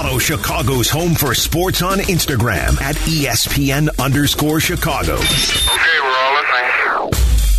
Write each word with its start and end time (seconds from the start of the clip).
Follow 0.00 0.18
Chicago's 0.18 0.88
Home 0.88 1.14
for 1.14 1.34
Sports 1.34 1.82
on 1.82 1.98
Instagram 1.98 2.80
at 2.80 2.96
ESPN 3.04 3.90
underscore 4.02 4.58
Chicago. 4.58 5.12
Okay, 5.12 6.00
we're 6.02 6.16
all 6.16 6.32
listening. 6.40 7.10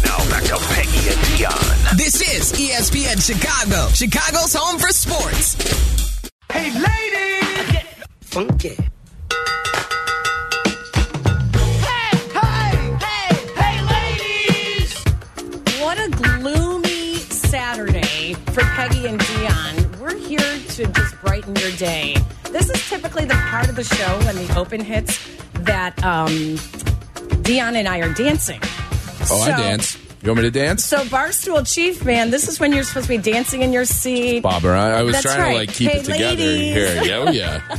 Now 0.05 0.17
back 0.27 0.43
to 0.45 0.57
Peggy 0.73 1.09
and 1.11 1.37
Dion. 1.37 1.97
This 1.97 2.19
is 2.19 2.51
ESPN 2.53 3.21
Chicago, 3.23 3.89
Chicago's 3.89 4.55
home 4.55 4.79
for 4.79 4.87
sports. 4.87 5.53
Hey, 6.51 6.71
ladies! 6.73 7.71
Get 7.73 7.85
funky. 8.21 8.75
Hey, 11.79 12.17
hey, 12.33 12.97
hey, 13.03 13.35
hey, 13.55 13.77
ladies! 13.85 15.03
What 15.79 15.99
a 15.99 16.09
gloomy 16.09 17.17
Saturday 17.17 18.33
for 18.33 18.61
Peggy 18.61 19.05
and 19.05 19.19
Dion. 19.19 19.70
Here 20.31 20.59
to 20.75 20.85
just 20.93 21.19
brighten 21.21 21.55
your 21.57 21.71
day. 21.71 22.15
This 22.51 22.69
is 22.69 22.89
typically 22.89 23.25
the 23.25 23.33
part 23.33 23.67
of 23.67 23.75
the 23.75 23.83
show 23.83 24.17
when 24.19 24.35
the 24.35 24.57
open 24.57 24.79
hits 24.79 25.19
that 25.53 26.01
um, 26.05 26.57
Dion 27.41 27.75
and 27.75 27.85
I 27.85 27.99
are 27.99 28.13
dancing. 28.13 28.59
Oh, 28.63 29.25
So- 29.25 29.35
I 29.41 29.49
dance. 29.57 29.97
You 30.23 30.29
want 30.29 30.37
me 30.37 30.43
to 30.43 30.51
dance? 30.51 30.85
So, 30.85 30.99
Barstool 31.05 31.65
Chief, 31.69 32.05
man, 32.05 32.29
this 32.29 32.47
is 32.47 32.59
when 32.59 32.71
you're 32.71 32.83
supposed 32.83 33.07
to 33.07 33.17
be 33.17 33.17
dancing 33.17 33.61
in 33.63 33.73
your 33.73 33.85
seat. 33.85 34.41
Bobber, 34.43 34.71
I, 34.71 34.99
I 34.99 35.01
was 35.01 35.13
That's 35.13 35.25
trying 35.25 35.39
right. 35.41 35.51
to 35.51 35.57
like 35.57 35.73
keep 35.73 35.89
Hey, 35.91 35.97
it 35.99 36.05
together 36.05 36.35
ladies. 36.43 36.73
here. 36.75 37.03
Yeah, 37.03 37.15
oh 37.27 37.31
yeah. 37.31 37.77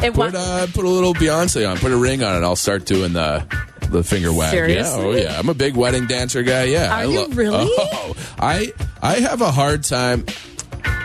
It 0.06 0.14
Put 0.14 0.34
uh, 0.36 0.68
put 0.72 0.84
a 0.84 0.88
little 0.88 1.12
Beyonce 1.12 1.68
on. 1.68 1.76
Put 1.78 1.90
a 1.90 1.96
ring 1.96 2.22
on 2.22 2.40
it. 2.40 2.46
I'll 2.46 2.54
start 2.54 2.86
doing 2.86 3.12
the 3.12 3.44
the 3.90 4.04
finger 4.04 4.32
wag. 4.32 4.52
Seriously? 4.52 5.00
Yeah, 5.00 5.06
oh 5.06 5.32
yeah. 5.32 5.38
I'm 5.38 5.48
a 5.48 5.54
big 5.54 5.74
wedding 5.74 6.06
dancer 6.06 6.44
guy. 6.44 6.64
Yeah. 6.64 6.86
Are 6.94 6.98
I 7.00 7.04
you 7.06 7.26
really? 7.30 7.66
Oh, 7.68 8.14
I 8.38 8.72
I 9.02 9.14
have 9.16 9.40
a 9.42 9.50
hard 9.50 9.82
time. 9.82 10.24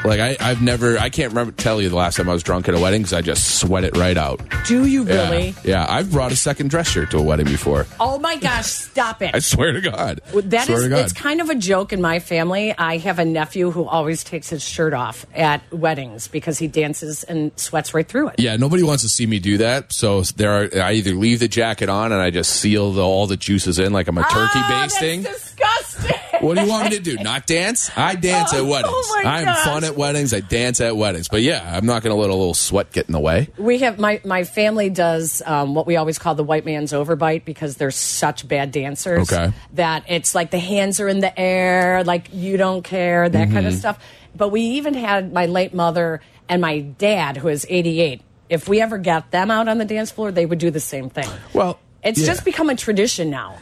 Like 0.05 0.20
I, 0.20 0.35
I've 0.39 0.62
never, 0.62 0.98
I 0.98 1.09
can't 1.09 1.30
remember 1.31 1.53
tell 1.53 1.81
you 1.81 1.89
the 1.89 1.95
last 1.95 2.17
time 2.17 2.27
I 2.30 2.34
was 2.34 2.44
drunk 2.44 2.67
at 2.67 2.75
a 2.75 2.80
wedding 2.80 3.02
because 3.02 3.13
I 3.13 3.21
just 3.21 3.59
sweat 3.59 3.84
it 3.84 3.95
right 3.95 4.17
out. 4.17 4.41
Do 4.67 4.85
you 4.85 5.05
Yeah. 5.05 5.30
really? 5.30 5.55
Yeah, 5.64 5.86
I've 5.88 6.11
brought 6.11 6.31
a 6.31 6.36
second 6.36 6.69
dress 6.69 6.89
shirt 6.89 7.11
to 7.11 7.17
a 7.17 7.22
wedding 7.22 7.45
before. 7.45 7.86
Oh 8.00 8.19
my 8.19 8.36
gosh, 8.36 8.66
stop 8.67 9.22
it. 9.22 9.31
I 9.33 9.39
swear 9.39 9.72
to 9.72 9.81
God. 9.81 10.19
That 10.33 10.66
swear 10.66 10.77
is, 10.77 10.83
to 10.83 10.89
God. 10.89 11.00
it's 11.00 11.14
kind 11.14 11.39
of 11.42 11.50
a 11.50 11.55
joke 11.55 11.94
in 11.94 12.02
my 12.02 12.19
family. 12.19 12.73
I 12.77 12.97
have 12.97 13.19
a 13.19 13.25
nephew 13.25 13.72
who 13.72 13.86
always 13.86 14.23
takes 14.23 14.50
his 14.50 14.64
shirt 14.64 14.94
off 14.94 15.25
at 15.33 15.61
weddings 15.72 16.27
because 16.27 16.59
he 16.59 16.67
dances 16.67 17.23
and 17.23 17.52
sweats 17.55 17.94
right 17.94 18.08
through 18.08 18.30
it. 18.30 18.36
Yeah, 18.39 18.58
nobody 18.58 18.83
wants 18.83 19.03
to 19.03 19.09
see 19.09 19.25
me 19.25 19.39
do 19.39 19.58
that. 19.59 19.94
So 19.94 20.22
there 20.23 20.52
are. 20.52 20.70
I 20.83 20.94
either 20.94 21.14
leave 21.14 21.39
the 21.39 21.47
jacket 21.47 21.88
on 21.89 22.11
and 22.11 22.22
I 22.22 22.30
just 22.30 22.52
seal 22.58 22.92
the, 22.92 23.02
all 23.02 23.25
the 23.27 23.38
juices 23.38 23.80
in 23.80 23.94
like 23.94 24.08
I'm 24.08 24.17
a 24.17 24.23
turkey 24.23 24.36
Ah, 24.55 24.67
basting. 24.70 25.22
That's 25.23 25.53
disgusting. 25.55 26.17
What 26.44 26.55
do 26.58 26.63
you 26.63 26.69
want 26.69 26.89
me 26.89 26.97
to 26.97 27.02
do? 27.02 27.16
Not 27.23 27.45
dance? 27.47 27.89
I 27.95 28.16
dance 28.16 28.53
at 28.53 28.59
Oh, 28.61 28.66
weddings. 28.66 28.94
oh 28.95 29.22
I'm 29.25 29.45
gosh. 29.45 29.63
fun 29.66 29.83
at 29.83 29.95
weddings. 29.95 30.33
I 30.33 30.41
dance 30.41 30.81
at 30.81 30.95
weddings. 30.97 31.27
But 31.27 31.41
yeah, 31.41 31.75
I'm 31.75 31.86
not 31.86 32.03
going 32.03 32.13
to 32.16 32.19
let 32.19 32.30
a 32.30 32.33
little 32.36 32.53
sweat 32.53 32.91
get 32.91 33.08
in 33.08 33.13
the 33.13 33.19
way. 33.19 33.49
We 33.58 33.80
have 33.80 33.99
my 33.99 34.19
my 34.25 34.44
family 34.44 34.89
does 34.89 35.41
um, 35.45 35.73
what 35.75 35.88
we 35.88 35.95
always 35.95 36.19
call 36.19 36.36
the 36.36 36.44
white 36.44 36.66
man's 36.66 36.91
overbite 36.91 37.45
because 37.45 37.77
they're 37.77 37.91
such 37.91 38.47
bad 38.47 38.71
dancers. 38.71 39.31
Okay. 39.31 39.53
That 39.73 40.03
it's 40.08 40.36
like 40.36 40.52
the 40.52 40.59
hands 40.59 40.99
are 40.99 41.08
in 41.08 41.19
the 41.19 41.38
air, 41.39 42.03
like 42.03 42.27
you 42.33 42.58
don't 42.58 42.83
care, 42.83 43.30
that 43.30 43.45
kind 43.49 43.58
Mm-hmm. 43.59 43.67
of 43.67 43.73
stuff. 43.75 43.99
But 44.36 44.49
we 44.49 44.61
even 44.61 44.94
had 44.95 45.31
my 45.31 45.45
late 45.45 45.73
mother 45.73 46.21
and 46.49 46.61
my 46.61 46.80
dad, 46.80 47.38
who 47.38 47.47
is 47.47 47.66
88. 47.69 48.21
If 48.49 48.67
we 48.67 48.81
ever 48.81 48.97
got 48.97 49.31
them 49.31 49.49
out 49.49 49.67
on 49.67 49.77
the 49.77 49.86
dance 49.86 50.11
floor, 50.11 50.31
they 50.31 50.45
would 50.45 50.59
do 50.59 50.69
the 50.71 50.80
same 50.80 51.09
thing. 51.09 51.30
Well, 51.53 51.80
It's 52.03 52.19
yeah. 52.19 52.25
just 52.27 52.44
become 52.44 52.69
a 52.69 52.75
tradition 52.75 53.30
now. 53.30 53.58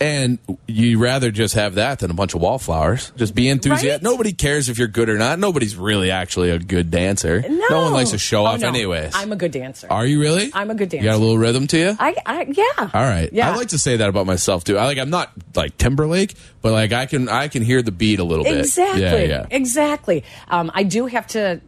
And 0.00 0.38
you 0.66 0.98
rather 0.98 1.30
just 1.30 1.54
have 1.54 1.76
that 1.76 2.00
than 2.00 2.10
a 2.10 2.14
bunch 2.14 2.34
of 2.34 2.40
wallflowers. 2.40 3.12
Just 3.16 3.34
be 3.34 3.48
enthusiastic. 3.48 3.90
Right? 3.90 4.02
Nobody 4.02 4.32
cares 4.32 4.68
if 4.68 4.76
you're 4.76 4.88
good 4.88 5.08
or 5.08 5.16
not. 5.16 5.38
Nobody's 5.38 5.76
really 5.76 6.10
actually 6.10 6.50
a 6.50 6.58
good 6.58 6.90
dancer. 6.90 7.44
No, 7.48 7.82
one 7.84 7.92
likes 7.92 8.10
to 8.10 8.18
show 8.18 8.42
Oh, 8.42 8.46
off, 8.46 8.60
no. 8.60 8.68
anyways. 8.68 9.12
I'm 9.14 9.30
a 9.32 9.36
good 9.36 9.52
dancer. 9.52 9.86
Are 9.90 10.04
you 10.04 10.20
really? 10.20 10.50
I'm 10.52 10.70
a 10.70 10.74
good 10.74 10.92
You 10.92 11.00
got 11.02 11.14
a 11.14 11.18
little 11.18 11.38
rhythm 11.38 11.68
to 11.68 11.78
you. 11.78 11.96
I, 11.98 12.14
I 12.26 12.42
yeah. 12.50 12.90
All 12.92 13.02
right. 13.02 13.30
Yeah. 13.32 13.50
I 13.52 13.56
like 13.56 13.68
to 13.68 13.78
say 13.78 13.96
that 13.98 14.08
about 14.08 14.26
myself 14.26 14.64
too. 14.64 14.76
I 14.76 14.84
like 14.86 14.98
I'm 14.98 15.10
not 15.10 15.30
like 15.54 15.78
Timberlake, 15.78 16.34
but 16.60 16.72
like 16.72 16.92
I 16.92 17.06
can 17.06 17.28
I 17.28 17.46
can 17.48 17.62
hear 17.62 17.80
the 17.80 17.92
beat 17.92 18.18
a 18.18 18.24
little 18.24 18.44
bit. 18.44 18.58
Exactly. 18.58 19.02
Yeah, 19.02 19.16
yeah. 19.22 19.46
Exactly. 19.50 20.24
Um, 20.48 20.70
I 20.74 20.82
do 20.82 21.06
have 21.06 21.28
to 21.28 21.60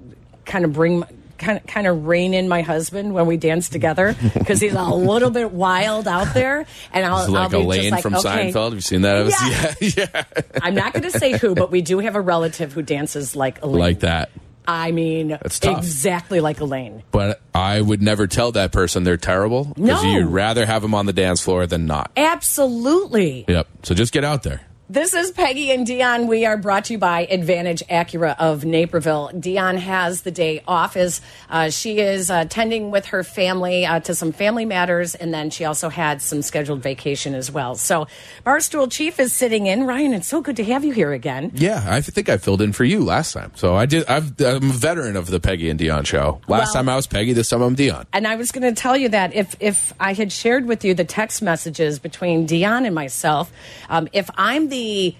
kind 0.45 0.65
of 0.65 0.73
bring. 0.73 1.05
Kind 1.39 1.59
of, 1.59 1.67
kind 1.67 1.87
of 1.87 2.07
rein 2.07 2.33
in 2.35 2.49
my 2.49 2.63
husband 2.63 3.13
when 3.13 3.27
we 3.27 3.37
dance 3.37 3.69
together 3.69 4.17
because 4.35 4.61
he's 4.61 4.73
a 4.75 4.83
little 4.85 5.31
bit 5.31 5.51
wild 5.53 6.09
out 6.09 6.33
there, 6.35 6.65
and 6.93 7.05
I'll, 7.05 7.21
It's 7.25 7.29
like 7.31 7.43
I'll 7.53 7.61
be 7.61 7.65
Elaine 7.65 7.83
just 7.83 7.93
like, 7.93 8.03
from 8.03 8.15
okay. 8.17 8.53
Seinfeld. 8.53 8.65
Have 8.65 8.75
you 8.75 8.81
seen 8.81 9.03
that? 9.03 9.27
Yeah. 9.29 9.75
yeah, 10.07 10.23
yeah. 10.35 10.61
I'm 10.63 10.75
not 10.75 10.93
going 10.95 11.03
to 11.11 11.19
say 11.19 11.37
who, 11.37 11.55
but 11.55 11.71
we 11.71 11.83
do 11.83 11.99
have 11.99 12.15
a 12.17 12.21
relative 12.21 12.73
who 12.73 12.83
dances 12.83 13.37
like 13.37 13.63
Elaine. 13.63 13.79
like 13.81 14.01
that. 14.01 14.31
I 14.69 14.91
mean, 14.91 15.31
exactly 15.45 16.41
like 16.41 16.59
Elaine. 16.61 17.05
But 17.13 17.41
I 17.55 17.81
would 17.81 18.03
never 18.03 18.27
tell 18.27 18.51
that 18.53 18.73
person 18.73 19.05
they're 19.05 19.17
terrible 19.17 19.65
because 19.67 20.03
No. 20.03 20.11
you'd 20.11 20.27
rather 20.27 20.67
have 20.67 20.83
them 20.83 20.93
on 20.95 21.07
the 21.07 21.13
dance 21.13 21.41
floor 21.41 21.67
than 21.69 21.87
not. 21.87 22.11
Absolutely. 22.17 23.45
Yep. 23.47 23.69
So 23.85 23.95
just 23.95 24.13
get 24.13 24.25
out 24.25 24.43
there. 24.43 24.63
This 24.89 25.15
is 25.15 25.33
Peggy 25.33 25.73
and 25.73 25.85
Dion. 25.85 26.29
We 26.29 26.47
are 26.47 26.57
brought 26.57 26.85
to 26.85 26.93
you 26.93 26.99
by 27.01 27.23
Advantage 27.29 27.83
Acura 27.91 28.37
of 28.39 28.65
Naperville. 28.65 29.33
Dion 29.37 29.79
has 29.79 30.23
the 30.23 30.31
day 30.31 30.63
off 30.69 30.97
as 30.97 31.21
uh, 31.51 31.71
she 31.71 31.99
is 31.99 32.31
uh, 32.31 32.45
tending 32.45 32.93
with 32.93 33.07
her 33.07 33.25
family 33.25 33.85
uh, 33.85 33.99
to 33.99 34.15
some 34.15 34.31
family 34.31 34.65
matters, 34.65 35.17
and 35.17 35.35
then 35.35 35.51
she 35.51 35.65
also 35.65 35.89
had 35.89 36.23
some 36.23 36.41
scheduled 36.41 36.85
vacation 36.85 37.35
as 37.35 37.51
well. 37.51 37.75
So, 37.75 38.07
Barstool 38.47 38.89
Chief 38.89 39.19
is 39.19 39.33
sitting 39.33 39.67
in. 39.67 39.89
Ryan, 39.89 40.13
it's 40.13 40.29
so 40.29 40.41
good 40.41 40.55
to 40.55 40.65
have 40.67 40.85
you 40.85 40.93
here 40.93 41.13
again. 41.13 41.51
Yeah, 41.53 41.85
I 41.85 42.01
think 42.01 42.29
I 42.29 42.37
filled 42.37 42.63
in 42.63 42.73
for 42.73 42.85
you 42.85 43.03
last 43.03 43.33
time. 43.33 43.51
So 43.57 43.75
I 43.75 43.87
did. 43.87 44.07
I've, 44.07 44.41
I'm 44.41 44.71
a 44.71 44.73
veteran 44.73 45.17
of 45.17 45.27
the 45.27 45.41
Peggy 45.41 45.69
and 45.69 45.81
Dion 45.81 46.05
show. 46.05 46.41
Last 46.47 46.67
Well- 46.69 46.75
time 46.75 46.89
I 46.89 46.95
was 46.95 47.09
Peggy. 47.09 47.33
This 47.33 47.49
time 47.49 47.61
I'm 47.63 47.75
Dion. 47.75 48.07
And 48.13 48.25
I 48.25 48.37
was 48.37 48.53
going 48.53 48.73
to 48.73 48.81
tell 48.81 48.97
you 48.97 49.09
that 49.09 49.35
if 49.35 49.57
if 49.59 49.93
I 49.99 50.13
had 50.13 50.31
shared 50.31 50.67
with 50.67 50.85
you 50.85 50.95
the 50.95 51.05
text 51.05 51.43
messages 51.43 51.99
between 51.99 52.47
Dion 52.47 52.87
and 52.87 52.95
myself, 52.95 53.51
um, 53.89 54.09
if 54.13 54.31
I'm 54.37 54.69
the 54.69 54.76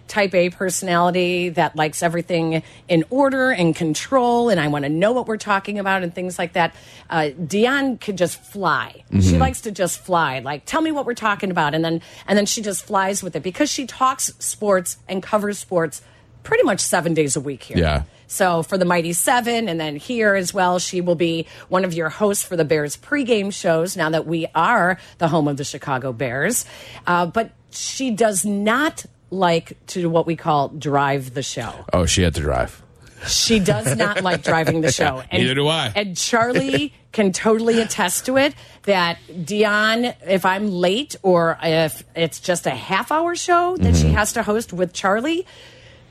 type 0.09 0.35
A 0.35 0.51
personality 0.51 1.51
that 1.51 1.77
likes 1.77 2.03
everything 2.03 2.63
in 2.89 3.05
order 3.11 3.51
and 3.51 3.75
control, 3.75 4.49
and 4.49 4.61
I 4.61 4.69
want 4.69 4.85
to 4.85 4.89
know 4.89 5.13
what 5.13 5.27
we're 5.27 5.37
talking 5.37 5.79
about 5.79 6.03
and 6.03 6.15
things 6.15 6.39
like 6.39 6.55
that, 6.55 6.75
uh, 7.11 7.31
Dion 7.31 7.99
could 7.99 8.19
just 8.19 8.43
fly. 8.43 9.05
She 9.21 9.39
likes 9.39 9.63
to 9.63 9.71
just 9.71 10.01
fly. 10.01 10.41
Like, 10.41 10.65
tell 10.65 10.81
me 10.81 10.93
what 10.93 11.07
we're 11.07 11.15
talking 11.15 11.51
about, 11.51 11.75
and 11.75 11.85
then 11.85 12.03
and 12.27 12.37
then 12.37 12.47
she 12.47 12.63
just 12.63 12.85
flies 12.85 13.23
with 13.23 13.37
it 13.37 13.43
because 13.43 13.71
she 13.71 13.87
talks 13.87 14.33
sports 14.39 14.99
and 15.09 15.23
covers 15.23 15.59
sports 15.59 16.03
pretty 16.43 16.65
much 16.65 16.81
seven 16.81 17.15
days 17.15 17.37
a 17.37 17.41
week 17.41 17.63
here. 17.63 17.79
Yeah. 17.79 18.03
So 18.29 18.63
for 18.63 18.77
the 18.79 18.85
Mighty 18.85 19.13
Seven, 19.13 19.69
and 19.69 19.79
then 19.79 19.97
here 19.97 20.35
as 20.35 20.53
well, 20.53 20.79
she 20.79 21.01
will 21.01 21.15
be 21.15 21.47
one 21.69 21.85
of 21.85 21.95
your 21.95 22.09
hosts 22.09 22.45
for 22.45 22.57
the 22.57 22.65
Bears 22.65 22.97
pregame 22.97 23.53
shows. 23.53 23.97
Now 23.97 24.11
that 24.11 24.27
we 24.27 24.47
are 24.55 24.99
the 25.19 25.29
home 25.29 25.49
of 25.49 25.57
the 25.57 25.65
Chicago 25.65 26.13
Bears, 26.13 26.65
uh, 27.07 27.27
but 27.27 27.53
she 27.71 28.11
does 28.11 28.45
not 28.45 29.07
like 29.31 29.77
to 29.89 30.09
what 30.09 30.27
we 30.27 30.37
call 30.37 30.69
drive 30.69 31.35
the 31.35 31.43
show. 31.43 31.73
Oh, 31.93 32.07
she 32.07 32.23
had 32.23 32.35
to 32.35 32.41
drive. 32.41 32.83
She 33.27 33.59
does 33.59 33.97
not 33.97 34.23
like 34.23 34.43
driving 34.43 34.83
the 34.83 34.93
show. 34.93 35.23
And, 35.31 35.43
Neither 35.43 35.55
do 35.55 35.69
I. 35.69 35.93
And 35.95 36.17
Charlie 36.17 36.93
can 37.13 37.33
totally 37.33 37.81
attest 37.81 38.27
to 38.27 38.37
it 38.37 38.55
that 38.83 39.19
Dion, 39.45 40.05
if 40.27 40.45
I'm 40.45 40.71
late 40.71 41.17
or 41.23 41.59
if 41.63 42.05
it's 42.15 42.41
just 42.41 42.67
a 42.67 42.71
half 42.71 43.11
hour 43.11 43.35
show 43.35 43.77
that 43.79 43.97
she 43.97 44.09
has 44.09 44.35
to 44.35 44.43
host 44.43 44.73
with 44.73 44.93
Charlie, 44.93 45.47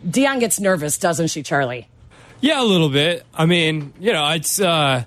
Dion 0.07 0.39
gets 0.39 0.59
nervous, 0.59 0.97
doesn't 0.97 1.27
she, 1.27 1.43
Charlie? 1.43 1.87
Yeah, 2.41 2.61
a 2.61 2.65
little 2.65 2.89
bit. 2.89 3.25
I 3.33 3.45
mean, 3.45 3.93
you 3.99 4.11
know, 4.11 4.27
it's. 4.31 4.59
uh 4.59 5.03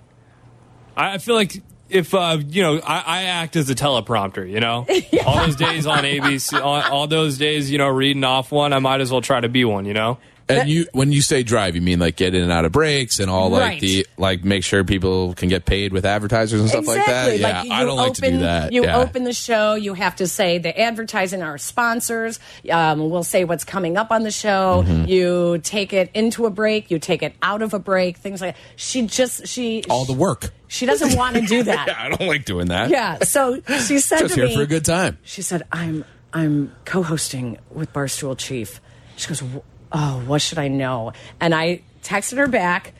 I 0.96 1.14
I 1.14 1.18
feel 1.18 1.34
like 1.34 1.62
if 1.88 2.14
uh 2.14 2.38
you 2.48 2.62
know, 2.62 2.80
I, 2.80 3.02
I 3.06 3.22
act 3.24 3.56
as 3.56 3.70
a 3.70 3.74
teleprompter. 3.74 4.48
You 4.48 4.60
know, 4.60 4.86
all 5.26 5.46
those 5.46 5.56
days 5.56 5.86
on 5.86 6.04
ABC, 6.04 6.60
all, 6.60 6.82
all 6.82 7.06
those 7.06 7.38
days, 7.38 7.70
you 7.70 7.78
know, 7.78 7.88
reading 7.88 8.24
off 8.24 8.52
one, 8.52 8.72
I 8.72 8.78
might 8.78 9.00
as 9.00 9.10
well 9.10 9.20
try 9.20 9.40
to 9.40 9.48
be 9.48 9.64
one. 9.64 9.84
You 9.84 9.94
know. 9.94 10.18
And 10.50 10.68
you, 10.68 10.86
when 10.92 11.12
you 11.12 11.20
say 11.20 11.42
drive, 11.42 11.74
you 11.74 11.82
mean 11.82 11.98
like 11.98 12.16
get 12.16 12.34
in 12.34 12.42
and 12.42 12.50
out 12.50 12.64
of 12.64 12.72
breaks 12.72 13.18
and 13.18 13.30
all 13.30 13.50
like 13.50 13.60
Right. 13.62 13.80
the 13.80 14.06
like 14.16 14.44
make 14.44 14.64
sure 14.64 14.82
people 14.84 15.34
can 15.34 15.48
get 15.48 15.64
paid 15.66 15.92
with 15.92 16.06
advertisers 16.06 16.60
and 16.60 16.68
stuff 16.70 16.86
like 16.86 17.04
that. 17.04 17.38
Yeah, 17.38 17.62
you 17.64 17.72
I 17.72 17.84
don't 17.84 17.96
like 17.96 18.14
to 18.14 18.20
do 18.22 18.38
that. 18.38 18.72
You 18.72 18.84
yeah. 18.84 18.96
open 18.98 19.24
the 19.24 19.32
show. 19.34 19.74
You 19.74 19.94
have 19.94 20.16
to 20.16 20.26
say 20.26 20.58
the 20.58 20.78
advertising 20.78 21.42
our 21.42 21.58
sponsors. 21.58 22.40
Um, 22.70 23.10
we'll 23.10 23.24
say 23.24 23.44
what's 23.44 23.64
coming 23.64 23.96
up 23.96 24.10
on 24.10 24.22
the 24.22 24.30
show. 24.30 24.84
Mm-hmm. 24.86 25.04
You 25.06 25.58
take 25.62 25.92
it 25.92 26.10
into 26.14 26.46
a 26.46 26.50
break. 26.50 26.90
You 26.90 26.98
take 26.98 27.22
it 27.22 27.34
out 27.42 27.60
of 27.62 27.74
a 27.74 27.78
break. 27.78 28.16
Things 28.16 28.40
like 28.40 28.56
she 28.76 29.06
just 29.06 29.46
she 29.46 29.84
all 29.90 30.04
the 30.04 30.12
work. 30.14 30.50
She 30.68 30.86
doesn't 30.86 31.16
want 31.16 31.36
to 31.36 31.42
do 31.42 31.62
that. 31.64 31.86
Yeah, 31.88 31.96
I 31.98 32.08
don't 32.08 32.26
like 32.26 32.44
doing 32.44 32.68
that. 32.68 32.90
Yeah. 32.90 33.18
So 33.20 33.60
she 33.86 33.98
said 34.00 34.20
just 34.20 34.34
to 34.34 34.40
here 34.40 34.48
me, 34.48 34.56
for 34.56 34.62
a 34.62 34.66
good 34.66 34.84
time. 34.84 35.18
She 35.24 35.42
said, 35.42 35.62
"I'm 35.72 36.04
I'm 36.32 36.72
co-hosting 36.84 37.58
with 37.70 37.92
Barstool 37.92 38.36
Chief." 38.36 38.80
She 39.16 39.28
goes, 39.28 39.40
"Wh- 39.40 39.58
"Oh, 39.92 40.22
what 40.26 40.42
should 40.42 40.58
I 40.58 40.68
know?" 40.68 41.12
And 41.40 41.54
I 41.54 41.82
texted 42.02 42.36
her 42.38 42.46
back, 42.48 42.92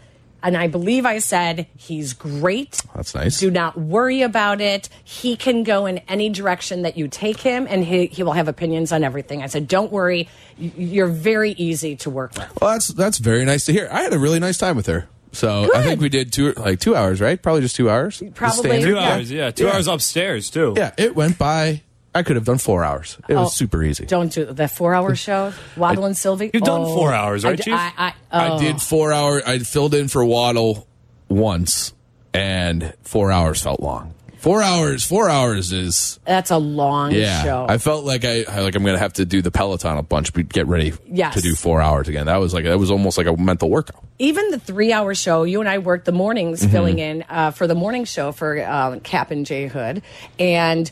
and 0.43 0.57
I 0.57 0.67
believe 0.69 1.05
I 1.07 1.19
said, 1.19 1.67
"He's 1.77 2.13
great. 2.13 2.81
Oh, 2.89 2.93
that's 2.97 3.15
nice. 3.15 3.41
Do 3.41 3.51
not 3.51 3.79
worry 3.79 4.23
about 4.23 4.61
it. 4.61 4.89
He 5.05 5.37
can 5.37 5.63
go 5.65 5.87
in 5.87 5.99
any 6.09 6.29
direction 6.29 6.83
that 6.83 6.97
you 6.97 7.09
take 7.09 7.41
him, 7.41 7.67
and 7.69 7.85
he 7.85 8.07
he 8.07 8.23
will 8.23 8.33
have 8.33 8.49
opinions 8.49 8.93
on 8.93 9.03
everything." 9.05 9.43
I 9.43 9.47
said, 9.47 9.67
"Don't 9.69 9.91
worry. 9.93 10.29
You're 10.59 11.07
very 11.09 11.53
easy 11.53 11.97
to 11.97 12.11
work 12.11 12.35
with." 12.37 12.49
Well, 12.61 12.71
that's 12.73 12.89
that's 12.89 13.19
very 13.19 13.45
nice 13.45 13.65
to 13.67 13.73
hear. 13.73 13.89
I 13.91 14.03
had 14.03 14.13
a 14.13 14.19
really 14.19 14.39
nice 14.41 14.59
time 14.59 14.77
with 14.77 14.87
her. 14.87 15.09
So 15.31 15.71
I 15.75 15.83
think 15.83 16.01
we 16.01 16.09
did 16.09 16.33
two 16.33 16.53
like 16.55 16.81
two 16.81 16.97
hours, 16.97 17.21
right? 17.21 17.41
Probably 17.41 17.61
just 17.61 17.77
two 17.77 17.91
hours. 17.91 18.23
Probably. 18.35 18.81
Two 18.83 18.95
Yeah. 18.95 18.99
hours, 19.13 19.31
yeah. 19.31 19.51
Two 19.51 19.67
Yeah. 19.67 19.73
hours 19.75 19.87
upstairs 19.87 20.49
too. 20.49 20.73
Yeah, 20.77 20.93
it 20.97 21.15
went 21.15 21.37
by. 21.37 21.83
I 22.19 22.23
could 22.23 22.37
have 22.37 22.45
done 22.45 22.59
four 22.59 22.85
hours. 22.85 23.17
It 23.29 23.35
Oh, 23.35 23.43
was 23.45 23.55
super 23.55 23.83
easy. 23.83 24.05
Don't 24.07 24.33
do 24.33 24.45
that 24.47 24.71
four 24.73 24.95
hour 24.95 25.15
show. 25.27 25.53
Waddle 25.77 26.05
and 26.05 26.17
Silvy. 26.17 26.51
You've 26.53 26.63
done 26.65 26.85
four 26.85 27.13
hours, 27.15 27.45
I 27.45 27.51
right, 27.51 27.57
d- 27.57 27.63
Chief? 27.65 27.75
I, 27.75 27.93
I, 27.97 28.13
I 28.31 28.49
oh. 28.51 28.59
did 28.59 28.81
four 28.83 29.13
hour. 29.13 29.41
I 29.47 29.59
filled 29.61 29.95
in 29.95 30.09
for 30.09 30.25
Waddle 30.25 30.87
once, 31.29 31.93
and 32.35 32.95
four 33.03 33.31
hours 33.33 33.63
felt 33.63 33.81
long. 33.81 34.15
Four 34.39 34.63
hours. 34.63 35.05
Four 35.05 35.29
hours 35.29 35.73
is 35.73 36.21
That's 36.25 36.53
a 36.53 36.59
long 36.59 37.11
yeah. 37.11 37.43
show. 37.43 37.67
I 37.69 37.79
felt 37.79 38.05
like 38.05 38.25
I 38.25 38.45
I- 38.49 38.61
like 38.61 38.77
I'm 38.77 38.85
gonna 38.85 38.97
have 38.99 39.15
to 39.15 39.25
do 39.25 39.43
the 39.43 39.51
Peloton 39.51 39.99
a 39.99 40.03
bunch, 40.03 40.33
but 40.33 40.49
get 40.49 40.69
ready 40.69 40.93
Yes. 41.11 41.35
to 41.35 41.41
do 41.41 41.57
four 41.57 41.81
hours 41.83 42.07
again. 42.07 42.27
That 42.27 42.37
was 42.37 42.55
like 42.55 42.65
that 42.65 42.79
was 42.79 42.91
almost 42.93 43.19
like 43.19 43.27
a 43.27 43.37
mental 43.37 43.69
workout. 43.69 44.05
Even 44.21 44.51
the 44.51 44.61
three 44.61 44.93
hour 44.93 45.13
show, 45.15 45.43
you 45.43 45.59
and 45.61 45.69
I 45.69 45.79
worked 45.79 46.05
the 46.05 46.13
mornings 46.13 46.61
Mm-hmm. 46.63 46.71
filling 46.71 46.99
in 47.01 47.25
uh, 47.29 47.51
for 47.51 47.67
the 47.67 47.75
morning 47.75 48.05
show 48.05 48.31
for 48.31 48.59
uh, 48.61 49.01
Kap 49.03 49.33
and 49.33 49.45
Jay 49.45 49.67
Hood. 49.67 50.03
And 50.39 50.89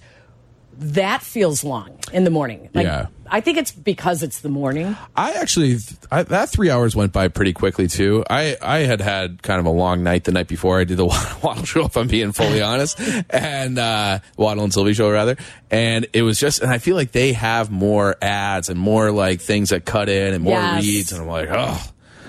that 0.79 1.23
feels 1.23 1.65
long 1.65 1.99
in 2.13 2.25
the 2.25 2.31
morning. 2.31 2.69
Like, 2.75 2.85
Yeah. 2.85 3.07
I 3.29 3.41
think 3.41 3.59
it's 3.59 3.73
because 3.73 4.23
it's 4.23 4.41
the 4.43 4.49
morning. 4.49 4.97
I 5.17 5.33
actually 5.33 5.79
I, 6.13 6.23
that 6.23 6.49
three 6.51 6.71
hours 6.71 6.95
went 6.95 7.13
by 7.13 7.27
pretty 7.27 7.53
quickly 7.53 7.89
too. 7.89 8.23
I 8.31 8.57
I 8.63 8.79
had 8.81 9.01
had 9.01 9.43
kind 9.43 9.59
of 9.59 9.67
a 9.67 9.71
long 9.71 10.05
night 10.05 10.23
the 10.23 10.31
night 10.31 10.47
before 10.47 10.79
I 10.79 10.85
did 10.85 10.97
the 10.99 11.07
Waddle 11.43 11.65
show, 11.65 11.87
if 11.87 11.97
I'm 11.97 12.07
being 12.07 12.31
fully 12.31 12.63
honest, 12.63 13.01
and 13.31 13.81
uh, 13.81 14.21
Waddle 14.37 14.63
and 14.63 14.73
Silvy 14.73 14.93
show 14.95 15.11
rather. 15.11 15.37
And 15.73 16.07
it 16.13 16.23
was 16.23 16.39
just, 16.39 16.63
and 16.63 16.71
I 16.71 16.79
feel 16.79 16.95
like 16.95 17.11
they 17.11 17.33
have 17.33 17.69
more 17.69 18.15
ads 18.23 18.69
and 18.69 18.79
more 18.79 19.11
like 19.11 19.41
things 19.41 19.71
that 19.71 19.85
cut 19.85 20.09
in 20.09 20.33
and 20.33 20.45
more 20.45 20.61
Yes. 20.61 20.85
reads, 20.85 21.13
and 21.13 21.23
I'm 21.23 21.27
like, 21.29 21.49
oh. 21.51 21.81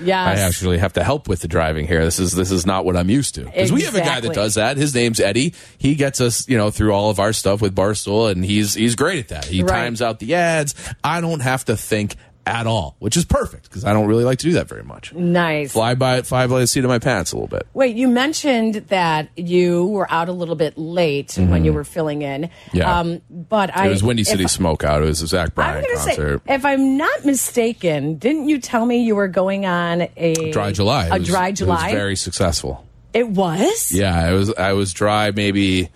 Yes. 0.02 0.40
I 0.40 0.42
actually 0.42 0.78
have 0.78 0.94
to 0.94 1.04
help 1.04 1.28
with 1.28 1.42
the 1.42 1.48
driving 1.48 1.88
here. 1.88 2.04
This 2.04 2.20
is 2.20 2.34
this 2.34 2.52
is 2.52 2.66
not 2.66 2.86
what 2.86 2.96
I'm 2.96 3.10
used 3.10 3.36
to. 3.36 3.46
Because 3.46 3.72
we 3.72 3.84
have 3.84 3.96
a 3.96 4.00
guy 4.02 4.20
that 4.20 4.34
does 4.34 4.56
that. 4.56 4.78
His 4.78 4.94
name's 4.94 5.20
Eddie. 5.20 5.54
He 5.78 5.96
gets 5.96 6.22
us, 6.22 6.48
you 6.48 6.58
know, 6.58 6.72
through 6.72 6.92
all 6.94 7.10
of 7.10 7.20
our 7.20 7.34
stuff 7.34 7.62
with 7.62 7.76
Barstool, 7.76 8.32
and 8.32 8.44
he's 8.46 8.74
he's 8.74 8.96
great 8.96 9.20
at 9.20 9.28
that. 9.30 9.46
He 9.46 9.62
Right. 9.64 9.70
times 9.70 10.02
out 10.02 10.20
the 10.20 10.36
ads. 10.36 10.76
I 11.04 11.22
don't 11.22 11.42
have 11.42 11.66
to 11.66 11.78
think 11.78 12.16
at 12.48 12.68
all, 12.68 12.96
which 13.00 13.16
is 13.18 13.26
perfect 13.26 13.64
because 13.70 13.86
I 13.86 13.94
don't 13.94 14.08
really 14.08 14.24
like 14.24 14.40
to 14.40 14.46
do 14.46 14.54
that 14.54 14.68
very 14.68 14.84
much. 14.84 15.14
Nice. 15.14 15.74
Fly 15.74 15.96
by 15.96 16.18
it, 16.18 16.26
fly 16.26 16.48
by 16.48 16.60
the 16.60 16.68
seat 16.68 16.84
of 16.84 16.90
my 16.90 17.00
pants 17.00 17.32
a 17.32 17.36
little 17.36 17.48
bit. 17.48 17.68
Wait, 17.74 17.96
you 17.96 18.08
mentioned 18.08 18.76
that 18.90 19.30
you 19.36 19.86
were 19.88 20.10
out 20.12 20.30
a 20.30 20.32
little 20.32 20.56
bit 20.56 20.78
late 20.78 21.34
when 21.38 21.64
you 21.66 21.74
were 21.74 21.84
filling 21.84 22.22
in. 22.22 22.44
Mm-hmm. 22.44 22.78
Yeah. 22.78 23.00
Um, 23.00 23.22
but 23.30 23.76
I. 23.76 23.88
It 23.88 23.90
was 23.90 24.04
Windy 24.04 24.24
City 24.24 24.48
Smoke 24.48 24.84
Out. 24.84 25.02
It 25.04 25.06
was 25.06 25.22
a 25.22 25.28
Zach 25.28 25.54
Bryan 25.56 25.84
going 25.84 25.98
say, 25.98 26.16
concert. 26.16 26.42
if 26.48 26.66
I'm 26.66 26.98
not 26.98 27.26
mistaken, 27.26 28.18
didn't 28.18 28.50
you 28.50 28.60
tell 28.60 28.86
me 28.86 29.04
you 29.04 29.16
were 29.16 29.28
going 29.28 29.66
on 29.66 30.08
a 30.18 30.52
Dry 30.52 30.72
July. 30.72 31.08
A 31.08 31.20
was- 31.20 31.28
dry 31.28 31.50
It 31.50 31.54
July. 31.54 31.84
was 31.88 31.92
very 31.94 32.16
successful. 32.16 32.84
It 33.14 33.30
was. 33.30 33.92
Yeah, 33.92 34.16
I 34.16 34.34
was 34.34 34.54
I 34.56 34.74
was 34.74 34.94
dry 34.94 35.32
maybe 35.32 35.90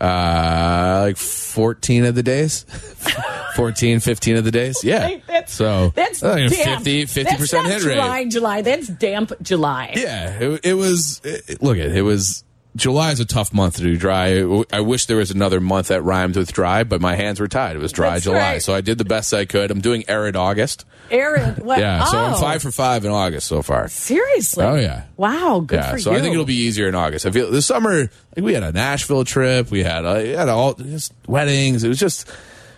uh 0.00 1.00
like 1.06 1.16
14 1.16 2.04
of 2.04 2.14
the 2.14 2.22
days 2.22 2.64
14 3.56 4.00
15 4.00 4.36
of 4.36 4.44
the 4.44 4.50
days 4.50 4.82
yeah 4.84 5.18
that's, 5.26 5.52
so 5.52 5.92
that's 5.94 6.22
uh, 6.22 6.36
damp. 6.36 6.52
50 6.52 7.06
50 7.06 7.36
percent 7.36 7.66
hit 7.66 7.84
rate 7.84 7.94
July, 7.94 8.28
July. 8.28 8.62
That's 8.62 8.88
damp 8.88 9.32
July. 9.42 9.92
yeah 9.96 10.38
it, 10.40 10.60
it 10.64 10.74
was 10.74 11.20
it, 11.24 11.62
look 11.62 11.78
it 11.78 11.96
it 11.96 12.02
was 12.02 12.43
July 12.76 13.12
is 13.12 13.20
a 13.20 13.24
tough 13.24 13.54
month 13.54 13.76
to 13.76 13.82
do 13.82 13.96
dry. 13.96 14.40
I 14.72 14.80
wish 14.80 15.06
there 15.06 15.18
was 15.18 15.30
another 15.30 15.60
month 15.60 15.88
that 15.88 16.02
rhymed 16.02 16.36
with 16.36 16.52
dry, 16.52 16.82
but 16.82 17.00
my 17.00 17.14
hands 17.14 17.38
were 17.38 17.46
tied. 17.46 17.76
It 17.76 17.78
was 17.78 17.92
dry 17.92 18.14
That's 18.14 18.24
July, 18.24 18.38
right. 18.38 18.62
so 18.62 18.74
I 18.74 18.80
did 18.80 18.98
the 18.98 19.04
best 19.04 19.32
I 19.32 19.44
could. 19.44 19.70
I'm 19.70 19.80
doing 19.80 20.04
arid 20.08 20.34
August. 20.34 20.84
Arid, 21.10 21.62
what? 21.62 21.78
Yeah, 21.78 22.04
so 22.04 22.18
I'm 22.18 22.40
five 22.40 22.62
for 22.62 22.72
five 22.72 23.04
in 23.04 23.12
August 23.12 23.46
so 23.46 23.62
far. 23.62 23.86
Seriously? 23.88 24.64
Oh, 24.64 24.74
yeah. 24.74 25.04
Wow. 25.16 25.62
Good 25.64 25.76
yeah, 25.76 25.92
for 25.92 25.98
so 26.00 26.10
you. 26.10 26.16
I 26.16 26.20
think 26.20 26.32
it'll 26.32 26.46
be 26.46 26.54
easier 26.56 26.88
in 26.88 26.94
August. 26.94 27.26
I 27.26 27.30
feel 27.30 27.50
this 27.50 27.66
summer, 27.66 28.10
like 28.34 28.44
we 28.44 28.54
had 28.54 28.62
a 28.62 28.72
Nashville 28.72 29.24
trip, 29.24 29.70
we 29.70 29.84
had 29.84 30.04
uh, 30.04 30.20
we 30.22 30.30
had 30.30 30.48
all 30.48 30.74
just 30.74 31.12
weddings. 31.28 31.84
It 31.84 31.88
was 31.88 31.98
just, 32.00 32.28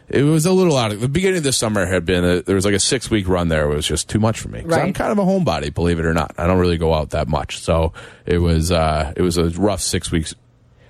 it 0.08 0.22
was 0.22 0.46
a 0.46 0.52
little 0.52 0.76
out 0.76 0.92
of 0.92 1.00
the 1.00 1.08
beginning 1.08 1.38
of 1.38 1.42
this 1.44 1.56
summer 1.56 1.84
had 1.86 2.04
been 2.04 2.24
a, 2.24 2.42
there 2.42 2.54
was 2.54 2.64
like 2.64 2.74
a 2.74 2.78
six 2.78 3.10
week 3.10 3.26
run 3.28 3.48
there. 3.48 3.70
It 3.70 3.74
was 3.74 3.86
just 3.86 4.08
too 4.08 4.18
much 4.20 4.38
for 4.40 4.48
me 4.48 4.62
'Cause 4.62 4.72
I'm 4.74 4.92
kind 4.92 5.10
of 5.12 5.18
a 5.18 5.22
homebody, 5.22 5.72
believe 5.74 5.98
it 5.98 6.04
or 6.06 6.14
not. 6.14 6.34
I 6.38 6.46
don't 6.46 6.58
really 6.58 6.78
go 6.78 6.94
out 6.94 7.10
that 7.10 7.28
much, 7.28 7.58
so 7.58 7.92
it 8.24 8.38
was 8.38 8.70
uh, 8.70 9.12
it 9.16 9.22
was 9.22 9.36
a 9.38 9.50
rough 9.50 9.80
six 9.80 10.10
weeks 10.12 10.34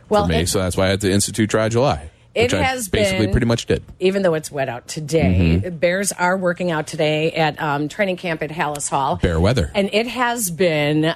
well, 0.09 0.25
for 0.27 0.31
me. 0.33 0.41
it- 0.41 0.49
so 0.49 0.59
that's 0.61 0.77
why 0.77 0.87
I 0.87 0.89
had 0.89 1.01
to 1.03 1.11
institute 1.11 1.49
dry 1.51 1.69
July. 1.69 2.11
It 2.35 2.53
has 2.53 2.89
basically 2.89 3.27
been- 3.27 3.33
pretty 3.33 3.47
much 3.47 3.65
did. 3.65 3.83
even 3.99 4.21
though 4.21 4.35
it's 4.35 4.51
wet 4.53 4.69
out 4.69 4.87
today, 4.87 5.61
Mm-hmm. 5.65 5.77
Bears 5.79 6.13
are 6.13 6.37
working 6.37 6.71
out 6.71 6.87
today 6.87 7.33
at 7.33 7.59
um, 7.63 7.89
training 7.89 8.19
camp 8.19 8.43
at 8.43 8.51
Halas 8.51 8.91
Hall. 8.91 9.17
Bear 9.17 9.41
weather. 9.41 9.71
And 9.75 9.89
it 9.95 10.07
has 10.07 10.51
been 10.51 11.15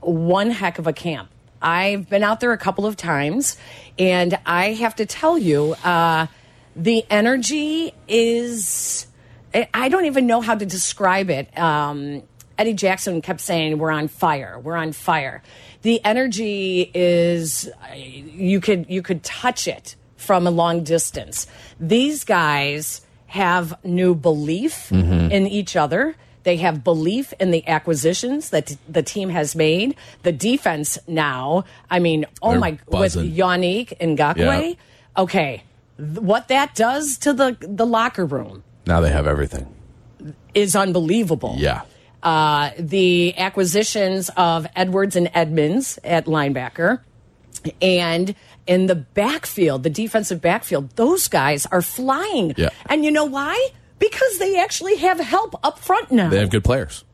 one 0.00 0.50
heck 0.50 0.78
of 0.78 0.86
a 0.86 0.92
camp. 0.92 1.28
I've 1.60 2.08
been 2.08 2.22
out 2.22 2.38
there 2.40 2.52
a 2.52 2.58
couple 2.58 2.86
of 2.86 2.96
times, 2.96 3.56
and 3.98 4.38
I 4.46 4.72
have 4.74 4.94
to 4.96 5.04
tell 5.06 5.36
you, 5.36 5.74
uh, 5.84 6.26
the 6.76 7.04
energy 7.10 7.92
is. 8.08 9.06
I- 9.74 9.88
don't 9.88 10.04
even 10.04 10.26
know 10.26 10.40
how 10.40 10.54
to 10.54 10.64
describe 10.64 11.28
it. 11.30 11.56
Um, 11.58 12.22
Eddie 12.56 12.74
Jackson 12.74 13.20
kept 13.22 13.40
saying, 13.40 13.78
"We're 13.78 13.90
on 13.90 14.06
fire. 14.08 14.60
We're 14.62 14.76
on 14.76 14.92
fire." 14.92 15.42
The 15.82 16.00
energy 16.04 16.90
is 16.94 17.68
you 17.94 18.60
could 18.60 18.86
you 18.88 19.02
could 19.02 19.22
touch 19.24 19.66
it 19.66 19.96
from 20.16 20.46
a 20.46 20.50
long 20.50 20.84
distance. 20.84 21.46
These 21.80 22.24
guys 22.24 23.00
have 23.26 23.74
new 23.84 24.14
belief 24.14 24.92
in 24.92 25.46
each 25.46 25.74
other. 25.76 26.14
They 26.42 26.56
have 26.58 26.82
belief 26.84 27.32
in 27.40 27.50
the 27.50 27.66
acquisitions 27.68 28.50
that 28.50 28.76
the 28.88 29.02
team 29.02 29.30
has 29.30 29.54
made. 29.56 29.94
The 30.22 30.32
defense 30.32 30.98
now, 31.06 31.64
I 31.90 31.98
mean, 31.98 32.26
oh 32.42 32.52
They're 32.52 32.60
my, 32.60 32.78
buzzing. 32.88 33.22
with 33.24 33.36
Yannick 33.36 33.98
Ngakoue. 33.98 34.36
Yeah. 34.70 34.74
Okay, 35.22 35.62
what 36.00 36.48
that 36.48 36.74
does 36.74 37.18
to 37.18 37.32
the 37.32 37.56
the 37.60 37.86
locker 37.86 38.24
room 38.26 38.62
Now 38.86 39.00
they 39.00 39.10
have 39.10 39.26
everything. 39.26 39.66
is 40.54 40.74
unbelievable. 40.74 41.54
Yeah. 41.58 41.82
Uh, 42.22 42.70
the 42.78 43.36
acquisitions 43.38 44.30
of 44.36 44.66
Edwards 44.76 45.16
and 45.16 45.30
Edmunds 45.32 45.98
at 46.04 46.26
linebacker, 46.26 47.00
and 47.80 48.34
in 48.66 48.86
the 48.86 48.94
backfield, 48.94 49.82
the 49.84 49.90
defensive 49.90 50.40
backfield, 50.40 50.90
those 50.96 51.28
guys 51.28 51.64
are 51.66 51.80
flying. 51.82 52.52
Yeah. 52.56 52.68
And 52.90 53.04
you 53.04 53.10
know 53.10 53.24
why? 53.24 53.70
Because 53.98 54.38
they 54.38 54.58
actually 54.58 54.96
have 54.96 55.18
help 55.18 55.54
up 55.64 55.78
front 55.78 56.10
now. 56.12 56.28
They 56.28 56.38
have 56.40 56.50
good 56.50 56.64
players. 56.64 57.04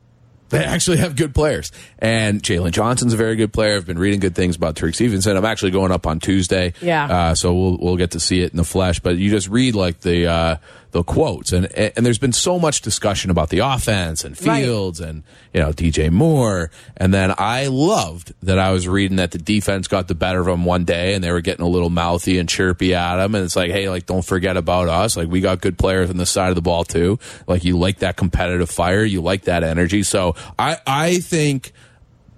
They 0.57 0.65
actually 0.65 0.97
have 0.99 1.17
good 1.17 1.35
players. 1.35 1.71
And 1.99 2.43
Jaylon 2.43 2.73
Johnson's 2.73 3.13
a 3.13 3.17
very 3.17 3.37
good 3.37 3.53
player. 3.53 3.77
I've 3.77 3.87
been 3.87 3.99
reading 3.99 4.21
good 4.21 4.35
things 4.35 4.57
about 4.57 4.77
Turk 4.77 4.95
Stevenson. 4.95 5.37
I'm 5.37 5.45
actually 5.45 5.71
going 5.71 5.93
up 5.93 6.07
on 6.07 6.19
Tuesday. 6.19 6.73
Yeah. 6.81 7.05
Uh, 7.05 7.35
so 7.35 7.55
we'll 7.55 7.79
we'll 7.79 7.97
get 7.97 8.13
to 8.13 8.21
see 8.21 8.41
it 8.43 8.53
in 8.53 8.57
the 8.57 8.65
flesh. 8.65 9.01
But 9.01 9.17
you 9.17 9.31
just 9.31 9.49
read 9.49 9.75
like 9.75 10.01
the 10.01 10.27
uh, 10.27 10.57
the 10.93 11.03
quotes 11.03 11.53
and 11.53 11.67
and 11.77 12.07
there's 12.07 12.19
been 12.19 12.33
so 12.33 12.59
much 12.59 12.81
discussion 12.81 13.31
about 13.31 13.51
the 13.51 13.59
offense 13.59 14.25
and 14.25 14.41
Right. 14.47 14.65
Fields 14.65 15.01
and 15.01 15.23
you 15.53 15.61
know 15.61 15.73
DJ 15.73 16.11
Moore. 16.11 16.71
And 16.97 17.13
then 17.13 17.35
I 17.37 17.67
loved 17.67 18.33
that 18.43 18.59
I 18.59 18.71
was 18.71 18.87
reading 18.89 19.17
that 19.17 19.31
the 19.33 19.39
defense 19.39 19.89
got 19.89 20.09
the 20.09 20.15
better 20.15 20.41
of 20.41 20.47
them 20.47 20.65
one 20.65 20.85
day 20.85 21.15
and 21.15 21.23
they 21.23 21.33
were 21.33 21.41
getting 21.41 21.65
a 21.65 21.69
little 21.69 21.91
mouthy 21.91 22.39
and 22.39 22.49
chirpy 22.49 22.95
at 22.95 23.23
him. 23.23 23.35
And 23.35 23.45
it's 23.45 23.57
like, 23.57 23.71
hey, 23.71 23.89
like 23.91 24.07
don't 24.07 24.25
forget 24.25 24.57
about 24.57 24.89
us. 24.89 25.17
Like 25.17 25.29
we 25.29 25.41
got 25.41 25.61
good 25.61 25.77
players 25.79 26.09
on 26.11 26.17
the 26.17 26.27
side 26.27 26.49
of 26.51 26.55
the 26.55 26.63
ball 26.63 26.85
too. 26.85 27.19
Like 27.47 27.65
you 27.65 27.77
like 27.79 27.99
that 27.99 28.17
competitive 28.17 28.71
fire, 28.71 29.05
you 29.05 29.21
like 29.21 29.43
that 29.43 29.63
energy. 29.65 30.03
So 30.03 30.35
I 30.59 30.79
I 30.87 31.19
think 31.19 31.73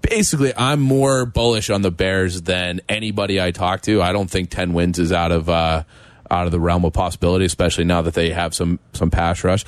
basically 0.01 0.53
I'm 0.57 0.81
more 0.81 1.27
bullish 1.27 1.71
on 1.71 1.83
the 1.83 1.91
Bears 1.91 2.43
than 2.43 2.81
anybody 2.89 3.41
I 3.41 3.51
talk 3.51 3.83
to. 3.83 4.01
I 4.01 4.13
don't 4.13 4.31
think 4.31 4.51
10 4.51 4.73
wins 4.73 4.99
is 4.99 5.13
out 5.13 5.33
of 5.33 5.49
uh 5.49 5.85
out 6.31 6.47
of 6.47 6.53
the 6.53 6.61
realm 6.61 6.85
of 6.85 6.93
possibility, 6.93 7.45
especially 7.45 7.85
now 7.85 8.03
that 8.03 8.15
they 8.15 8.31
have 8.31 8.55
some 8.55 8.79
some 8.93 9.11
pass 9.11 9.45
rush. 9.45 9.65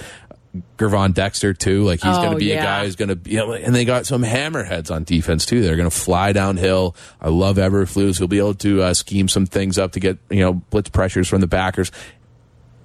Gervon 0.76 1.14
Dexter 1.14 1.54
too, 1.54 1.84
like 1.84 2.00
he's 2.02 2.16
going 2.16 2.30
Oh, 2.30 2.32
to 2.32 2.36
be 2.38 2.50
a 2.50 2.56
guy 2.56 2.84
who's 2.84 2.96
going 2.96 3.10
to 3.10 3.14
be, 3.14 3.30
you 3.32 3.36
know, 3.36 3.52
and 3.52 3.72
they 3.72 3.84
got 3.84 4.04
some 4.04 4.24
hammerheads 4.24 4.90
on 4.90 5.04
defense 5.04 5.46
too. 5.46 5.62
They're 5.62 5.76
going 5.76 5.88
to 5.88 5.96
fly 5.96 6.32
downhill. 6.32 6.96
I 7.20 7.28
love 7.28 7.56
Eberflus. 7.56 8.18
He'll 8.18 8.26
be 8.26 8.38
able 8.38 8.54
to 8.54 8.82
uh, 8.82 8.94
scheme 8.94 9.28
some 9.28 9.46
things 9.46 9.78
up 9.78 9.92
to 9.92 10.00
get 10.00 10.18
you 10.28 10.40
know 10.40 10.54
blitz 10.54 10.90
pressures 10.90 11.28
from 11.28 11.40
the 11.40 11.46
backers. 11.46 11.92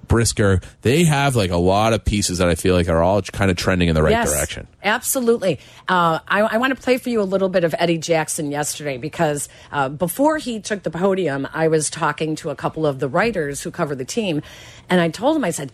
Brisker, 0.08 0.60
they 0.82 1.04
have 1.04 1.36
like 1.36 1.50
a 1.50 1.56
lot 1.56 1.92
of 1.92 2.04
pieces 2.04 2.38
that 2.38 2.48
I 2.48 2.54
feel 2.54 2.74
like 2.74 2.88
are 2.88 3.02
all 3.02 3.22
kind 3.22 3.50
of 3.50 3.56
trending 3.56 3.88
in 3.88 3.94
the 3.94 4.02
right 4.02 4.10
yes, 4.10 4.32
direction. 4.32 4.66
Absolutely. 4.82 5.58
Uh, 5.88 6.20
I, 6.26 6.40
I 6.40 6.56
want 6.58 6.74
to 6.74 6.80
play 6.80 6.98
for 6.98 7.10
you 7.10 7.20
a 7.20 7.24
little 7.24 7.48
bit 7.48 7.64
of 7.64 7.74
Eddie 7.78 7.98
Jackson 7.98 8.50
yesterday 8.50 8.98
because 8.98 9.48
uh, 9.72 9.88
before 9.88 10.38
he 10.38 10.60
took 10.60 10.82
the 10.82 10.90
podium, 10.90 11.48
I 11.52 11.68
was 11.68 11.90
talking 11.90 12.36
to 12.36 12.50
a 12.50 12.56
couple 12.56 12.86
of 12.86 12.98
the 12.98 13.08
writers 13.08 13.62
who 13.62 13.70
cover 13.70 13.94
the 13.94 14.04
team, 14.04 14.42
and 14.88 15.00
I 15.00 15.08
told 15.08 15.36
them, 15.36 15.44
I 15.44 15.50
said, 15.50 15.72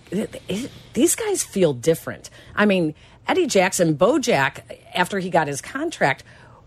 these 0.95 1.15
guys 1.15 1.45
feel 1.45 1.73
different. 1.73 2.31
I 2.55 2.67
mean, 2.67 2.95
Eddie 3.29 3.47
Jackson, 3.47 3.97
Bojack, 3.97 4.61
after 4.95 5.19
he 5.19 5.31
got 5.31 5.47
his 5.47 5.61
contract, 5.61 6.25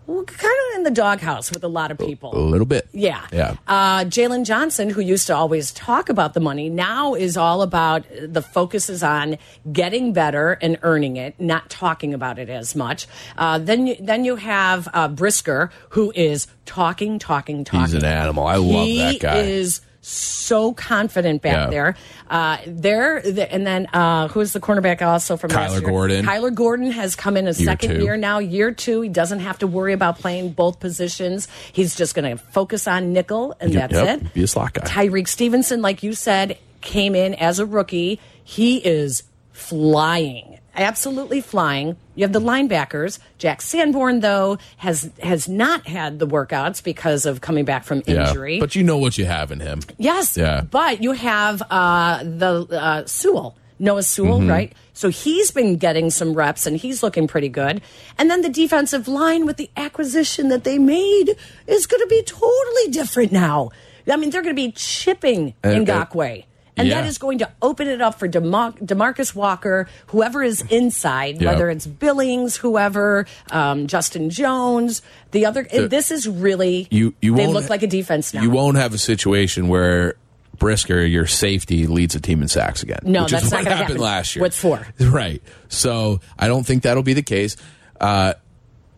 kind 0.08 0.28
of 0.28 0.76
in 0.76 0.84
the 0.84 0.92
doghouse 0.92 1.52
with 1.52 1.64
a 1.64 1.68
lot 1.68 1.92
of 1.92 1.98
people. 1.98 2.36
A 2.36 2.40
little 2.40 2.66
bit. 2.66 2.88
Yeah. 2.92 3.26
Yeah. 3.32 3.56
Uh, 3.68 4.06
Jaylon 4.06 4.46
Johnson, 4.46 4.90
who 4.90 5.02
used 5.02 5.28
to 5.28 5.36
always 5.36 5.72
talk 5.72 6.10
about 6.10 6.34
the 6.34 6.40
money, 6.40 6.70
now 6.70 7.16
is 7.16 7.38
all 7.38 7.62
about 7.62 8.06
the 8.22 8.42
focus 8.42 8.90
is 8.90 9.04
on 9.04 9.38
getting 9.72 10.14
better 10.14 10.54
and 10.62 10.78
earning 10.84 11.18
it, 11.18 11.40
not 11.40 11.70
talking 11.70 12.14
about 12.14 12.40
it 12.40 12.50
as 12.50 12.76
much. 12.76 13.08
Uh, 13.38 13.58
then, 13.58 13.88
you, 13.88 13.96
then 14.00 14.26
you 14.26 14.36
have 14.36 14.88
uh, 14.94 15.08
Brisker, 15.08 15.72
who 15.90 16.12
is 16.16 16.48
talking, 16.66 17.20
talking, 17.20 17.64
talking. 17.64 17.82
He's 17.82 17.94
an 17.94 18.06
animal. 18.06 18.46
I 18.48 18.56
love 18.56 18.86
he 18.86 18.98
that 19.00 19.20
guy. 19.20 19.38
is 19.38 19.82
so 20.08 20.74
confident 20.74 21.42
back 21.42 21.54
Yeah. 21.54 21.68
there. 21.70 21.96
Uh, 22.30 22.58
there, 22.68 23.22
the, 23.22 23.52
and 23.52 23.66
then 23.66 23.88
uh, 23.94 24.28
who's 24.28 24.54
the 24.54 24.60
cornerback 24.60 25.02
also 25.02 25.36
from 25.38 25.50
Kyler 25.52 25.72
year? 25.72 25.82
Gordon. 25.82 26.26
Kyler 26.26 26.54
Gordon 26.54 26.92
has 26.92 27.16
come 27.16 27.38
in 27.38 27.48
a 27.48 27.54
second 27.54 27.96
two. 27.98 28.04
year 28.04 28.16
now, 28.18 28.40
year 28.40 28.72
two. 28.72 29.02
He 29.02 29.10
doesn't 29.10 29.40
have 29.40 29.60
to 29.60 29.68
worry 29.68 29.94
about 29.94 30.20
playing 30.20 30.52
both 30.54 30.80
positions. 30.80 31.48
He's 31.72 31.96
just 31.96 32.14
going 32.16 32.38
to 32.38 32.44
focus 32.44 32.88
on 32.88 33.14
nickel, 33.14 33.56
and 33.60 33.74
Yep, 33.74 33.90
that's 33.90 34.06
yep, 34.06 34.22
it. 34.22 34.34
be 34.34 34.44
a 34.44 34.48
slot 34.48 34.74
guy. 34.74 34.84
Tyrique 34.84 35.28
Stevenson, 35.28 35.82
like 35.82 36.04
you 36.04 36.14
said, 36.14 36.58
came 36.82 37.16
in 37.16 37.34
as 37.36 37.58
a 37.60 37.66
rookie. 37.66 38.20
He 38.44 38.78
is 38.78 39.24
flying, 39.52 40.60
absolutely 40.75 41.41
flying. 41.41 41.96
You 42.15 42.24
have 42.24 42.34
the 42.34 42.39
linebackers. 42.41 43.20
Jack 43.38 43.62
Sanborn, 43.62 44.20
though, 44.22 44.58
has 44.77 45.10
has 45.22 45.48
not 45.48 45.88
had 45.88 46.20
the 46.20 46.27
workouts 46.27 46.84
because 46.84 47.25
of 47.25 47.41
coming 47.41 47.65
back 47.65 47.84
from 47.84 48.01
Yeah. 48.05 48.27
injury. 48.29 48.60
But 48.60 48.75
you 48.75 48.84
know 48.84 48.98
what 48.98 49.17
you 49.17 49.25
have 49.25 49.51
in 49.51 49.60
him. 49.60 49.82
Yes. 49.98 50.38
Yeah. 50.38 50.62
But 50.62 51.01
you 51.03 51.12
have 51.13 51.62
uh, 51.70 52.24
the 52.24 52.67
uh, 52.72 53.05
Sewell, 53.05 53.55
Noah 53.79 54.03
Sewell, 54.03 54.39
Mm-hmm. 54.39 54.50
right? 54.50 54.74
So 54.94 55.10
he's 55.10 55.51
been 55.51 55.75
getting 55.77 56.10
some 56.10 56.34
reps 56.34 56.65
and 56.65 56.77
he's 56.77 57.03
looking 57.03 57.27
pretty 57.27 57.50
good. 57.50 57.82
And 58.17 58.29
then 58.32 58.41
the 58.41 58.50
defensive 58.50 59.08
line 59.10 59.46
with 59.46 59.58
the 59.58 59.70
acquisition 59.75 60.48
that 60.50 60.63
they 60.63 60.77
made 60.79 61.36
is 61.67 61.86
going 61.86 62.01
to 62.01 62.08
be 62.08 62.24
totally 62.24 62.91
different 62.91 63.32
now. 63.34 63.72
I 64.10 64.15
mean, 64.17 64.29
they're 64.29 64.41
going 64.44 64.55
to 64.55 64.62
be 64.62 64.72
chipping 64.72 65.53
uh, 65.63 65.67
Ngakoue. 65.70 66.46
And 66.77 66.91
that 66.91 67.03
yeah. 67.03 67.08
is 67.10 67.17
going 67.17 67.38
to 67.39 67.50
open 67.62 67.88
it 67.88 68.01
up 68.01 68.20
for 68.20 68.27
DeMar- 68.27 68.74
Demarcus 68.74 69.34
Walker, 69.34 69.88
whoever 70.08 70.44
is 70.44 70.62
inside, 70.70 71.41
Yeah. 71.41 71.51
whether 71.51 71.70
it's 71.70 71.88
Billings, 71.88 72.58
whoever, 72.58 73.25
um, 73.51 73.88
Justin 73.88 74.29
Jones. 74.29 75.01
The 75.32 75.46
other, 75.46 75.63
The- 75.72 75.88
this 75.88 76.12
is 76.12 76.27
really, 76.27 76.88
You 76.91 77.13
you 77.22 77.34
they 77.36 77.44
won't 77.44 77.53
look 77.53 77.70
like 77.70 77.84
a 77.84 77.88
defense 77.88 78.34
now. 78.34 78.41
You 78.41 78.50
won't 78.50 78.75
have 78.77 78.94
a 78.94 78.98
situation 78.98 79.67
where 79.70 80.15
Brisker, 80.58 81.03
your 81.05 81.27
safety, 81.27 81.86
leads 81.88 82.15
a 82.15 82.20
team 82.20 82.41
in 82.41 82.48
sacks 82.48 82.82
again. 82.84 83.00
No, 83.03 83.24
which 83.24 83.32
that's 83.32 83.46
is 83.46 83.51
not 83.51 83.63
what 83.63 83.67
happened 83.72 83.88
happen. 83.89 84.01
last 84.01 84.36
year. 84.36 84.41
What's 84.41 84.58
for? 84.58 84.86
Right. 85.00 85.41
So 85.70 86.20
I 86.39 86.48
don't 86.48 86.65
think 86.65 86.84
that'll 86.84 87.03
be 87.03 87.13
the 87.13 87.24
case. 87.24 87.55
Uh, 88.00 88.34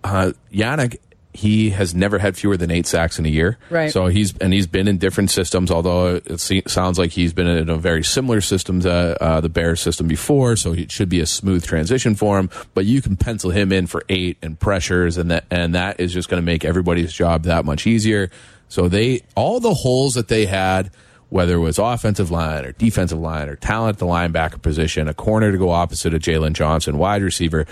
uh, 0.03 0.31
Yannick, 0.53 0.97
he 1.37 1.69
has 1.69 1.93
never 1.93 2.17
had 2.17 2.35
fewer 2.35 2.57
than 2.57 2.71
eight 2.71 2.87
sacks 2.87 3.19
in 3.19 3.25
a 3.27 3.29
year. 3.29 3.59
Right. 3.69 3.91
So 3.91 4.07
he's 4.07 4.35
and 4.39 4.51
he's 4.51 4.65
been 4.65 4.87
in 4.87 4.97
different 4.97 5.29
systems. 5.29 5.69
Although 5.69 6.15
it 6.15 6.39
se- 6.39 6.63
sounds 6.65 6.97
like 6.97 7.11
he's 7.11 7.31
been 7.31 7.45
in 7.45 7.69
a 7.69 7.77
very 7.77 8.03
similar 8.03 8.41
system 8.41 8.79
to 8.81 9.23
uh, 9.23 9.39
the 9.39 9.47
Bears 9.47 9.79
system 9.79 10.07
before, 10.07 10.55
so 10.55 10.73
it 10.73 10.91
should 10.91 11.09
be 11.09 11.19
a 11.19 11.27
smooth 11.27 11.63
transition 11.63 12.15
for 12.15 12.39
him. 12.39 12.49
But 12.73 12.85
you 12.85 13.03
can 13.03 13.17
pencil 13.17 13.51
him 13.51 13.71
in 13.71 13.85
for 13.85 14.01
eight 14.09 14.39
and 14.41 14.59
pressures, 14.59 15.15
and 15.17 15.29
that 15.29 15.45
and 15.51 15.75
that 15.75 15.99
is 15.99 16.11
just 16.11 16.27
going 16.27 16.41
to 16.41 16.45
make 16.45 16.65
everybody's 16.65 17.13
job 17.13 17.43
that 17.43 17.65
much 17.65 17.85
easier. 17.85 18.31
So 18.67 18.89
they 18.89 19.21
all 19.35 19.59
the 19.59 19.75
holes 19.75 20.15
that 20.15 20.29
they 20.29 20.47
had. 20.47 20.89
Whether 21.29 21.55
it 21.55 21.59
was 21.59 21.77
offensive 21.77 22.31
line 22.31 22.63
or 22.63 22.71
defensive 22.71 23.19
line 23.19 23.49
or 23.49 23.57
talent 23.57 23.95
at 23.95 23.99
the 23.99 24.05
linebacker 24.05 24.61
position, 24.61 25.09
a 25.09 25.13
corner 25.13 25.51
to 25.51 25.57
go 25.57 25.71
opposite 25.71 26.13
of 26.13 26.21
Jaylon 26.21 26.53
Johnson, 26.53 26.97
wide 26.97 27.21
receiver, 27.21 27.65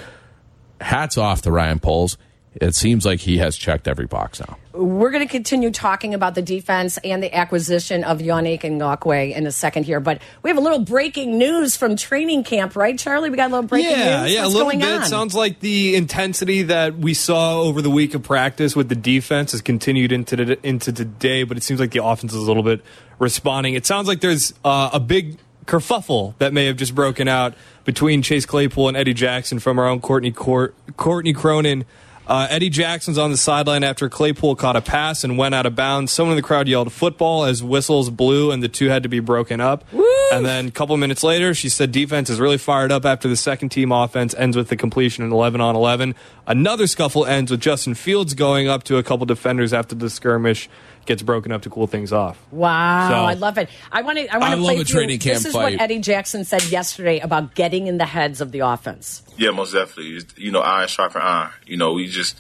hats 0.81 1.17
off 1.17 1.41
to 1.43 1.51
Ryan 1.51 1.79
Poles. 1.79 2.17
It 2.62 2.74
seems 2.74 3.05
like 3.05 3.19
he 3.19 3.38
has 3.39 3.57
checked 3.57 3.88
every 3.88 4.05
box 4.05 4.39
now. 4.39 4.57
We're 4.71 5.12
going 5.12 5.25
to 5.25 5.31
continue 5.31 5.71
talking 5.71 6.13
about 6.13 6.35
the 6.35 6.41
defense 6.41 6.97
and 7.03 7.21
the 7.21 7.33
acquisition 7.35 8.03
of 8.03 8.19
Yannick 8.19 8.62
Ngakoue 8.62 9.35
in 9.35 9.45
a 9.45 9.51
second 9.51 9.83
here, 9.83 10.00
but 10.00 10.21
we 10.41 10.50
have 10.50 10.57
a 10.57 10.62
little 10.62 10.79
breaking 10.79 11.38
news 11.38 11.75
from 11.75 11.95
training 11.97 12.43
camp, 12.45 12.75
right, 12.75 12.97
Charlie? 12.97 13.29
We 13.29 13.35
got 13.35 13.51
a 13.51 13.55
little 13.55 13.67
breaking 13.67 13.91
yeah, 13.91 14.24
news. 14.24 14.33
yeah, 14.33 14.41
What's 14.43 14.53
a 14.53 14.57
little 14.57 14.71
going 14.71 14.79
bit. 14.79 15.01
on? 15.01 15.05
Sounds 15.05 15.35
like 15.35 15.59
the 15.59 15.95
intensity 15.95 16.63
that 16.63 16.97
we 16.97 17.13
saw 17.13 17.62
over 17.62 17.81
the 17.81 17.89
week 17.89 18.13
of 18.13 18.24
practice 18.24 18.75
with 18.75 18.88
the 18.89 18.95
defense 18.95 19.51
has 19.51 19.62
continued 19.62 20.12
into 20.13 20.35
the, 20.38 20.67
into 20.67 20.93
today, 20.93 21.43
but 21.43 21.57
it 21.57 21.63
seems 21.63 21.79
like 21.79 21.91
the 21.91 22.03
offense 22.03 22.33
is 22.33 22.41
a 22.41 22.45
little 22.45 22.63
bit 22.63 22.81
responding. 23.19 23.74
It 23.74 23.85
sounds 23.85 24.07
like 24.07 24.21
there's 24.21 24.53
uh, 24.63 24.91
a 24.93 25.00
big 25.00 25.38
kerfuffle 25.65 26.38
that 26.38 26.53
may 26.53 26.65
have 26.67 26.77
just 26.77 26.95
broken 26.95 27.27
out 27.27 27.53
between 27.83 28.21
Chase 28.21 28.45
Claypool 28.45 28.88
and 28.88 28.95
Eddie 28.95 29.13
Jackson 29.13 29.59
from 29.59 29.77
our 29.77 29.88
own 29.88 30.00
Courtney 30.00 30.31
Court, 30.31 30.74
Courtney 30.95 31.33
Cronin. 31.33 31.85
Uh, 32.27 32.48
Eddie 32.50 32.70
Jackson's 32.70 33.17
on 33.17 33.32
the 33.32 33.38
sideline 33.38 33.84
after 33.84 34.10
Claypool 34.10 34.55
caught 34.55 34.75
a 34.75 34.82
pass 34.82 35.24
and 35.24 35.38
went 35.38 35.53
out 35.53 35.65
of 35.65 35.75
bounds. 35.75 36.12
Someone 36.12 36.34
in 36.34 36.38
the 36.38 36.48
crowd 36.48 36.67
yelled 36.67 36.91
football 36.91 37.44
as 37.44 37.62
whistles 37.62 38.10
blew 38.10 38.51
and 38.51 38.63
the 38.63 38.67
two 38.67 38.89
had 38.89 39.03
to 39.03 39.10
be 39.10 39.20
broken 39.20 39.62
up. 39.62 39.84
And 40.32 40.44
then 40.44 40.67
a 40.67 40.72
couple 40.72 40.98
minutes 40.98 41.24
later, 41.24 41.53
she 41.53 41.70
said 41.70 41.91
defense 41.91 42.32
is 42.32 42.39
really 42.39 42.58
fired 42.58 42.91
up 42.91 43.05
after 43.05 43.27
the 43.27 43.36
second 43.36 43.70
team 43.70 43.91
offense 43.91 44.34
ends 44.34 44.58
with 44.58 44.70
the 44.70 44.75
completion 44.75 45.24
in 45.24 45.32
11 45.32 45.62
on 45.62 45.75
11. 45.75 46.15
Another 46.48 46.88
scuffle 46.88 47.25
ends 47.25 47.51
with 47.51 47.62
Justin 47.62 47.94
Fields 47.94 48.34
going 48.34 48.67
up 48.67 48.84
to 48.86 48.98
a 48.98 49.03
couple 49.03 49.27
defenders 49.27 49.72
after 49.72 49.94
the 49.94 50.10
skirmish 50.10 50.67
gets 51.05 51.21
broken 51.21 51.51
up 51.51 51.62
to 51.63 51.69
cool 51.69 51.88
things 51.88 52.12
off. 52.13 52.38
Wow, 52.51 53.09
So- 53.09 53.15
I 53.15 53.33
love 53.33 53.57
it. 53.57 53.69
I 53.91 54.01
want 54.01 54.17
to. 54.17 54.27
I 54.33 54.38
want 54.38 54.51
I 54.51 54.55
to 54.55 54.62
love 54.62 54.65
play 54.74 54.81
a 54.81 54.85
for 54.85 54.91
training 54.91 55.19
camp 55.19 55.35
This 55.38 55.45
is 55.47 55.53
fight. 55.53 55.74
what 55.74 55.81
Eddie 55.81 56.00
Jackson 56.00 56.43
said 56.45 56.63
yesterday 56.65 57.19
about 57.19 57.55
getting 57.55 57.88
in 57.88 57.97
the 57.97 58.05
heads 58.05 58.41
of 58.41 58.51
the 58.51 58.59
offense. 58.59 59.24
Yeah, 59.38 59.51
most 59.51 59.74
definitely. 59.74 60.19
You 60.38 60.51
know, 60.51 60.62
iron 60.62 60.88
sharpen 60.88 61.21
iron. 61.21 61.51
You 61.65 61.77
know, 61.77 61.93
we 61.93 62.07
just 62.07 62.35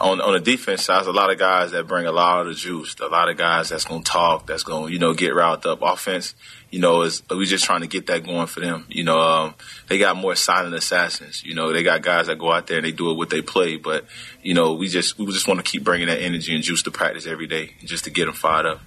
on 0.00 0.20
on 0.20 0.32
the 0.32 0.40
defense 0.40 0.84
side, 0.84 0.98
there's 0.98 1.06
a 1.06 1.12
lot 1.12 1.30
of 1.30 1.38
guys 1.38 1.72
that 1.72 1.86
bring 1.86 2.06
a 2.06 2.12
lot 2.12 2.40
of 2.40 2.46
the 2.46 2.54
juice. 2.54 2.94
A 3.00 3.06
lot 3.06 3.28
of 3.28 3.36
guys 3.36 3.68
that's 3.68 3.84
gonna 3.84 4.02
talk, 4.02 4.46
that's 4.46 4.62
gonna 4.62 4.90
you 4.90 4.98
know 4.98 5.14
get 5.14 5.34
riled 5.34 5.66
up. 5.66 5.80
Offense, 5.82 6.34
you 6.70 6.80
know, 6.80 7.02
is 7.02 7.22
we 7.30 7.46
just 7.46 7.64
trying 7.64 7.80
to 7.80 7.86
get 7.86 8.06
that 8.06 8.24
going 8.24 8.46
for 8.46 8.60
them. 8.60 8.86
You 8.88 9.04
know, 9.04 9.18
um, 9.20 9.54
they 9.88 9.98
got 9.98 10.16
more 10.16 10.34
silent 10.34 10.74
assassins. 10.74 11.44
You 11.44 11.54
know, 11.54 11.72
they 11.72 11.82
got 11.82 12.02
guys 12.02 12.26
that 12.26 12.38
go 12.38 12.52
out 12.52 12.66
there 12.66 12.78
and 12.78 12.86
they 12.86 12.92
do 12.92 13.10
it 13.10 13.16
what 13.16 13.30
they 13.30 13.42
play. 13.42 13.76
But 13.76 14.06
you 14.42 14.54
know, 14.54 14.74
we 14.74 14.88
just 14.88 15.18
we 15.18 15.26
just 15.26 15.48
want 15.48 15.64
to 15.64 15.70
keep 15.70 15.84
bringing 15.84 16.08
that 16.08 16.20
energy 16.20 16.54
and 16.54 16.64
juice 16.64 16.82
to 16.84 16.90
practice 16.90 17.26
every 17.26 17.46
day, 17.46 17.74
just 17.84 18.04
to 18.04 18.10
get 18.10 18.26
them 18.26 18.34
fired 18.34 18.66
up. 18.66 18.80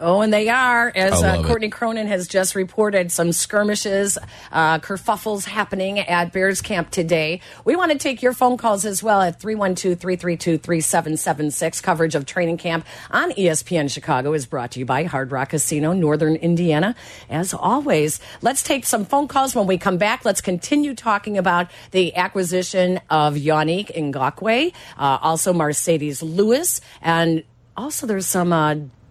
Oh, 0.00 0.20
and 0.20 0.32
they 0.32 0.48
are, 0.48 0.92
as 0.94 1.14
uh, 1.14 1.20
love 1.20 1.44
it. 1.44 1.48
Courtney 1.48 1.68
Cronin 1.70 2.06
has 2.06 2.28
just 2.28 2.54
reported, 2.54 3.10
some 3.10 3.32
skirmishes, 3.32 4.16
uh, 4.52 4.78
kerfuffles 4.78 5.44
happening 5.44 5.98
at 5.98 6.32
Bears 6.32 6.62
Camp 6.62 6.90
today. 6.90 7.40
We 7.64 7.74
want 7.74 7.90
to 7.92 7.98
take 7.98 8.22
your 8.22 8.32
phone 8.32 8.56
calls 8.56 8.84
as 8.84 9.02
well 9.02 9.20
at 9.20 9.40
312 9.40 9.98
332 9.98 10.58
3776. 10.58 11.80
Coverage 11.80 12.14
of 12.14 12.26
training 12.26 12.58
camp 12.58 12.86
on 13.10 13.32
ESPN 13.32 13.90
Chicago 13.90 14.32
is 14.34 14.46
brought 14.46 14.72
to 14.72 14.78
you 14.78 14.86
by 14.86 15.04
Hard 15.04 15.32
Rock 15.32 15.50
Casino, 15.50 15.92
Northern 15.92 16.36
Indiana. 16.36 16.94
As 17.28 17.52
always, 17.52 18.20
let's 18.40 18.62
take 18.62 18.86
some 18.86 19.04
phone 19.04 19.26
calls 19.26 19.54
when 19.54 19.66
we 19.66 19.78
come 19.78 19.98
back. 19.98 20.24
Let's 20.24 20.40
continue 20.40 20.94
talking 20.94 21.38
about 21.38 21.70
the 21.90 22.14
acquisition 22.14 23.00
of 23.10 23.34
Yannick 23.34 23.94
Ngakoue, 23.96 24.72
uh, 24.96 25.18
also 25.22 25.52
Marcedes 25.52 26.22
Lewis, 26.22 26.80
and 27.02 27.42
also 27.76 28.06
there's 28.06 28.26
some. 28.26 28.52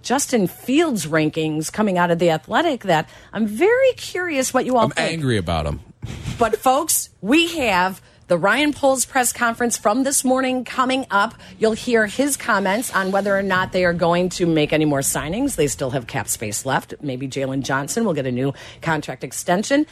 Justin 0.02 0.48
Fields 0.48 1.06
rankings 1.06 1.72
coming 1.72 1.98
out 1.98 2.12
of 2.12 2.20
the 2.20 2.30
Athletic 2.30 2.84
that 2.84 3.10
I'm 3.34 3.46
very 3.48 3.92
curious 3.94 4.54
what 4.54 4.66
you 4.66 4.78
all 4.78 4.86
I'm 4.86 4.92
think. 4.92 5.12
angry 5.14 5.38
about 5.38 5.66
him. 5.66 5.82
But 6.40 6.58
folks, 6.58 7.10
we 7.20 7.48
have 7.58 8.00
the 8.28 8.38
Ryan 8.38 8.72
Poles 8.72 9.06
press 9.06 9.34
conference 9.34 9.76
from 9.78 10.04
this 10.04 10.24
morning 10.24 10.66
coming 10.66 11.08
up. 11.10 11.34
You'll 11.58 11.72
hear 11.74 12.06
his 12.06 12.38
comments 12.38 12.94
on 12.94 13.12
whether 13.12 13.36
or 13.36 13.42
not 13.42 13.72
they 13.72 13.86
are 13.86 13.94
going 13.94 14.30
to 14.30 14.46
make 14.46 14.72
any 14.72 14.86
more 14.86 15.00
signings. 15.00 15.56
They 15.56 15.68
still 15.68 15.90
have 15.90 16.06
cap 16.06 16.28
space 16.28 16.64
left. 16.66 16.94
Maybe 17.02 17.28
Jaylon 17.28 17.64
Johnson 17.64 18.06
will 18.06 18.14
get 18.14 18.28
a 18.28 18.32
new 18.32 18.54
contract 18.82 19.24
extension. 19.24 19.88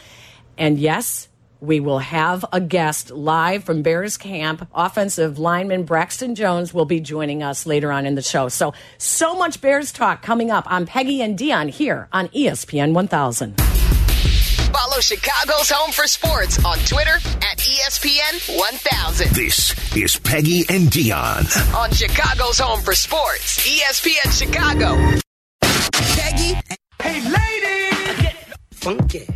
And 0.58 0.78
yes, 0.78 1.30
we 1.60 1.80
will 1.80 2.00
have 2.00 2.46
a 2.54 2.62
guest 2.62 3.12
live 3.12 3.64
from 3.64 3.82
Bears 3.82 4.18
camp. 4.18 4.68
Offensive 4.74 5.38
lineman 5.40 5.84
Braxton 5.84 6.36
Jones 6.36 6.74
will 6.74 6.86
be 6.86 7.00
joining 7.00 7.44
us 7.44 7.66
later 7.66 7.92
on 7.92 8.06
in 8.06 8.16
the 8.16 8.22
show. 8.22 8.48
So, 8.48 8.74
so 8.98 9.36
much 9.36 9.62
Bears 9.62 9.92
talk 9.92 10.22
coming 10.22 10.52
up 10.52 10.70
on 10.72 10.86
Peggy 10.86 11.22
and 11.22 11.38
Dion 11.38 11.68
here 11.68 12.08
on 12.14 12.30
E 12.32 12.46
ESPN 12.46 12.94
1000. 12.94 13.60
Follow 13.60 15.00
Chicago's 15.00 15.70
Home 15.70 15.92
for 15.92 16.06
Sports 16.08 16.64
on 16.64 16.78
Twitter 16.80 17.16
at 17.16 17.58
ESPN 17.58 18.58
1000. 18.58 19.30
This 19.36 19.96
is 19.96 20.20
Peggy 20.20 20.64
and 20.70 20.92
Dion. 20.92 21.46
On 21.76 21.92
Chicago's 21.92 22.60
Home 22.60 22.82
for 22.82 22.94
Sports, 22.94 23.66
ESPN 23.68 24.32
Chicago. 24.38 25.20
Peggy 25.62 26.60
Hey, 27.06 27.22
ladies! 27.22 28.22
Get 28.22 28.36
funky. 28.72 29.28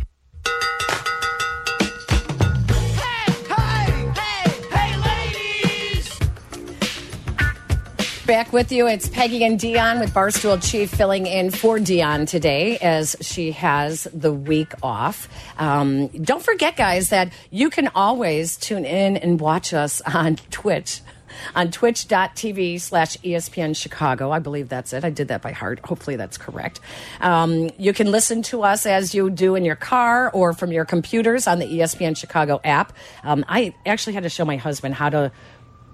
Back 8.30 8.52
with 8.52 8.70
you. 8.70 8.86
It's 8.86 9.08
Peggy 9.08 9.42
and 9.42 9.58
Dion 9.58 9.98
with 9.98 10.14
Barstool 10.14 10.62
Chief 10.62 10.88
filling 10.88 11.26
in 11.26 11.50
for 11.50 11.80
Dion 11.80 12.26
today 12.26 12.78
as 12.78 13.16
she 13.20 13.50
has 13.50 14.06
the 14.14 14.32
week 14.32 14.72
off. 14.84 15.28
Um, 15.58 16.06
don't 16.06 16.40
forget, 16.40 16.76
guys, 16.76 17.08
that 17.08 17.32
you 17.50 17.70
can 17.70 17.88
always 17.88 18.56
tune 18.56 18.84
in 18.84 19.16
and 19.16 19.40
watch 19.40 19.74
us 19.74 20.00
on 20.02 20.36
Twitch. 20.52 21.00
on 21.54 21.72
twitch.tv 21.72 22.80
slash 22.80 23.16
ESPN 23.18 23.74
Chicago. 23.74 24.30
I 24.30 24.38
believe 24.38 24.68
that's 24.68 24.92
it. 24.92 25.04
I 25.04 25.10
did 25.10 25.28
that 25.28 25.42
by 25.42 25.50
heart. 25.50 25.80
Hopefully 25.84 26.16
that's 26.16 26.38
correct. 26.38 26.78
Um, 27.20 27.70
you 27.78 27.92
can 27.92 28.10
listen 28.12 28.42
to 28.42 28.62
us 28.62 28.86
as 28.86 29.14
you 29.14 29.30
do 29.30 29.56
in 29.56 29.64
your 29.64 29.76
car 29.76 30.30
or 30.30 30.52
from 30.52 30.70
your 30.70 30.84
computers 30.84 31.46
on 31.46 31.58
the 31.58 31.66
ESPN 31.66 32.16
Chicago 32.16 32.60
app. 32.62 32.92
Um, 33.24 33.44
I 33.48 33.74
actually 33.86 34.14
had 34.14 34.22
to 34.22 34.30
show 34.30 34.44
my 34.44 34.56
husband 34.56 34.94
how 34.94 35.10
to 35.10 35.32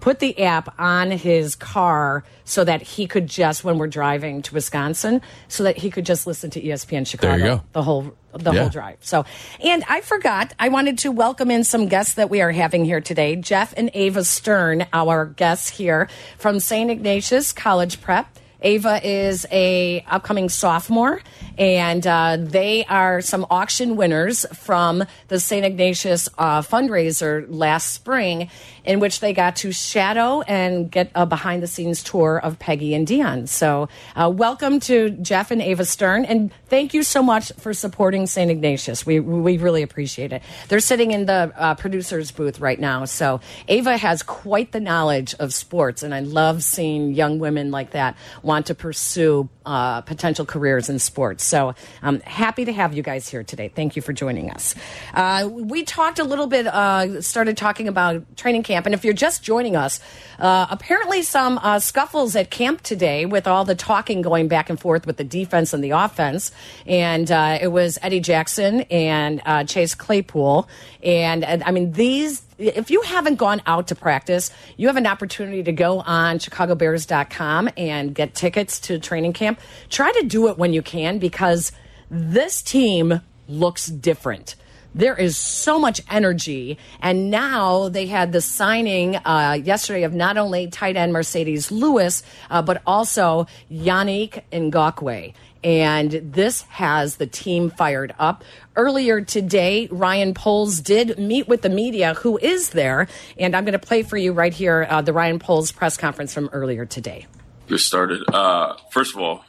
put 0.00 0.18
the 0.20 0.40
app 0.42 0.74
on 0.78 1.10
his 1.10 1.54
car 1.56 2.22
so 2.44 2.62
that 2.64 2.82
he 2.82 3.06
could 3.06 3.26
just 3.26 3.64
when 3.64 3.78
we're 3.78 3.86
driving 3.86 4.42
to 4.42 4.54
Wisconsin 4.54 5.20
so 5.48 5.64
that 5.64 5.76
he 5.78 5.90
could 5.90 6.06
just 6.06 6.26
listen 6.26 6.50
to 6.50 6.60
ESPN 6.60 7.06
Chicago 7.06 7.56
go. 7.56 7.62
the 7.72 7.82
whole 7.82 8.14
the 8.32 8.52
Yeah. 8.52 8.60
whole 8.60 8.68
drive. 8.68 8.98
So, 9.00 9.24
and 9.64 9.82
I 9.88 10.02
forgot 10.02 10.52
I 10.58 10.68
wanted 10.68 10.98
to 10.98 11.10
welcome 11.10 11.50
in 11.50 11.64
some 11.64 11.88
guests 11.88 12.14
that 12.14 12.28
we 12.28 12.42
are 12.42 12.50
having 12.52 12.84
here 12.84 13.00
today. 13.00 13.34
Jeff 13.36 13.72
and 13.76 13.90
Ava 13.94 14.24
Stern, 14.24 14.86
our 14.92 15.24
guests 15.24 15.70
here 15.70 16.08
from 16.38 16.60
St. 16.60 16.90
Ignatius 16.90 17.52
College 17.54 18.00
Prep. 18.02 18.26
Ava 18.66 19.00
is 19.06 19.46
a 19.52 20.04
upcoming 20.08 20.48
sophomore, 20.48 21.22
and 21.56 22.04
uh, 22.04 22.36
they 22.36 22.84
are 22.86 23.20
some 23.20 23.46
auction 23.48 23.94
winners 23.94 24.44
from 24.54 25.04
the 25.28 25.38
St. 25.38 25.64
Ignatius 25.64 26.28
uh, 26.36 26.62
fundraiser 26.62 27.46
last 27.48 27.92
spring, 27.92 28.50
in 28.84 28.98
which 28.98 29.20
they 29.20 29.32
got 29.32 29.54
to 29.56 29.70
shadow 29.70 30.40
and 30.42 30.90
get 30.90 31.12
a 31.14 31.24
behind 31.24 31.62
the 31.62 31.68
scenes 31.68 32.02
tour 32.02 32.40
of 32.42 32.58
Peggy 32.58 32.92
and 32.92 33.06
Dion. 33.06 33.46
So, 33.46 33.88
uh, 34.16 34.32
welcome 34.34 34.80
to 34.80 35.10
Jeff 35.10 35.52
and 35.52 35.62
Ava 35.62 35.84
Stern, 35.84 36.24
and 36.24 36.50
thank 36.68 36.92
you 36.92 37.04
so 37.04 37.22
much 37.22 37.52
for 37.58 37.72
supporting 37.72 38.26
St. 38.26 38.50
Ignatius. 38.50 39.06
We 39.06 39.20
we 39.20 39.58
really 39.58 39.82
appreciate 39.82 40.32
it. 40.32 40.42
They're 40.66 40.80
sitting 40.80 41.12
in 41.12 41.26
the 41.26 41.52
uh, 41.56 41.76
producer's 41.76 42.32
booth 42.32 42.58
right 42.58 42.80
now, 42.80 43.04
so 43.04 43.40
Ava 43.68 43.96
has 43.96 44.24
quite 44.24 44.72
the 44.72 44.80
knowledge 44.80 45.36
of 45.38 45.54
sports, 45.54 46.02
and 46.02 46.12
I 46.12 46.18
love 46.18 46.64
seeing 46.64 47.14
young 47.14 47.38
women 47.38 47.70
like 47.70 47.92
that 47.92 48.16
want 48.42 48.55
to 48.64 48.74
pursue 48.74 49.48
uh, 49.66 50.00
potential 50.02 50.46
careers 50.46 50.88
in 50.88 50.98
sports. 50.98 51.44
So 51.44 51.74
I'm 52.02 52.20
happy 52.20 52.64
to 52.64 52.72
have 52.72 52.94
you 52.94 53.02
guys 53.02 53.28
here 53.28 53.42
today. 53.42 53.68
Thank 53.68 53.96
you 53.96 54.02
for 54.02 54.12
joining 54.12 54.50
us. 54.50 54.74
Uh, 55.12 55.48
we 55.50 55.82
talked 55.82 56.18
a 56.18 56.24
little 56.24 56.46
bit, 56.46 56.66
uh, 56.66 57.20
started 57.20 57.56
talking 57.56 57.88
about 57.88 58.36
training 58.36 58.62
camp, 58.62 58.86
and 58.86 58.94
if 58.94 59.04
you're 59.04 59.12
just 59.12 59.42
joining 59.42 59.76
us, 59.76 60.00
uh, 60.38 60.66
apparently 60.70 61.22
some 61.22 61.58
uh, 61.58 61.78
scuffles 61.80 62.36
at 62.36 62.50
camp 62.50 62.82
today 62.82 63.26
with 63.26 63.46
all 63.46 63.64
the 63.64 63.74
talking 63.74 64.22
going 64.22 64.48
back 64.48 64.70
and 64.70 64.80
forth 64.80 65.06
with 65.06 65.16
the 65.16 65.24
defense 65.24 65.72
and 65.72 65.82
the 65.82 65.90
offense, 65.90 66.52
and 66.86 67.30
uh, 67.30 67.58
it 67.60 67.68
was 67.68 67.98
Eddie 68.02 68.20
Jackson 68.20 68.82
and 68.82 69.42
Chase 69.68 69.94
Claypool, 69.94 70.68
and, 71.02 71.44
and 71.44 71.62
I 71.64 71.72
mean 71.72 71.92
these 71.92 72.42
if 72.58 72.90
you 72.90 73.02
haven't 73.02 73.36
gone 73.36 73.60
out 73.66 73.88
to 73.88 73.94
practice, 73.94 74.50
you 74.76 74.86
have 74.86 74.96
an 74.96 75.06
opportunity 75.06 75.62
to 75.62 75.72
go 75.72 76.00
on 76.00 76.38
chicagobears.com 76.38 77.70
and 77.76 78.14
get 78.14 78.34
tickets 78.34 78.80
to 78.80 78.98
training 78.98 79.32
camp. 79.32 79.55
Try 79.88 80.12
to 80.12 80.22
do 80.26 80.48
it 80.48 80.58
when 80.58 80.72
you 80.72 80.82
can 80.82 81.18
because 81.18 81.72
this 82.10 82.62
team 82.62 83.20
looks 83.48 83.86
different. 83.86 84.56
There 84.94 85.14
is 85.14 85.36
so 85.36 85.78
much 85.78 86.00
energy. 86.10 86.78
And 87.00 87.30
now 87.30 87.90
they 87.90 88.06
had 88.06 88.32
the 88.32 88.40
signing 88.40 89.16
uh, 89.16 89.58
yesterday 89.62 90.04
of 90.04 90.14
not 90.14 90.38
only 90.38 90.68
tight 90.68 90.96
end 90.96 91.12
Marcedes 91.12 91.70
Lewis, 91.70 92.22
uh, 92.48 92.62
but 92.62 92.80
also 92.86 93.46
Yannick 93.70 94.42
Ngakoue 94.50 95.34
and 95.66 96.12
this 96.12 96.62
has 96.62 97.16
the 97.16 97.26
team 97.26 97.70
fired 97.70 98.14
up. 98.20 98.44
Earlier 98.76 99.20
today, 99.20 99.88
Ryan 99.90 100.32
Poles 100.32 100.80
did 100.80 101.18
meet 101.18 101.48
with 101.48 101.62
the 101.62 101.68
media 101.68 102.14
who 102.14 102.38
is 102.38 102.70
there, 102.70 103.08
and 103.36 103.56
I'm 103.56 103.64
going 103.64 103.72
to 103.72 103.78
play 103.80 104.04
for 104.04 104.16
you 104.16 104.32
right 104.32 104.54
here 104.54 104.86
uh, 104.88 105.02
the 105.02 105.12
Ryan 105.12 105.40
Poles 105.40 105.72
press 105.72 105.96
conference 105.96 106.32
from 106.32 106.48
earlier 106.52 106.86
today. 106.86 107.26
Get 107.68 107.80
started. 107.80 108.22
Uh, 108.32 108.76
first 108.90 109.14
of 109.14 109.20
all, 109.20 109.44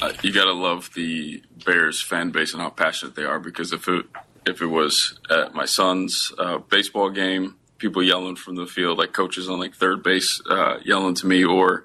uh, 0.00 0.12
you 0.22 0.32
gotta 0.32 0.52
love 0.52 0.90
the 0.94 1.42
Bears 1.64 2.00
fan 2.02 2.30
base 2.30 2.52
and 2.52 2.62
how 2.62 2.70
passionate 2.70 3.14
they 3.14 3.24
are. 3.24 3.38
Because 3.38 3.72
if 3.72 3.86
it 3.88 4.06
if 4.46 4.60
it 4.60 4.66
was 4.66 5.18
at 5.30 5.54
my 5.54 5.66
son's 5.66 6.32
uh, 6.38 6.58
baseball 6.58 7.10
game, 7.10 7.56
people 7.78 8.02
yelling 8.02 8.36
from 8.36 8.56
the 8.56 8.66
field, 8.66 8.98
like 8.98 9.12
coaches 9.12 9.48
on 9.48 9.60
like 9.60 9.74
third 9.74 10.02
base 10.02 10.40
uh, 10.50 10.78
yelling 10.84 11.14
to 11.14 11.26
me, 11.26 11.44
or 11.44 11.84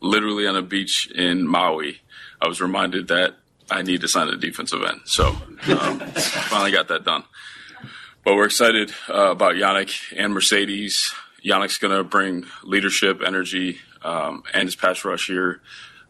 literally 0.00 0.46
on 0.46 0.56
a 0.56 0.62
beach 0.62 1.10
in 1.14 1.46
Maui, 1.46 2.00
I 2.40 2.46
was 2.46 2.60
reminded 2.60 3.08
that 3.08 3.36
I 3.70 3.82
need 3.82 4.02
to 4.02 4.08
sign 4.08 4.28
a 4.28 4.36
defensive 4.36 4.82
end. 4.84 5.00
So 5.04 5.28
um, 5.28 6.00
finally 6.00 6.70
got 6.70 6.88
that 6.88 7.04
done. 7.04 7.24
But 8.24 8.36
we're 8.36 8.44
excited 8.44 8.92
uh, 9.08 9.32
about 9.32 9.54
Yannick 9.54 10.16
and 10.16 10.32
Marcedes. 10.32 11.12
Yannick's 11.44 11.78
going 11.78 11.96
to 11.96 12.04
bring 12.04 12.44
leadership, 12.62 13.20
energy, 13.26 13.80
um, 14.04 14.42
and 14.52 14.64
his 14.64 14.76
pass 14.76 15.04
rush 15.04 15.26
here, 15.26 15.60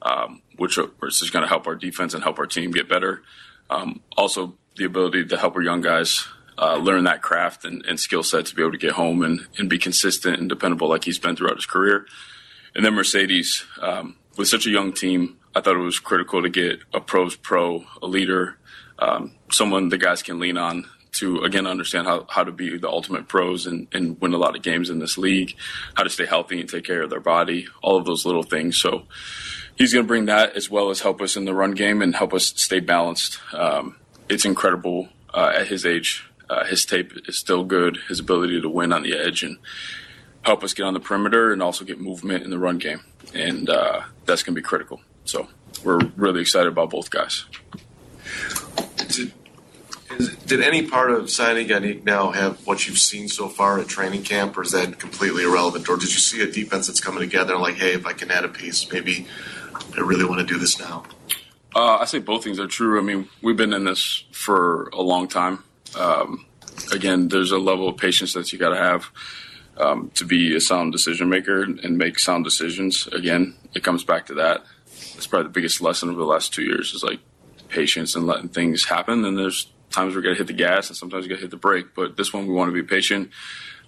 um, 0.03 0.43
which, 0.57 0.77
which 0.77 1.23
is 1.23 1.31
going 1.31 1.43
to 1.43 1.49
help 1.49 1.67
our 1.67 1.75
defense 1.75 2.15
and 2.15 2.23
help 2.23 2.39
our 2.39 2.47
team 2.47 2.71
get 2.71 2.89
better. 2.89 3.23
Um, 3.71 4.01
also, 4.17 4.55
the 4.77 4.85
ability 4.85 5.27
to 5.27 5.37
help 5.37 5.55
our 5.57 5.63
young 5.63 5.81
guys 5.81 6.27
uh, 6.59 6.77
learn 6.77 7.05
that 7.05 7.23
craft 7.23 7.65
and, 7.65 7.85
and 7.87 7.99
skill 7.99 8.23
set 8.23 8.47
to 8.47 8.55
be 8.55 8.63
able 8.63 8.73
to 8.73 8.79
get 8.79 8.93
home 8.93 9.23
and, 9.23 9.47
and 9.59 9.69
be 9.69 9.79
consistent 9.79 10.39
and 10.39 10.49
dependable 10.49 10.89
like 10.89 11.05
he's 11.05 11.19
been 11.19 11.37
throughout 11.37 11.57
his 11.57 11.67
career. 11.67 12.07
And 12.75 12.85
then 12.85 12.95
Marcedes, 12.95 13.65
um, 13.83 14.17
with 14.37 14.49
such 14.49 14.67
a 14.67 14.71
young 14.71 14.93
team, 14.93 15.37
I 15.55 15.61
thought 15.61 15.77
it 15.77 15.81
was 15.81 15.99
critical 15.99 16.43
to 16.43 16.49
get 16.49 16.81
a 16.95 17.01
pros 17.01 17.37
pro, 17.37 17.85
a 18.01 18.07
leader, 18.07 18.57
um, 18.99 19.33
someone 19.51 19.89
the 19.89 19.99
guys 19.99 20.23
can 20.23 20.39
lean 20.39 20.57
on 20.57 20.89
to 21.12 21.42
again 21.42 21.66
understand 21.66 22.07
how, 22.07 22.27
how 22.29 22.42
to 22.42 22.53
be 22.53 22.79
the 22.79 22.88
ultimate 22.88 23.29
pros 23.29 23.66
and, 23.66 23.87
and 23.92 24.20
win 24.20 24.33
a 24.33 24.38
lot 24.38 24.57
of 24.57 24.62
games 24.62 24.90
in 24.90 24.98
this 24.98 25.18
league, 25.18 25.57
how 25.94 26.03
to 26.03 26.11
stay 26.11 26.27
healthy 26.27 26.61
and 26.61 26.68
take 26.68 26.85
care 26.85 27.03
of 27.03 27.11
their 27.11 27.20
body, 27.20 27.66
all 27.83 27.96
of 27.96 28.05
those 28.05 28.25
little 28.25 28.42
things. 28.42 28.79
So 28.81 29.05
he's 29.77 29.92
going 29.92 30.05
to 30.05 30.09
bring 30.09 30.27
that 30.27 30.57
as 30.57 30.70
well 30.70 30.90
as 30.90 31.01
help 31.01 31.20
us 31.20 31.37
in 31.37 31.44
the 31.44 31.55
run 31.55 31.72
game 31.72 32.03
and 32.03 32.14
help 32.14 32.33
us 32.33 32.46
stay 32.57 32.81
balanced. 32.81 33.38
Um, 33.53 33.96
it's 34.29 34.44
incredible 34.44 35.09
uh, 35.35 35.53
at 35.55 35.66
his 35.66 35.85
age. 35.85 36.25
Uh, 36.48 36.64
his 36.64 36.85
tape 36.85 37.12
is 37.27 37.38
still 37.38 37.64
good. 37.64 37.98
His 38.09 38.20
ability 38.20 38.61
to 38.61 38.68
win 38.68 38.92
on 38.92 39.03
the 39.03 39.16
edge 39.16 39.42
and 39.42 39.59
help 40.42 40.64
us 40.64 40.75
get 40.75 40.85
on 40.85 40.94
the 40.94 41.01
perimeter 41.01 41.53
and 41.53 41.62
also 41.62 41.85
get 41.85 42.01
movement 42.01 42.44
in 42.44 42.51
the 42.51 42.59
run 42.59 42.79
game. 42.79 43.03
And 43.35 43.68
uh, 43.68 44.03
that's 44.27 44.42
going 44.42 44.55
to 44.55 44.61
be 44.61 44.64
critical. 44.64 45.01
So 45.25 45.48
we're 45.85 46.01
really 46.16 46.40
excited 46.40 46.68
about 46.68 46.90
both 46.90 47.11
guys. 47.11 47.44
Did, 50.23 50.33
is, 50.33 50.37
did 50.45 50.61
any 50.63 50.87
part 50.87 51.11
of 51.11 51.31
signing 51.31 51.69
Yannick 51.69 52.05
now 52.05 52.31
have 52.31 52.67
what 52.67 52.87
you've 52.87 52.99
seen 52.99 53.29
so 53.29 53.49
far 53.49 53.79
at 53.79 53.89
training 53.89 54.23
camp, 54.23 54.57
or 54.57 54.63
is 54.63 54.73
that 54.73 54.99
completely 54.99 55.45
irrelevant? 55.45 55.89
Or 55.89 55.97
did 55.97 56.13
you 56.13 56.21
see 56.21 56.43
a 56.43 56.51
defense 56.51 56.87
that's 56.87 57.01
coming 57.01 57.21
together 57.21 57.57
like, 57.57 57.77
hey, 57.77 57.95
if 57.95 58.07
I 58.07 58.13
can 58.13 58.31
add 58.31 58.45
a 58.45 58.49
piece, 58.49 58.91
maybe 58.93 59.27
I 59.97 60.01
really 60.01 60.25
want 60.25 60.41
to 60.41 60.47
do 60.47 60.59
this 60.59 60.79
now? 60.79 61.05
Uh, 61.75 61.99
I 61.99 62.05
say 62.05 62.19
both 62.19 62.45
things 62.45 62.59
are 62.59 62.67
true. 62.67 62.99
I 62.99 63.03
mean, 63.03 63.29
we've 63.43 63.57
been 63.57 63.73
in 63.73 63.85
this 63.85 64.25
for 64.33 64.89
a 64.93 65.01
long 65.01 65.29
time. 65.29 65.65
Um, 65.99 66.47
again, 66.93 67.29
there's 67.29 67.51
a 67.51 67.59
level 67.59 67.89
of 67.89 67.97
patience 67.97 68.35
that 68.35 68.53
you 68.53 68.59
got 68.59 68.71
to 68.71 68.77
have 68.77 69.11
um, 69.79 70.11
to 70.15 70.25
be 70.25 70.55
a 70.55 70.61
sound 70.61 70.93
decision 70.93 71.29
maker 71.29 71.63
and 71.63 71.97
make 71.97 72.19
sound 72.19 72.45
decisions. 72.45 73.07
Again, 73.09 73.55
it 73.75 73.83
comes 73.83 74.05
back 74.05 74.27
to 74.27 74.35
that. 74.35 74.65
It's 74.87 75.27
probably 75.27 75.49
the 75.49 75.53
biggest 75.53 75.81
lesson 75.81 76.11
over 76.11 76.19
the 76.19 76.27
last 76.27 76.53
two 76.53 76.63
years 76.63 76.93
is 76.93 77.03
like 77.03 77.21
patience 77.69 78.15
and 78.15 78.27
letting 78.27 78.49
things 78.49 78.85
happen. 78.85 79.25
And 79.25 79.39
there's 79.39 79.73
times 79.93 80.15
we're 80.15 80.23
going 80.23 80.35
to 80.35 80.39
hit 80.39 80.47
the 80.47 80.53
gas 80.53 80.89
and 80.89 80.97
sometimes 80.97 81.25
we're 81.25 81.31
going 81.31 81.39
to 81.39 81.43
hit 81.43 81.51
the 81.51 81.57
brake. 81.57 81.95
But 81.95 82.17
this 82.17 82.33
one, 82.33 82.47
we 82.47 82.55
want 82.55 82.69
to 82.69 82.73
be 82.73 82.83
patient 82.83 83.31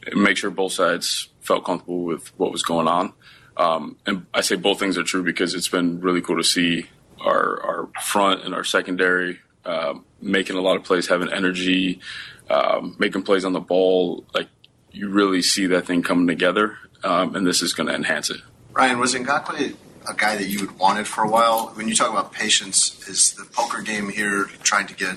and 0.07 0.23
make 0.23 0.37
sure 0.37 0.51
both 0.51 0.73
sides 0.73 1.29
felt 1.41 1.65
comfortable 1.65 2.05
with 2.05 2.29
what 2.39 2.53
was 2.53 2.63
going 2.63 2.89
on. 2.89 3.13
Um, 3.57 3.97
and 4.07 4.27
I 4.35 4.41
say 4.41 4.57
both 4.57 4.79
things 4.79 4.99
are 4.99 5.05
true 5.05 5.23
because 5.23 5.55
it's 5.55 5.69
been 5.69 6.01
really 6.01 6.21
cool 6.21 6.37
to 6.37 6.45
see 6.45 6.87
our, 7.21 7.63
our 7.63 7.89
front 8.03 8.45
and 8.45 8.55
our 8.55 8.65
secondary 8.65 9.39
uh, 9.65 9.95
making 10.21 10.57
a 10.57 10.61
lot 10.61 10.77
of 10.77 10.85
plays, 10.85 11.09
having 11.09 11.33
energy, 11.33 12.01
um, 12.51 12.97
making 12.99 13.23
plays 13.23 13.45
on 13.45 13.53
the 13.53 13.61
ball. 13.61 14.25
Like 14.35 14.49
you 14.91 15.09
really 15.09 15.43
see 15.43 15.67
that 15.69 15.87
thing 15.87 16.03
coming 16.03 16.27
together, 16.27 16.79
um, 17.03 17.35
and 17.35 17.47
this 17.47 17.63
is 17.63 17.73
going 17.73 17.89
to 17.89 17.95
enhance 17.95 18.31
it. 18.31 18.41
Ryan, 18.73 18.99
was 18.99 19.15
Ngakoue 19.15 19.77
a 20.07 20.15
guy 20.15 20.37
that 20.37 20.49
you 20.49 20.59
had 20.61 20.79
wanted 20.79 21.07
for 21.07 21.25
a 21.25 21.29
while? 21.29 21.69
When 21.75 21.89
you 21.89 21.95
talk 21.95 22.11
about 22.11 22.33
patience, 22.33 23.09
is 23.09 23.33
the 23.35 23.45
poker 23.45 23.83
game 23.83 24.09
here 24.09 24.45
trying 24.63 24.87
to 24.89 24.95
get 24.95 25.17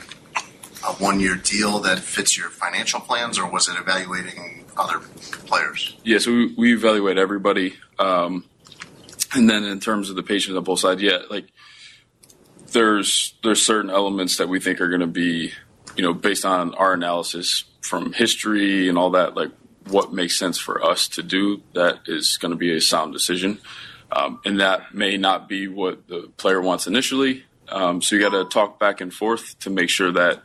a 0.88 0.94
one 0.94 1.20
year 1.20 1.36
deal 1.36 1.80
that 1.80 2.00
fits 2.00 2.38
your 2.38 2.50
financial 2.50 3.00
plans, 3.00 3.38
or 3.38 3.50
was 3.50 3.68
it 3.68 3.78
evaluating 3.78 4.66
other 4.78 5.00
players? 5.46 5.98
Yeah, 6.04 6.20
so 6.20 6.32
we, 6.32 6.54
we 6.56 6.74
evaluate 6.74 7.18
everybody. 7.18 7.76
Um, 8.00 8.46
and 9.34 9.50
then 9.50 9.64
in 9.64 9.80
terms 9.80 10.10
of 10.10 10.16
the 10.16 10.24
patients 10.24 10.56
on 10.56 10.64
both 10.64 10.80
sides, 10.80 11.02
yeah, 11.02 11.20
like 11.30 11.46
there's 12.72 13.34
there's 13.44 13.62
certain 13.62 13.90
elements 13.90 14.38
that 14.38 14.50
we 14.50 14.60
think 14.60 14.80
are 14.82 14.90
going 14.90 15.02
to 15.02 15.08
be, 15.08 15.52
you 15.96 16.04
know, 16.04 16.14
based 16.14 16.46
on 16.46 16.74
our 16.76 16.94
analysis 16.94 17.66
from 17.82 18.14
history 18.14 18.88
and 18.88 18.98
all 18.98 19.12
that, 19.12 19.36
like 19.36 19.52
what 19.88 20.14
makes 20.14 20.38
sense 20.38 20.58
for 20.58 20.84
us 20.84 21.08
to 21.10 21.24
do. 21.24 21.62
That 21.74 22.00
is 22.08 22.38
going 22.38 22.52
to 22.52 22.58
be 22.58 22.76
a 22.76 22.82
sound 22.82 23.14
decision, 23.14 23.60
um, 24.12 24.40
and 24.46 24.60
that 24.60 24.94
may 24.94 25.18
not 25.18 25.50
be 25.50 25.68
what 25.68 26.08
the 26.08 26.32
player 26.38 26.62
wants 26.62 26.88
initially. 26.88 27.44
Um, 27.70 28.02
so 28.02 28.16
you 28.16 28.22
got 28.22 28.32
to 28.32 28.46
talk 28.46 28.80
back 28.80 29.02
and 29.02 29.14
forth 29.14 29.60
to 29.60 29.70
make 29.70 29.90
sure 29.90 30.12
that 30.14 30.42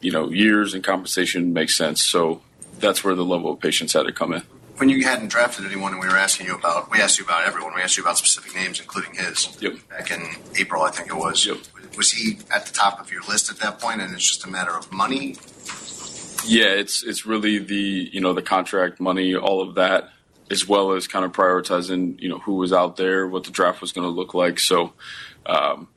you 0.00 0.12
know 0.12 0.30
years 0.30 0.74
and 0.74 0.82
compensation 0.84 1.52
makes 1.52 1.76
sense. 1.76 2.04
So 2.04 2.42
that's 2.78 3.02
where 3.04 3.14
the 3.14 3.24
level 3.24 3.52
of 3.52 3.60
patience 3.60 3.92
had 3.92 4.06
to 4.06 4.12
come 4.12 4.32
in. 4.32 4.42
when 4.78 4.88
you 4.88 5.04
hadn't 5.04 5.28
drafted 5.28 5.66
anyone 5.66 5.92
and 5.92 6.00
we 6.00 6.06
were 6.06 6.16
asking 6.16 6.46
you 6.46 6.54
about, 6.54 6.90
we 6.90 6.98
asked 7.00 7.18
you 7.18 7.24
about 7.24 7.46
everyone, 7.46 7.74
we 7.74 7.82
asked 7.82 7.96
you 7.96 8.02
about 8.02 8.16
specific 8.16 8.54
names, 8.54 8.80
including 8.80 9.14
his. 9.14 9.56
Yep. 9.60 9.88
Back 9.88 10.10
in 10.10 10.22
April, 10.56 10.82
I 10.82 10.90
think 10.90 11.08
it 11.10 11.16
was. 11.16 11.44
Yep. 11.44 11.58
Was 11.96 12.12
he 12.12 12.38
at 12.54 12.66
the 12.66 12.72
top 12.72 13.00
of 13.00 13.10
your 13.10 13.22
list 13.22 13.50
at 13.50 13.58
that 13.58 13.80
point, 13.80 14.00
and 14.00 14.14
it's 14.14 14.26
just 14.26 14.44
a 14.44 14.50
matter 14.50 14.76
of 14.76 14.92
money? 14.92 15.36
Yeah, 16.44 16.68
it's 16.68 17.02
it's 17.02 17.26
really 17.26 17.58
the 17.58 18.08
you 18.12 18.20
know 18.20 18.32
the 18.32 18.42
contract 18.42 19.00
money, 19.00 19.34
all 19.34 19.60
of 19.60 19.74
that, 19.74 20.10
as 20.50 20.68
well 20.68 20.92
as 20.92 21.08
kind 21.08 21.24
of 21.24 21.32
prioritizing 21.32 22.20
you 22.20 22.28
know 22.28 22.38
who 22.38 22.54
was 22.54 22.72
out 22.72 22.96
there, 22.96 23.26
what 23.26 23.44
the 23.44 23.50
draft 23.50 23.80
was 23.80 23.90
going 23.92 24.06
to 24.06 24.10
look 24.10 24.32
like. 24.32 24.60
So 24.60 24.92
um, 25.44 25.88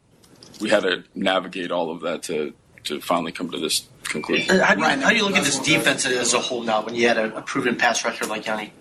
we 0.59 0.69
had 0.69 0.83
to 0.83 1.03
navigate 1.13 1.71
all 1.71 1.91
of 1.91 2.01
that 2.01 2.23
to 2.23 2.53
to 2.85 3.01
finally 3.01 3.31
come 3.31 3.49
to 3.51 3.59
this 3.59 3.87
conclusion. 4.03 4.59
Uh, 4.59 4.63
How 4.65 4.75
do, 4.75 4.81
you, 4.81 4.87
how 4.87 5.09
do 5.09 5.15
you 5.15 5.25
look 5.25 5.37
at 5.37 5.43
this 5.43 5.59
defense 5.59 6.05
as 6.05 6.33
a 6.33 6.39
whole 6.39 6.63
now 6.63 6.83
when 6.83 6.95
you 6.95 7.07
had 7.07 7.17
a, 7.17 7.37
a 7.37 7.41
proven 7.41 7.75
pass 7.75 8.03
rusher 8.03 8.25
like 8.25 8.45
Yanni? 8.45 8.73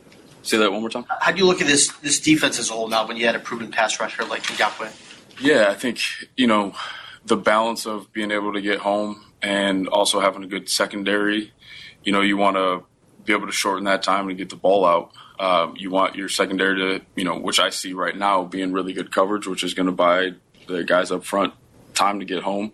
Say 0.42 0.56
that 0.58 0.72
one 0.72 0.80
more 0.80 0.90
time. 0.90 1.04
How 1.20 1.32
do 1.32 1.38
you 1.38 1.46
look 1.46 1.60
at 1.60 1.66
this 1.66 1.92
this 1.98 2.18
defense 2.18 2.58
as 2.58 2.70
a 2.70 2.72
whole 2.72 2.88
now 2.88 3.06
when 3.06 3.16
you 3.16 3.26
had 3.26 3.36
a 3.36 3.40
proven 3.40 3.70
pass 3.70 4.00
rusher 4.00 4.24
like 4.24 4.42
Ngakoue? 4.44 4.90
Yeah, 5.40 5.68
I 5.68 5.74
think 5.74 6.00
you 6.36 6.46
know 6.46 6.74
the 7.26 7.36
balance 7.36 7.86
of 7.86 8.10
being 8.12 8.30
able 8.30 8.54
to 8.54 8.60
get 8.60 8.78
home 8.78 9.22
and 9.42 9.86
also 9.88 10.20
having 10.20 10.42
a 10.42 10.46
good 10.46 10.68
secondary. 10.68 11.52
You 12.02 12.12
know, 12.12 12.22
you 12.22 12.38
want 12.38 12.56
to 12.56 12.84
be 13.24 13.34
able 13.34 13.46
to 13.46 13.52
shorten 13.52 13.84
that 13.84 14.02
time 14.02 14.28
to 14.28 14.34
get 14.34 14.48
the 14.48 14.56
ball 14.56 14.86
out. 14.86 15.12
Um, 15.38 15.74
you 15.76 15.90
want 15.90 16.16
your 16.16 16.28
secondary 16.28 16.76
to, 16.76 17.04
you 17.16 17.24
know, 17.24 17.38
which 17.38 17.60
I 17.60 17.70
see 17.70 17.92
right 17.92 18.16
now 18.16 18.44
being 18.44 18.72
really 18.72 18.92
good 18.92 19.10
coverage, 19.10 19.46
which 19.46 19.64
is 19.64 19.74
going 19.74 19.86
to 19.86 19.92
buy 19.92 20.32
the 20.66 20.84
guys 20.84 21.10
up 21.10 21.24
front 21.24 21.54
time 21.94 22.20
to 22.20 22.26
get 22.26 22.42
home. 22.42 22.72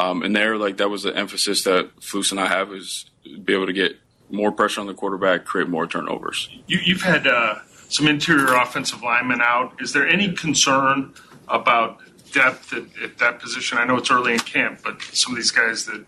Um, 0.00 0.22
and 0.22 0.34
there, 0.34 0.56
like 0.56 0.78
that 0.78 0.88
was 0.88 1.02
the 1.02 1.14
emphasis 1.14 1.64
that 1.64 1.94
Flus 2.00 2.30
and 2.30 2.40
I 2.40 2.46
have 2.46 2.72
is 2.72 3.10
be 3.44 3.52
able 3.52 3.66
to 3.66 3.72
get 3.72 3.96
more 4.30 4.50
pressure 4.50 4.80
on 4.80 4.86
the 4.86 4.94
quarterback, 4.94 5.44
create 5.44 5.68
more 5.68 5.86
turnovers. 5.86 6.48
You, 6.66 6.78
you've 6.82 7.02
had 7.02 7.26
uh, 7.26 7.56
some 7.88 8.06
interior 8.06 8.54
offensive 8.54 9.02
linemen 9.02 9.42
out. 9.42 9.74
Is 9.80 9.92
there 9.92 10.08
any 10.08 10.32
concern 10.32 11.12
about 11.48 11.98
depth 12.32 12.72
at, 12.72 12.84
at 13.02 13.18
that 13.18 13.40
position? 13.40 13.76
I 13.76 13.84
know 13.84 13.98
it's 13.98 14.10
early 14.10 14.32
in 14.32 14.38
camp, 14.38 14.80
but 14.82 15.02
some 15.02 15.34
of 15.34 15.36
these 15.36 15.50
guys 15.50 15.84
that 15.86 16.04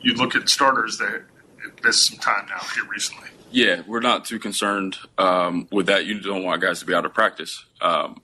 you 0.00 0.12
look 0.14 0.34
at 0.34 0.48
starters 0.50 0.98
that 0.98 1.22
have 1.62 1.84
missed 1.84 2.06
some 2.06 2.18
time 2.18 2.46
now 2.48 2.60
here 2.74 2.84
recently. 2.90 3.28
Yeah, 3.50 3.82
we're 3.86 4.00
not 4.00 4.24
too 4.26 4.40
concerned 4.40 4.98
um, 5.16 5.68
with 5.70 5.86
that. 5.86 6.04
You 6.04 6.20
don't 6.20 6.42
want 6.42 6.60
guys 6.60 6.80
to 6.80 6.86
be 6.86 6.92
out 6.92 7.06
of 7.06 7.14
practice. 7.14 7.64
Um, 7.80 8.20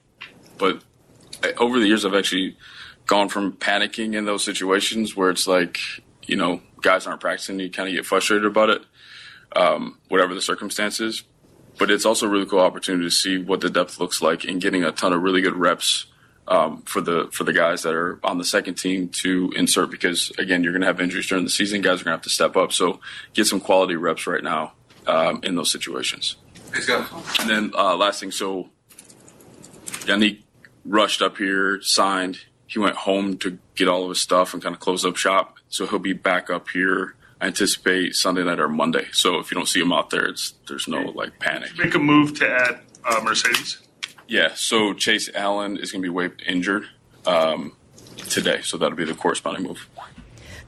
but 0.57 0.83
over 1.57 1.79
the 1.79 1.87
years, 1.87 2.05
I've 2.05 2.15
actually 2.15 2.57
gone 3.09 3.27
from 3.27 3.53
panicking 3.53 4.13
in 4.13 4.25
those 4.25 4.43
situations 4.45 5.15
where 5.15 5.31
it's 5.31 5.47
like, 5.47 5.79
you 6.27 6.35
know, 6.35 6.61
guys 6.81 7.07
aren't 7.07 7.19
practicing, 7.19 7.59
you 7.59 7.69
kind 7.69 7.89
of 7.89 7.95
get 7.95 8.05
frustrated 8.05 8.45
about 8.45 8.69
it, 8.69 8.83
um, 9.55 9.97
whatever 10.09 10.35
the 10.35 10.41
circumstances. 10.41 11.23
But 11.79 11.89
it's 11.89 12.05
also 12.05 12.27
a 12.27 12.29
really 12.29 12.45
cool 12.45 12.59
opportunity 12.59 13.05
to 13.05 13.11
see 13.11 13.39
what 13.39 13.61
the 13.61 13.69
depth 13.69 13.99
looks 13.99 14.21
like 14.21 14.43
and 14.43 14.61
getting 14.61 14.83
a 14.83 14.91
ton 14.91 15.11
of 15.11 15.23
really 15.23 15.41
good 15.41 15.55
reps 15.55 16.05
um, 16.47 16.83
for 16.83 17.01
the 17.01 17.29
for 17.31 17.43
the 17.43 17.53
guys 17.53 17.81
that 17.81 17.95
are 17.95 18.19
on 18.23 18.37
the 18.37 18.43
second 18.43 18.75
team 18.75 19.09
to 19.09 19.53
insert 19.55 19.89
because 19.89 20.31
again 20.37 20.63
you're 20.63 20.73
going 20.73 20.81
to 20.81 20.87
have 20.87 21.01
injuries 21.01 21.27
during 21.27 21.45
the 21.45 21.49
season. 21.49 21.81
Guys 21.81 22.01
are 22.01 22.03
going 22.03 22.11
to 22.13 22.17
have 22.17 22.21
to 22.23 22.29
step 22.29 22.55
up. 22.55 22.73
So 22.73 22.99
get 23.33 23.47
some 23.47 23.59
quality 23.59 23.95
reps 23.95 24.27
right 24.27 24.43
now 24.43 24.73
um, 25.07 25.39
in 25.41 25.55
those 25.55 25.71
situations. 25.71 26.35
Let's 26.73 26.85
go. 26.85 27.05
And 27.39 27.49
then 27.49 27.71
uh, 27.75 27.95
last 27.95 28.19
thing, 28.19 28.31
so 28.31 28.69
Yannick 30.05 30.43
rushed 30.85 31.21
up 31.23 31.37
here, 31.37 31.81
signed. 31.81 32.39
He 32.69 32.77
went 32.77 32.95
home 32.97 33.37
to 33.39 33.57
get 33.73 33.87
all 33.87 34.03
of 34.03 34.09
his 34.09 34.21
stuff 34.21 34.53
and 34.53 34.61
kind 34.61 34.75
of 34.75 34.79
close 34.79 35.03
up 35.03 35.15
shop. 35.15 35.57
So 35.69 35.87
he'll 35.87 35.97
be 35.97 36.13
back 36.13 36.51
up 36.51 36.69
here. 36.69 37.15
I 37.41 37.47
anticipate 37.47 38.13
Sunday 38.13 38.43
night 38.43 38.59
or 38.59 38.69
Monday. 38.69 39.07
So 39.11 39.39
if 39.39 39.49
you 39.49 39.55
don't 39.55 39.67
see 39.67 39.79
him 39.81 39.91
out 39.91 40.11
there, 40.11 40.25
it's 40.25 40.53
there's 40.67 40.87
no 40.87 41.01
like 41.01 41.39
panic. 41.39 41.75
Make 41.79 41.95
a 41.95 41.99
move 41.99 42.37
to 42.37 42.47
add 42.47 42.81
uh, 43.03 43.21
Marcedes. 43.21 43.77
Yeah. 44.27 44.53
So 44.53 44.93
Chase 44.93 45.31
Allen 45.33 45.77
is 45.77 45.91
going 45.91 46.03
to 46.03 46.05
be 46.05 46.13
waived 46.13 46.43
injured 46.45 46.85
um, 47.25 47.73
today. 48.29 48.61
So 48.61 48.77
that'll 48.77 48.95
be 48.95 49.03
the 49.03 49.15
corresponding 49.15 49.63
move. 49.63 49.89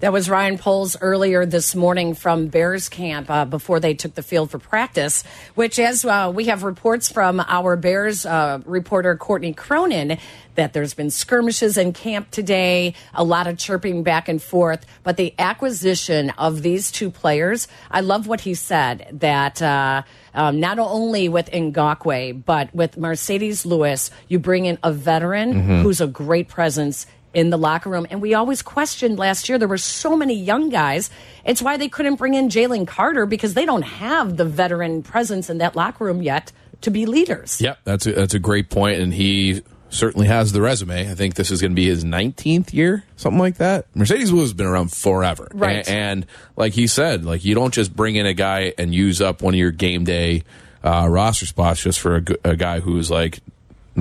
That 0.02 0.12
was 0.12 0.32
Ryan 0.32 0.58
Poles 0.58 0.98
earlier 1.00 1.46
this 1.46 1.76
morning 1.76 2.16
from 2.16 2.48
Bears 2.48 2.90
camp 2.90 3.30
uh, 3.30 3.46
before 3.46 3.80
they 3.80 3.94
took 3.94 4.16
the 4.16 4.24
field 4.24 4.50
for 4.50 4.58
practice, 4.58 5.24
which, 5.54 5.78
as 5.78 6.04
uh, 6.04 6.32
we 6.34 6.46
have 6.46 6.64
reports 6.64 7.12
from 7.12 7.40
our 7.40 7.76
Bears 7.76 8.26
uh, 8.26 8.62
reporter 8.66 9.16
Courtney 9.16 9.54
Cronin, 9.54 10.18
that 10.56 10.74
there's 10.74 10.96
been 10.96 11.12
skirmishes 11.12 11.78
in 11.78 11.94
camp 11.94 12.32
today, 12.32 12.96
a 13.14 13.24
lot 13.24 13.46
of 13.46 13.60
chirping 13.60 14.02
back 14.02 14.28
and 14.28 14.42
forth. 14.42 14.88
But 15.04 15.18
the 15.18 15.36
acquisition 15.38 16.32
of 16.32 16.64
these 16.64 16.92
two 16.92 17.12
players, 17.12 17.68
I 17.92 18.02
love 18.02 18.26
what 18.26 18.42
he 18.42 18.56
said 18.56 19.08
that. 19.20 19.62
Uh, 19.62 20.02
um, 20.34 20.62
not 20.62 20.80
only 20.80 21.28
with 21.28 21.52
Ngakoue, 21.52 22.46
but 22.46 22.74
with 22.74 22.96
Marcedes 22.96 23.66
Lewis, 23.66 24.10
you 24.30 24.40
bring 24.40 24.66
in 24.66 24.78
a 24.82 24.90
veteran 24.94 25.54
Mhm. 25.54 25.82
who's 25.82 26.00
a 26.00 26.08
great 26.08 26.48
presence 26.48 27.06
in 27.34 27.50
the 27.50 27.58
locker 27.58 27.90
room. 27.90 28.06
And 28.10 28.22
we 28.22 28.34
always 28.34 28.62
questioned 28.62 29.18
last 29.20 29.48
year, 29.50 29.58
there 29.58 29.68
were 29.68 29.78
so 29.78 30.16
many 30.18 30.34
young 30.36 30.70
guys. 30.70 31.10
It's 31.46 31.62
why 31.62 31.78
they 31.78 31.88
couldn't 31.90 32.16
bring 32.16 32.34
in 32.34 32.50
Jalen 32.50 32.88
Carter 32.88 33.26
because 33.26 33.54
they 33.54 33.66
don't 33.66 33.84
have 33.84 34.38
the 34.38 34.46
veteran 34.46 35.02
presence 35.04 35.50
in 35.50 35.60
that 35.60 35.76
locker 35.76 36.06
room 36.06 36.22
yet 36.22 36.52
to 36.82 36.92
be 36.92 37.06
leaders. 37.06 37.62
Yep, 37.62 37.80
that's 37.84 38.06
a, 38.08 38.12
that's 38.14 38.34
a 38.34 38.40
great 38.40 38.70
point, 38.70 39.00
and 39.00 39.14
he 39.14 39.62
certainly 39.90 40.26
has 40.28 40.52
the 40.54 40.62
resume. 40.62 41.12
I 41.12 41.16
think 41.16 41.36
this 41.36 41.52
is 41.52 41.62
going 41.62 41.72
to 41.72 41.76
be 41.76 41.86
his 41.88 42.04
19th 42.06 42.74
year, 42.74 43.04
something 43.18 43.40
like 43.40 43.58
that. 43.58 43.94
Marcedes 43.94 44.32
Lewis 44.32 44.44
has 44.46 44.54
been 44.54 44.66
around 44.66 44.92
forever, 44.92 45.48
Right. 45.54 45.86
A- 45.88 45.92
And, 45.92 46.26
like 46.56 46.74
he 46.74 46.88
said, 46.88 47.26
like 47.26 47.44
you 47.46 47.56
don't 47.56 47.74
just 47.74 47.96
bring 47.96 48.16
in 48.16 48.26
a 48.26 48.34
guy 48.34 48.74
and 48.78 48.96
use 48.96 49.22
up 49.22 49.42
one 49.42 49.54
of 49.54 49.58
your 49.60 49.72
game 49.72 50.04
day 50.06 50.44
uh, 50.84 51.08
roster 51.10 51.46
spots 51.46 51.84
just 51.84 52.00
for 52.00 52.16
a, 52.18 52.24
a 52.52 52.56
guy 52.56 52.80
who's 52.80 53.12
like 53.12 53.40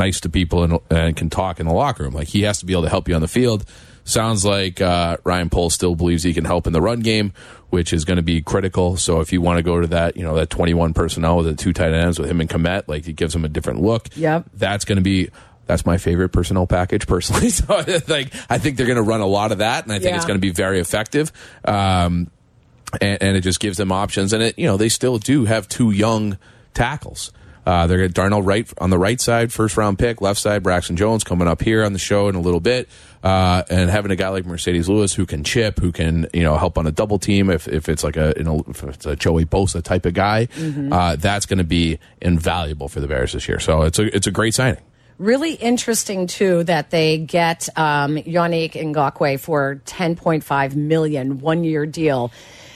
nice 0.01 0.21
to 0.21 0.31
people 0.31 0.65
and, 0.65 0.79
and 0.91 1.15
can 1.15 1.29
talk 1.29 1.61
in 1.61 1.67
the 1.67 1.73
locker 1.73 2.03
room. 2.03 2.15
Like 2.15 2.29
he 2.29 2.43
has 2.43 2.59
to 2.61 2.67
be 2.67 2.73
able 2.73 2.85
to 2.85 2.89
help 2.89 3.07
you 3.07 3.15
on 3.15 3.21
the 3.21 3.29
field. 3.29 3.65
Sounds 4.05 4.45
like 4.45 4.81
uh, 4.81 5.19
Ryan 5.25 5.51
Poles 5.51 5.75
still 5.75 5.95
believes 5.95 6.23
he 6.23 6.33
can 6.33 6.47
help 6.47 6.67
in 6.67 6.73
the 6.73 6.81
run 6.81 7.01
game, 7.01 7.33
which 7.69 7.93
is 7.93 8.05
going 8.07 8.17
to 8.17 8.23
be 8.23 8.41
critical. 8.41 8.97
So 8.97 9.21
if 9.21 9.33
you 9.33 9.43
want 9.43 9.59
to 9.59 9.63
go 9.63 9.79
to 9.79 9.87
that, 9.89 10.17
you 10.17 10.23
know, 10.23 10.35
that 10.35 10.49
21 10.49 10.95
personnel 10.95 11.37
with 11.37 11.47
the 11.47 11.55
two 11.55 11.75
tight 11.75 11.93
ends 11.93 12.19
with 12.19 12.31
him 12.31 12.41
and 12.41 12.49
Kmet, 12.49 12.89
like 12.89 13.07
it 13.07 13.13
gives 13.13 13.35
him 13.35 13.45
a 13.45 13.49
different 13.49 13.83
look. 13.83 14.09
Yep. 14.17 14.47
That's 14.55 14.85
going 14.85 14.97
to 14.97 15.03
be 15.03 15.29
that's 15.67 15.87
my 15.87 15.99
favorite 15.99 16.31
personnel 16.31 16.67
package 16.67 17.07
personally. 17.07 17.51
So 17.51 17.85
like 18.09 18.33
I 18.49 18.59
think 18.59 18.77
they're 18.77 18.87
going 18.87 18.97
to 18.97 19.03
run 19.03 19.21
a 19.21 19.27
lot 19.27 19.53
of 19.53 19.59
that, 19.59 19.85
and 19.85 19.93
I 19.93 19.99
think 20.01 20.17
it's 20.17 20.25
going 20.25 20.39
to 20.39 20.41
be 20.41 20.51
very 20.51 20.81
effective. 20.81 21.31
Um, 21.65 22.31
and, 23.01 23.23
and 23.23 23.37
it 23.37 23.43
just 23.43 23.61
gives 23.61 23.77
them 23.77 23.93
options. 23.93 24.33
And 24.33 24.43
it, 24.43 24.59
you 24.59 24.67
know, 24.67 24.77
they 24.77 24.89
still 24.89 25.19
do 25.19 25.45
have 25.45 25.69
two 25.69 25.93
young 25.93 26.39
tackles. 26.75 27.33
Uh, 27.66 27.87
they're 27.87 27.99
going 27.99 28.11
Darnell 28.11 28.42
Wright 28.42 28.68
on 28.79 28.90
the 28.90 28.99
right 28.99 29.20
side, 29.20 29.53
first 29.53 29.77
round 29.77 29.99
pick, 29.99 30.20
left 30.20 30.40
side, 30.40 30.62
Braxton 30.62 30.96
Jones 30.96 31.25
coming 31.25 31.46
up 31.46 31.61
here 31.62 31.85
on 31.85 31.92
the 31.92 31.99
show 31.99 32.29
in 32.29 32.35
a 32.35 32.40
little 32.40 32.61
bit. 32.61 32.88
Uh, 33.23 33.62
and 33.68 33.90
having 33.90 34.11
a 34.11 34.16
guy 34.16 34.29
like 34.31 34.44
Marcedes 34.44 34.88
Lewis 34.88 35.12
who 35.12 35.27
can 35.27 35.44
chip, 35.44 35.79
who 35.79 35.92
can, 35.92 36.27
you 36.33 36.42
know, 36.42 36.57
help 36.57 36.79
on 36.79 36.87
a 36.87 36.90
double 36.92 37.18
team 37.18 37.51
if, 37.51 37.68
if 37.68 37.88
it's 37.90 38.03
like 38.03 38.16
a, 38.16 38.33
know, 38.42 38.64
if 38.66 38.83
it's 38.83 39.05
a 39.05 39.14
Joey 39.14 39.44
Bosa 39.44 39.83
type 39.83 40.07
of 40.07 40.14
guy, 40.14 40.46
Mhm. 40.57 40.90
uh, 40.90 41.16
that's 41.16 41.44
going 41.44 41.59
to 41.59 41.64
be 41.64 41.99
invaluable 42.23 42.88
for 42.88 43.01
the 43.01 43.07
Bears 43.07 43.33
this 43.33 43.46
year. 43.46 43.61
So 43.61 43.83
it's 43.83 43.99
a, 43.99 44.14
it's 44.16 44.27
a 44.27 44.31
great 44.31 44.55
signing. 44.55 44.81
Really 45.18 45.53
interesting 45.53 46.27
too 46.29 46.64
that 46.64 46.88
they 46.88 47.18
get 47.18 47.68
um, 47.77 48.16
Yannick 48.16 48.73
Ngakoue 48.73 49.38
for 49.38 49.83
10.5 49.85 50.75
million 50.77 51.40
one 51.40 51.62
year 51.62 51.85
deal. 51.85 52.33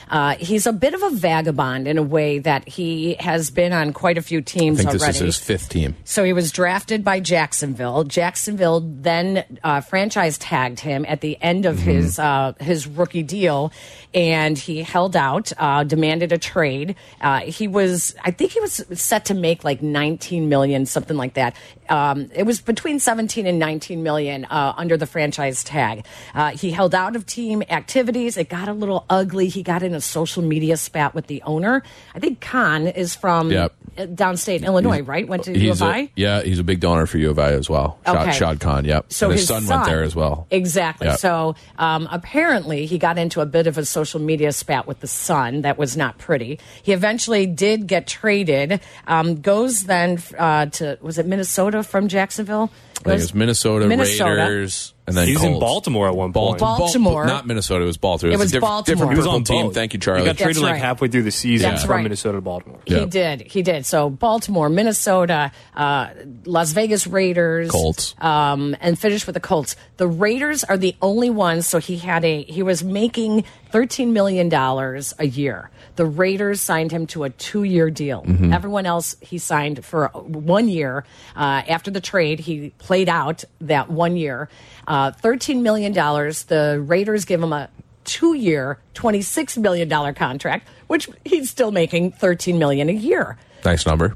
Uh, 0.09 0.35
he's 0.35 0.65
a 0.67 0.73
bit 0.73 0.93
of 0.93 1.01
a 1.03 1.09
vagabond 1.11 1.87
in 1.87 1.97
a 1.97 2.03
way 2.03 2.39
that 2.39 2.67
he 2.67 3.15
has 3.15 3.49
been 3.49 3.73
on 3.73 3.93
quite 3.93 4.17
a 4.17 4.21
few 4.21 4.39
I 4.39 4.41
teams 4.41 4.77
think 4.79 4.91
this 4.91 5.01
already. 5.01 5.17
is 5.17 5.21
his 5.23 5.39
fifth 5.39 5.69
team. 5.69 5.95
So 6.03 6.23
he 6.23 6.33
was 6.33 6.51
drafted 6.51 7.03
by 7.03 7.19
Jacksonville. 7.19 8.03
Jacksonville 8.03 8.81
then 8.85 9.43
uh, 9.63 9.81
franchise 9.81 10.37
tagged 10.37 10.79
him 10.79 11.05
at 11.07 11.21
the 11.21 11.37
end 11.41 11.65
of 11.65 11.77
Mhm. 11.77 11.81
his 11.83 12.19
uh, 12.19 12.53
his 12.59 12.87
rookie 12.87 13.23
deal, 13.23 13.71
and 14.13 14.57
he 14.57 14.83
held 14.83 15.15
out, 15.15 15.51
uh, 15.57 15.83
demanded 15.83 16.31
a 16.31 16.37
trade. 16.37 16.95
Uh, 17.21 17.39
he 17.41 17.67
was, 17.67 18.15
I 18.23 18.31
think, 18.31 18.51
he 18.51 18.59
was 18.59 18.83
set 18.93 19.25
to 19.25 19.33
make 19.33 19.63
like 19.63 19.81
19 19.81 20.47
million, 20.49 20.85
something 20.85 21.17
like 21.17 21.33
that. 21.35 21.55
Um, 21.89 22.29
it 22.33 22.43
was 22.43 22.61
between 22.61 22.99
17 22.99 23.45
and 23.45 23.59
19 23.59 24.01
million 24.01 24.45
uh, 24.45 24.73
under 24.77 24.97
the 24.97 25.05
franchise 25.05 25.63
tag. 25.63 26.05
Uh, 26.33 26.51
he 26.51 26.71
held 26.71 26.95
out 26.95 27.15
of 27.15 27.25
team 27.25 27.61
activities. 27.69 28.37
It 28.37 28.49
got 28.49 28.67
a 28.67 28.73
little 28.73 29.05
ugly. 29.09 29.47
He 29.49 29.61
got 29.63 29.83
in 29.83 29.93
a 29.93 30.01
social 30.05 30.43
media 30.43 30.77
spat 30.77 31.13
with 31.15 31.27
the 31.27 31.41
owner. 31.43 31.83
I 32.13 32.19
think 32.19 32.41
Khan 32.41 32.87
is 32.87 33.15
from 33.15 33.51
Yep. 33.51 33.73
uh, 33.97 34.01
downstate 34.07 34.63
Illinois, 34.63 35.01
right? 35.01 35.27
Went 35.27 35.43
to 35.45 35.57
U 35.57 35.71
of 35.71 35.81
a, 35.81 35.85
I. 35.85 36.11
yeah, 36.15 36.41
he's 36.41 36.59
a 36.59 36.63
big 36.63 36.79
donor 36.79 37.05
for 37.05 37.17
U 37.17 37.29
of 37.31 37.39
I 37.39 37.51
as 37.53 37.69
well. 37.69 37.99
Shad, 38.05 38.15
Okay. 38.17 38.31
Shad 38.31 38.59
Khan, 38.59 38.85
yep. 38.85 39.11
So 39.11 39.29
his, 39.29 39.41
his 39.41 39.47
son, 39.49 39.67
went 39.67 39.85
there 39.85 40.03
as 40.03 40.15
well. 40.15 40.47
Exactly. 40.51 41.07
Yep. 41.07 41.19
So 41.19 41.55
um, 41.77 42.07
apparently, 42.11 42.85
he 42.85 42.97
got 42.97 43.17
into 43.17 43.41
a 43.41 43.45
bit 43.45 43.67
of 43.67 43.77
a 43.77 43.85
social 43.85 44.19
media 44.19 44.51
spat 44.51 44.87
with 44.87 44.99
the 44.99 45.07
son 45.07 45.61
that 45.61 45.77
was 45.77 45.95
not 45.97 46.17
pretty. 46.17 46.59
He 46.83 46.91
eventually 46.91 47.45
did 47.45 47.87
get 47.87 48.07
traded. 48.07 48.79
Um, 49.07 49.41
goes 49.41 49.83
then 49.85 50.21
uh, 50.37 50.67
to 50.67 50.97
was 51.01 51.17
it 51.17 51.25
Minnesota 51.25 51.83
from 51.83 52.07
Jacksonville? 52.07 52.71
I 52.97 53.09
think 53.09 53.19
it 53.19 53.21
was 53.23 53.33
Minnesota, 53.35 53.87
Minnesota. 53.87 54.31
Raiders, 54.41 54.93
and 55.05 55.15
then 55.15 55.27
He 55.27 55.33
was 55.35 55.43
in 55.43 55.59
Baltimore 55.59 56.07
at 56.07 56.15
one 56.15 56.33
point. 56.33 56.57
Bal- 56.59 56.77
Baltimore. 56.79 57.25
not 57.27 57.45
Minnesota. 57.45 57.83
It 57.83 57.87
was 57.87 57.97
Baltimore. 57.97 58.33
It 58.33 58.39
was 58.39 58.49
a 58.49 58.53
diff- 58.53 58.61
Baltimore. 58.61 58.83
different 58.95 59.11
He 59.11 59.17
was 59.17 59.25
purple 59.25 59.35
on 59.35 59.43
team. 59.43 59.65
both. 59.67 59.75
Thank 59.75 59.93
you, 59.93 59.99
Charlie. 59.99 60.21
He 60.21 60.25
got 60.25 60.37
traded 60.37 60.55
That's 60.55 60.63
like 60.63 60.71
right. 60.73 60.81
halfway 60.81 61.07
through 61.09 61.23
the 61.23 61.31
season 61.31 61.69
That's 61.69 61.83
from 61.83 61.91
right. 61.91 62.03
Minnesota 62.03 62.37
to 62.37 62.41
Baltimore. 62.41 62.79
Yeah. 62.87 63.01
He 63.01 63.05
did. 63.05 63.41
He 63.41 63.61
did. 63.61 63.85
So 63.85 64.09
Baltimore, 64.09 64.69
Minnesota, 64.69 65.51
uh, 65.75 66.07
Las 66.45 66.71
Vegas 66.71 67.05
Raiders, 67.05 67.69
Colts. 67.69 68.15
um, 68.19 68.75
and 68.81 68.97
finished 68.97 69.27
with 69.27 69.35
the 69.35 69.39
Colts. 69.39 69.75
The 69.97 70.07
Raiders 70.07 70.63
are 70.63 70.77
the 70.77 70.95
only 71.01 71.29
ones. 71.29 71.67
So 71.67 71.77
he 71.79 71.97
had 71.97 72.25
a 72.25 72.41
he 72.43 72.63
was 72.63 72.83
making 72.83 73.43
thirteen 73.71 74.13
million 74.13 74.49
dollars 74.49 75.13
a 75.19 75.27
year. 75.27 75.69
The 75.97 76.05
Raiders 76.05 76.59
signed 76.59 76.91
him 76.91 77.07
to 77.07 77.23
a 77.23 77.29
two 77.29 77.63
year 77.63 77.89
deal. 77.89 78.23
Mm-hmm. 78.23 78.51
Everyone 78.51 78.85
else 78.85 79.15
he 79.21 79.37
signed 79.37 79.85
for 79.85 80.07
one 80.13 80.67
year. 80.67 81.05
Uh, 81.35 81.61
after 81.67 81.89
the 81.91 82.01
trade, 82.01 82.39
he 82.39 82.73
played 82.85 83.09
out 83.09 83.43
that 83.61 83.89
one 83.89 84.15
year. 84.15 84.47
Uh, 84.87 85.11
thirteen 85.11 85.63
million 85.63 85.91
dollars. 85.91 86.43
The 86.43 86.79
Raiders 86.85 87.25
give 87.25 87.41
him 87.41 87.51
a 87.51 87.67
two 88.03 88.35
year, 88.35 88.77
twenty 88.93 89.21
six 89.21 89.57
million 89.57 89.87
dollar 89.89 90.13
contract, 90.13 90.67
which 90.87 91.09
he's 91.25 91.49
still 91.49 91.71
making 91.71 92.11
13 92.11 92.59
million 92.59 92.87
a 92.89 92.93
year. 92.93 93.37
Nice 93.65 93.85
number. 93.87 94.15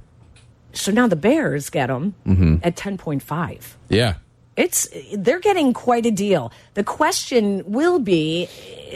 So 0.74 0.92
now 0.92 1.08
the 1.08 1.16
Bears 1.16 1.70
get 1.72 1.90
him 1.90 2.14
Mm-hmm. 2.28 2.58
at 2.64 2.76
ten 2.76 2.98
point 2.98 3.24
five. 3.24 3.76
Yeah. 3.90 4.14
It's 4.56 4.88
they're 5.16 5.40
getting 5.40 5.74
quite 5.74 6.06
a 6.06 6.12
deal. 6.12 6.52
The 6.76 6.84
question 6.84 7.64
will 7.66 7.98
be, 8.00 8.48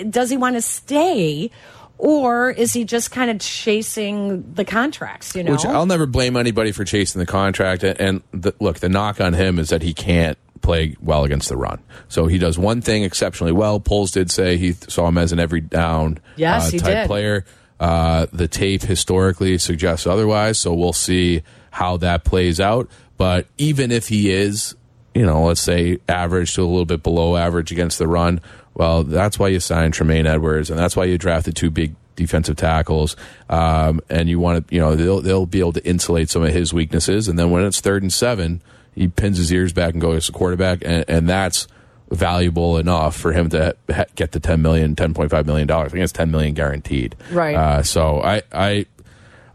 does 0.10 0.30
he 0.30 0.38
want 0.38 0.56
to 0.58 0.62
stay, 0.62 1.50
or 1.98 2.50
is 2.52 2.74
he 2.74 2.84
just 2.84 3.12
kind 3.12 3.32
of 3.32 3.40
chasing 3.40 4.54
the 4.54 4.66
contracts? 4.66 5.36
You 5.36 5.44
know, 5.44 5.52
Which 5.54 5.66
I'll 5.66 5.86
never 5.86 6.06
blame 6.06 6.36
anybody 6.36 6.72
for 6.72 6.84
chasing 6.86 7.20
the 7.20 7.26
contract. 7.26 7.84
And- 7.84 8.22
the, 8.32 8.54
look, 8.60 8.80
the 8.80 8.90
knock 8.90 9.22
on 9.22 9.34
him 9.34 9.60
is 9.60 9.70
that 9.70 9.82
he 9.82 9.94
can't 9.94 10.38
play 10.62 10.96
well 11.02 11.24
against 11.24 11.50
the 11.50 11.58
run. 11.58 11.80
So 12.08 12.28
he 12.28 12.38
does 12.38 12.58
one 12.58 12.82
thing 12.82 13.04
exceptionally 13.04 13.52
well. 13.52 13.80
Poles 13.80 14.12
did 14.12 14.32
say 14.32 14.58
he 14.58 14.72
saw 14.74 15.08
him 15.10 15.18
as 15.18 15.32
an 15.32 15.40
every 15.40 15.60
down 15.62 16.20
Yes, 16.38 16.68
uh, 16.68 16.72
he 16.72 16.80
type 16.80 16.94
did. 16.94 17.08
player. 17.08 17.46
Uh, 17.80 18.28
the 18.32 18.48
tape 18.48 18.82
historically 18.82 19.58
suggests 19.58 20.08
otherwise. 20.08 20.58
So 20.58 20.74
we'll 20.74 20.94
see 20.94 21.44
how 21.72 21.98
that 21.98 22.24
plays 22.24 22.60
out. 22.62 22.88
But 23.18 23.48
even 23.58 23.92
if 23.92 24.08
he 24.08 24.32
is, 24.32 24.76
you 25.14 25.26
know, 25.26 25.44
let's 25.46 25.60
say 25.62 26.00
average 26.08 26.54
to 26.56 26.62
a 26.62 26.66
little 26.66 26.86
bit 26.86 27.04
below 27.04 27.36
average 27.36 27.72
against 27.72 28.00
the 28.00 28.08
run, 28.08 28.40
well, 28.76 29.04
that's 29.04 29.38
why 29.38 29.50
you 29.50 29.60
signed 29.60 29.94
Tremaine 29.94 30.26
Edwards, 30.28 30.70
and 30.70 30.80
that's 30.80 30.96
why 30.96 31.06
you 31.06 31.18
drafted 31.18 31.56
two 31.56 31.70
big 31.70 31.96
defensive 32.16 32.56
tackles. 32.56 33.16
Um, 33.50 34.02
and 34.10 34.30
you 34.30 34.40
want 34.40 34.68
to, 34.68 34.76
you 34.76 34.80
know, 34.82 34.96
they'll 34.96 35.22
they'll 35.22 35.46
be 35.46 35.60
able 35.60 35.74
to 35.74 35.86
insulate 35.86 36.30
some 36.30 36.44
of 36.44 36.54
his 36.54 36.74
weaknesses. 36.74 37.28
And 37.28 37.38
then 37.38 37.52
when 37.52 37.64
it's 37.66 37.80
third 37.82 38.02
and 38.04 38.12
seven, 38.14 38.62
he 38.96 39.08
pins 39.08 39.38
his 39.38 39.52
ears 39.52 39.74
back 39.74 39.94
and 39.94 40.02
goes 40.02 40.26
to 40.28 40.32
quarterback, 40.32 40.80
and, 40.86 41.06
and 41.08 41.28
that's 41.30 41.68
valuable 42.12 42.78
enough 42.78 43.16
for 43.16 43.32
him 43.32 43.50
to 43.50 43.76
ha- 43.92 44.06
get 44.16 44.34
the 44.34 44.40
10 44.40 44.62
million 44.62 44.96
10.5 44.96 45.46
million 45.48 45.68
dollars 45.68 45.88
i 45.88 45.92
think 45.94 46.04
it's 46.04 46.14
10 46.14 46.30
million 46.30 46.54
guaranteed 46.54 47.16
Right. 47.32 47.56
uh, 47.56 47.82
so 47.82 48.22
i 48.22 48.44
i 48.52 48.86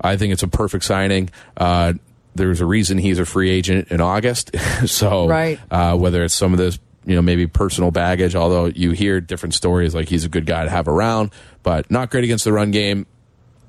i 0.00 0.16
think 0.16 0.32
it's 0.32 0.42
a 0.42 0.48
perfect 0.48 0.82
signing 0.84 1.30
uh, 1.56 1.92
there's 2.34 2.60
a 2.60 2.66
reason 2.66 2.98
he's 2.98 3.20
a 3.20 3.24
free 3.24 3.50
agent 3.50 3.88
in 3.92 4.00
august 4.00 4.50
so 4.86 5.28
Right. 5.28 5.60
uh, 5.70 5.94
whether 5.96 6.24
it's 6.24 6.34
some 6.34 6.52
of 6.52 6.58
this 6.58 6.80
you 7.08 7.16
know 7.16 7.22
maybe 7.22 7.46
personal 7.46 7.90
baggage 7.90 8.36
although 8.36 8.66
you 8.66 8.92
hear 8.92 9.20
different 9.20 9.54
stories 9.54 9.94
like 9.94 10.08
he's 10.08 10.24
a 10.24 10.28
good 10.28 10.46
guy 10.46 10.62
to 10.62 10.70
have 10.70 10.86
around 10.86 11.32
but 11.68 11.90
not 11.90 12.08
great 12.08 12.24
against 12.24 12.44
the 12.44 12.52
run 12.52 12.70
game. 12.70 13.06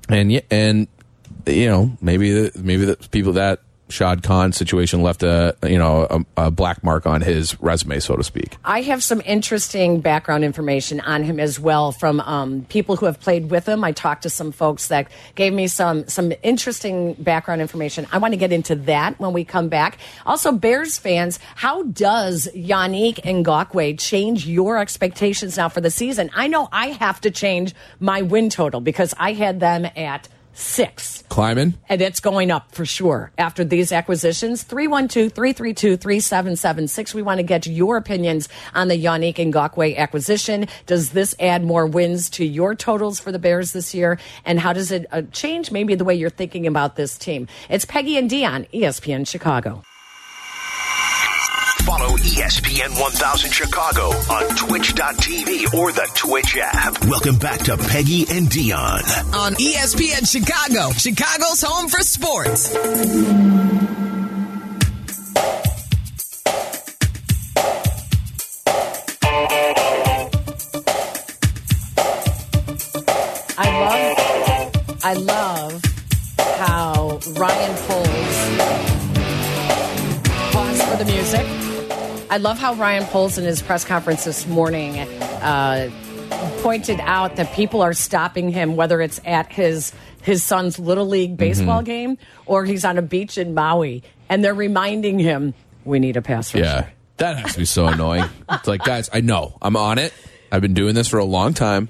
And 0.08 0.42
and 0.50 0.88
you 1.46 1.68
know 1.68 1.92
maybe 2.00 2.32
the, 2.32 2.58
maybe 2.58 2.86
the 2.86 2.96
people 3.10 3.34
that 3.34 3.60
Shad 3.90 4.22
Khan 4.22 4.52
situation 4.52 5.02
left 5.02 5.22
a 5.22 5.56
you 5.62 5.78
know 5.78 6.24
a, 6.36 6.46
a 6.46 6.50
black 6.50 6.82
mark 6.82 7.06
on 7.06 7.20
his 7.20 7.60
resume 7.60 8.00
so 8.00 8.16
to 8.16 8.24
speak 8.24 8.56
I 8.64 8.82
have 8.82 9.02
some 9.02 9.20
interesting 9.24 10.00
background 10.00 10.44
information 10.44 11.00
on 11.00 11.22
him 11.22 11.40
as 11.40 11.58
well 11.58 11.92
from 11.92 12.20
um, 12.20 12.64
people 12.68 12.96
who 12.96 13.06
have 13.06 13.20
played 13.20 13.50
with 13.50 13.68
him. 13.68 13.84
I 13.84 13.92
talked 13.92 14.22
to 14.22 14.30
some 14.30 14.52
folks 14.52 14.88
that 14.88 15.10
gave 15.34 15.52
me 15.52 15.66
some 15.66 16.06
some 16.08 16.32
interesting 16.42 17.14
background 17.14 17.60
information. 17.60 18.06
I 18.12 18.18
want 18.18 18.32
to 18.32 18.38
get 18.38 18.52
into 18.52 18.74
that 18.76 19.18
when 19.18 19.32
we 19.32 19.44
come 19.44 19.68
back. 19.68 19.98
Also, 20.26 20.52
Bears 20.52 20.98
fans, 20.98 21.38
how 21.56 21.82
does 21.82 22.48
Yannick 22.54 23.16
Ngakoue 23.22 23.98
change 23.98 24.46
your 24.46 24.78
expectations 24.78 25.56
now 25.56 25.68
for 25.68 25.80
the 25.80 25.90
season? 25.90 26.30
I 26.34 26.46
know 26.46 26.68
I 26.72 26.88
have 26.88 27.20
to 27.22 27.30
change 27.30 27.74
my 27.98 28.22
win 28.22 28.50
total 28.50 28.80
because 28.80 29.14
I 29.18 29.32
had 29.32 29.60
them 29.60 29.86
at 29.96 30.28
six. 30.54 31.24
climbing 31.28 31.74
And 31.88 32.00
it's 32.02 32.20
going 32.20 32.50
up 32.50 32.72
for 32.72 32.84
sure 32.84 33.32
after 33.38 33.64
these 33.64 33.92
acquisitions. 33.92 34.62
312 34.62 35.32
332 35.32 35.96
3776. 35.96 37.14
We 37.14 37.22
want 37.22 37.38
to 37.38 37.42
get 37.42 37.66
your 37.66 37.96
opinions 37.96 38.48
on 38.74 38.88
the 38.88 39.02
Yannick 39.02 39.36
Ngakoue 39.36 39.96
acquisition. 39.96 40.66
Does 40.86 41.10
this 41.10 41.34
add 41.40 41.64
more 41.64 41.86
wins 41.86 42.30
to 42.30 42.44
your 42.44 42.74
totals 42.74 43.20
for 43.20 43.32
the 43.32 43.38
Bears 43.38 43.72
this 43.72 43.94
year? 43.94 44.18
And 44.44 44.60
how 44.60 44.72
does 44.72 44.90
it 44.90 45.06
uh, 45.12 45.22
change 45.32 45.70
maybe 45.70 45.94
the 45.94 46.04
way 46.04 46.14
you're 46.14 46.30
thinking 46.30 46.66
about 46.66 46.96
this 46.96 47.16
team? 47.16 47.48
It's 47.68 47.84
Peggy 47.84 48.16
and 48.16 48.28
Dion, 48.28 48.66
ESPN 48.72 49.26
Chicago. 49.26 49.82
Follow 52.00 52.16
ESPN 52.16 52.98
1000 52.98 53.52
Chicago 53.52 54.04
on 54.32 54.56
twitch.tv 54.56 55.74
or 55.74 55.92
the 55.92 56.08
Twitch 56.14 56.56
app. 56.58 57.04
Welcome 57.04 57.36
back 57.36 57.60
to 57.64 57.76
Peggy 57.76 58.24
and 58.30 58.48
Dion. 58.48 59.02
on 59.34 59.52
E 59.60 59.74
ESPN 59.74 60.26
Chicago, 60.26 60.92
Chicago's 60.92 61.60
home 61.60 61.90
for 61.90 62.00
sports. 62.00 62.74
I 73.58 73.68
love, 73.84 75.04
I 75.04 75.12
love 75.12 75.82
how 76.38 77.20
Ryan 77.32 77.76
Poles. 77.86 78.38
Pause 80.50 80.82
for 80.82 80.96
the 80.96 81.04
music. 81.04 81.59
I 82.30 82.36
love 82.36 82.60
how 82.60 82.74
Ryan 82.74 83.04
Poles 83.06 83.38
in 83.38 83.44
his 83.44 83.60
press 83.60 83.84
conference 83.84 84.22
this 84.22 84.46
morning 84.46 85.00
uh, 85.00 85.90
pointed 86.62 87.00
out 87.00 87.34
that 87.36 87.52
people 87.54 87.82
are 87.82 87.92
stopping 87.92 88.50
him, 88.50 88.76
whether 88.76 89.00
it's 89.00 89.20
at 89.24 89.50
his 89.50 89.92
his 90.22 90.44
son's 90.44 90.78
little 90.78 91.06
league 91.06 91.36
baseball 91.36 91.82
game 91.82 92.18
or 92.46 92.64
he's 92.64 92.84
on 92.84 92.98
a 92.98 93.02
beach 93.02 93.36
in 93.36 93.52
Maui, 93.52 94.04
and 94.28 94.44
they're 94.44 94.54
reminding 94.54 95.18
him 95.18 95.54
we 95.84 95.98
need 95.98 96.16
a 96.16 96.22
pass 96.22 96.54
rusher. 96.54 96.64
yeah. 96.64 96.88
That 97.16 97.36
has 97.36 97.52
to 97.54 97.58
be 97.58 97.64
so 97.64 97.86
annoying. 97.86 98.24
It's 98.48 98.68
like 98.68 98.84
guys 98.84 99.10
I 99.12 99.22
know. 99.22 99.58
I'm 99.60 99.76
on 99.76 99.98
it. 99.98 100.14
I've 100.52 100.62
been 100.62 100.74
doing 100.74 100.94
this 100.94 101.08
for 101.08 101.18
a 101.18 101.24
long 101.24 101.52
time. 101.52 101.88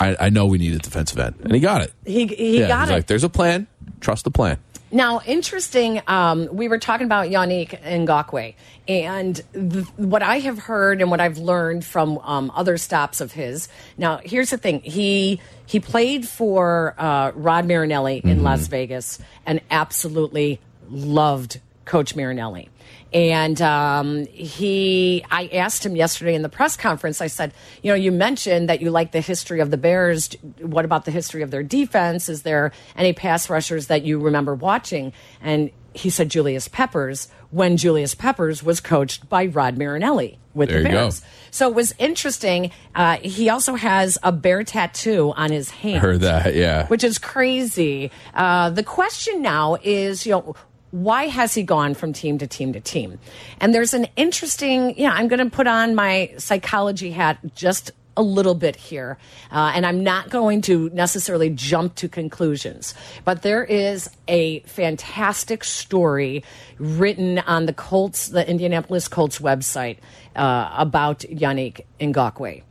I, 0.00 0.16
I 0.18 0.30
know 0.30 0.46
we 0.46 0.56
need 0.58 0.74
a 0.74 0.78
defensive 0.78 1.18
end. 1.18 1.36
And 1.42 1.52
he 1.52 1.60
got 1.60 1.82
it. 1.82 1.92
He 2.06 2.26
he 2.26 2.60
yeah, 2.60 2.68
got 2.68 2.80
he's 2.82 2.90
it. 2.90 2.94
like 2.94 3.06
there's 3.06 3.24
a 3.24 3.28
plan. 3.28 3.66
Trust 4.00 4.24
the 4.24 4.30
plan 4.30 4.58
Now, 4.90 5.20
interesting. 5.26 6.00
Um, 6.06 6.48
we 6.52 6.68
were 6.68 6.78
talking 6.78 7.06
about 7.06 7.26
Yannick 7.28 7.82
Ngakoue, 7.82 8.54
and 8.86 9.42
th- 9.52 9.86
what 9.96 10.22
I 10.22 10.38
have 10.38 10.58
heard 10.58 11.00
and 11.00 11.10
what 11.10 11.20
I've 11.20 11.38
learned 11.38 11.84
from 11.84 12.18
um, 12.18 12.52
other 12.54 12.78
stops 12.78 13.20
of 13.20 13.32
his. 13.32 13.68
Now, 13.98 14.20
here's 14.22 14.50
the 14.50 14.58
thing: 14.58 14.80
he 14.80 15.40
he 15.66 15.80
played 15.80 16.28
for 16.28 16.94
uh, 16.98 17.32
Rod 17.34 17.66
Marinelli 17.66 18.20
in 18.22 18.44
Las 18.44 18.68
Vegas, 18.68 19.18
and 19.44 19.60
absolutely 19.72 20.60
loved 20.88 21.60
Coach 21.84 22.14
Marinelli. 22.14 22.68
And 23.12 23.60
um, 23.62 24.26
he, 24.26 25.24
I 25.30 25.48
asked 25.52 25.86
him 25.86 25.96
yesterday 25.96 26.34
in 26.34 26.42
the 26.42 26.48
press 26.48 26.76
conference. 26.76 27.20
I 27.20 27.28
said, 27.28 27.52
you 27.82 27.90
know, 27.90 27.94
you 27.94 28.12
mentioned 28.12 28.68
that 28.68 28.80
you 28.80 28.90
like 28.90 29.12
the 29.12 29.20
history 29.20 29.60
of 29.60 29.70
the 29.70 29.76
Bears. 29.76 30.30
What 30.60 30.84
about 30.84 31.04
the 31.04 31.10
history 31.10 31.42
of 31.42 31.50
their 31.50 31.62
defense? 31.62 32.28
Is 32.28 32.42
there 32.42 32.72
any 32.96 33.12
pass 33.12 33.48
rushers 33.48 33.86
that 33.86 34.04
you 34.04 34.18
remember 34.18 34.54
watching? 34.54 35.12
And 35.40 35.70
he 35.94 36.10
said 36.10 36.28
Julius 36.28 36.68
Peppers 36.68 37.28
when 37.50 37.76
Julius 37.76 38.14
Peppers 38.14 38.62
was 38.62 38.80
coached 38.80 39.28
by 39.28 39.46
Rod 39.46 39.78
Marinelli 39.78 40.38
with 40.52 40.68
There 40.68 40.82
the. 40.82 40.88
Bears. 40.88 41.22
So 41.50 41.68
it 41.68 41.74
was 41.74 41.94
interesting. 41.98 42.70
Uh, 42.94 43.16
he 43.18 43.48
also 43.48 43.74
has 43.74 44.18
a 44.22 44.32
bear 44.32 44.62
tattoo 44.62 45.32
on 45.36 45.50
his 45.50 45.70
hand 45.70 46.00
heard 46.00 46.20
that 46.20 46.54
yeah 46.54 46.86
which 46.88 47.04
is 47.04 47.18
crazy. 47.18 48.10
Uh, 48.34 48.70
the 48.70 48.82
question 48.82 49.42
now 49.42 49.76
is, 49.82 50.26
you 50.26 50.32
know, 50.32 50.54
why 50.90 51.26
has 51.26 51.54
he 51.54 51.62
gone 51.62 51.94
from 51.94 52.12
team 52.12 52.38
to 52.38 52.46
team 52.46 52.72
to 52.72 52.80
team? 52.80 53.18
And 53.60 53.74
there's 53.74 53.94
an 53.94 54.06
interesting, 54.16 54.98
yeah, 54.98 55.12
I'm 55.12 55.28
going 55.28 55.44
to 55.44 55.50
put 55.50 55.66
on 55.66 55.94
my 55.94 56.32
psychology 56.38 57.10
hat 57.10 57.38
just 57.54 57.90
a 58.16 58.22
little 58.22 58.54
bit 58.54 58.76
here. 58.76 59.18
Uh, 59.50 59.72
and 59.74 59.84
I'm 59.84 60.02
not 60.02 60.30
going 60.30 60.62
to 60.62 60.88
necessarily 60.90 61.50
jump 61.50 61.96
to 61.96 62.08
conclusions, 62.08 62.94
but 63.24 63.42
there 63.42 63.62
is 63.62 64.08
a 64.26 64.60
fantastic 64.60 65.64
story 65.64 66.42
written 66.78 67.40
on 67.40 67.66
the 67.66 67.74
Colts, 67.74 68.28
the 68.28 68.48
Indianapolis 68.48 69.06
Colts 69.06 69.38
website 69.38 69.98
uh, 70.34 70.70
about 70.76 71.20
Yannick 71.20 71.82
Ngakoue 72.00 72.62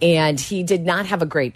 and 0.00 0.38
he 0.38 0.62
did 0.62 0.84
not 0.84 1.06
have 1.06 1.22
a 1.22 1.26
great 1.26 1.54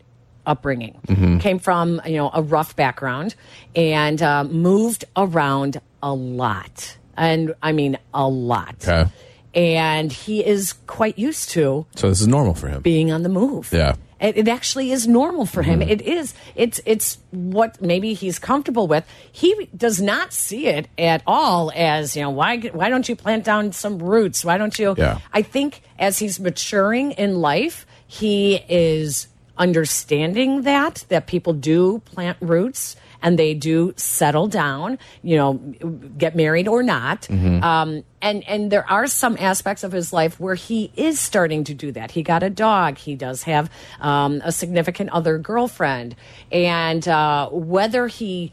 upbringing. 0.49 0.99
Mm-hmm. 1.07 1.39
Came 1.39 1.59
from 1.61 2.01
you 2.07 2.17
know 2.17 2.31
a 2.35 2.43
rough 2.43 2.75
background 2.75 3.35
and 3.77 4.21
uh, 4.21 4.43
moved 4.45 5.05
around 5.17 5.81
a 6.03 6.13
lot. 6.13 6.97
and 7.17 7.55
I 7.63 7.71
mean 7.73 7.99
a 8.15 8.27
lot. 8.29 8.77
Okay. 8.89 9.11
And 9.55 10.13
he 10.13 10.45
is 10.45 10.75
quite 10.87 11.19
used 11.19 11.51
to 11.51 11.87
So 11.97 12.09
this 12.09 12.21
is 12.21 12.27
normal 12.29 12.55
for 12.55 12.69
him. 12.69 12.83
being 12.83 13.11
on 13.11 13.23
the 13.23 13.29
move. 13.29 13.71
Yeah. 13.73 13.95
It, 14.21 14.37
it 14.37 14.49
actually 14.49 14.91
is 14.91 15.07
normal 15.07 15.47
for 15.47 15.63
him. 15.63 15.79
Mm-hmm. 15.81 15.91
It 15.91 16.03
is. 16.03 16.35
It's 16.57 16.81
it's 16.85 17.19
what 17.31 17.81
maybe 17.81 18.15
he's 18.15 18.39
comfortable 18.41 18.87
with. 18.89 19.05
He 19.31 19.69
does 19.77 20.01
not 20.03 20.33
see 20.33 20.67
it 20.67 20.89
at 20.99 21.23
all 21.25 21.71
as 21.75 22.17
you 22.17 22.23
know. 22.23 22.31
Why 22.31 22.59
why 22.59 22.89
don't 22.89 23.09
you 23.09 23.15
plant 23.15 23.45
down 23.45 23.71
some 23.73 23.99
roots? 24.01 24.45
Why 24.45 24.59
don't 24.59 24.77
you? 24.77 24.95
Yeah. 24.99 25.19
I 25.33 25.43
think 25.43 25.83
as 26.01 26.19
he's 26.19 26.41
maturing 26.41 27.13
in 27.13 27.41
life, 27.41 27.87
he 28.09 28.57
is 28.69 29.29
understanding 29.59 30.63
that 30.63 31.05
that 31.09 31.27
people 31.27 31.53
do 31.53 31.99
plant 32.01 32.39
roots 32.41 32.97
and 33.23 33.39
they 33.39 33.55
do 33.55 33.93
settle 33.97 34.47
down. 34.47 34.99
You 35.23 35.37
know, 35.37 35.55
get 36.17 36.37
married 36.37 36.69
or 36.69 36.83
not. 36.83 37.23
Mm-hmm. 37.23 37.63
Um, 37.63 38.05
and 38.23 38.47
and 38.49 38.71
there 38.71 38.89
are 38.89 39.07
some 39.07 39.37
aspects 39.39 39.85
of 39.85 39.93
his 39.93 40.13
life 40.13 40.39
where 40.39 40.55
he 40.55 40.93
is 40.97 41.19
starting 41.21 41.65
to 41.65 41.75
do 41.75 41.93
that. 41.93 42.11
He 42.11 42.23
got 42.23 42.43
a 42.43 42.51
dog. 42.51 42.99
He 42.99 43.15
does 43.15 43.43
have 43.45 43.71
um, 44.01 44.41
a 44.45 44.53
significant 44.53 45.11
other 45.11 45.39
girlfriend, 45.39 46.17
and 46.53 47.07
uh, 47.07 47.49
whether 47.51 48.07
he 48.07 48.53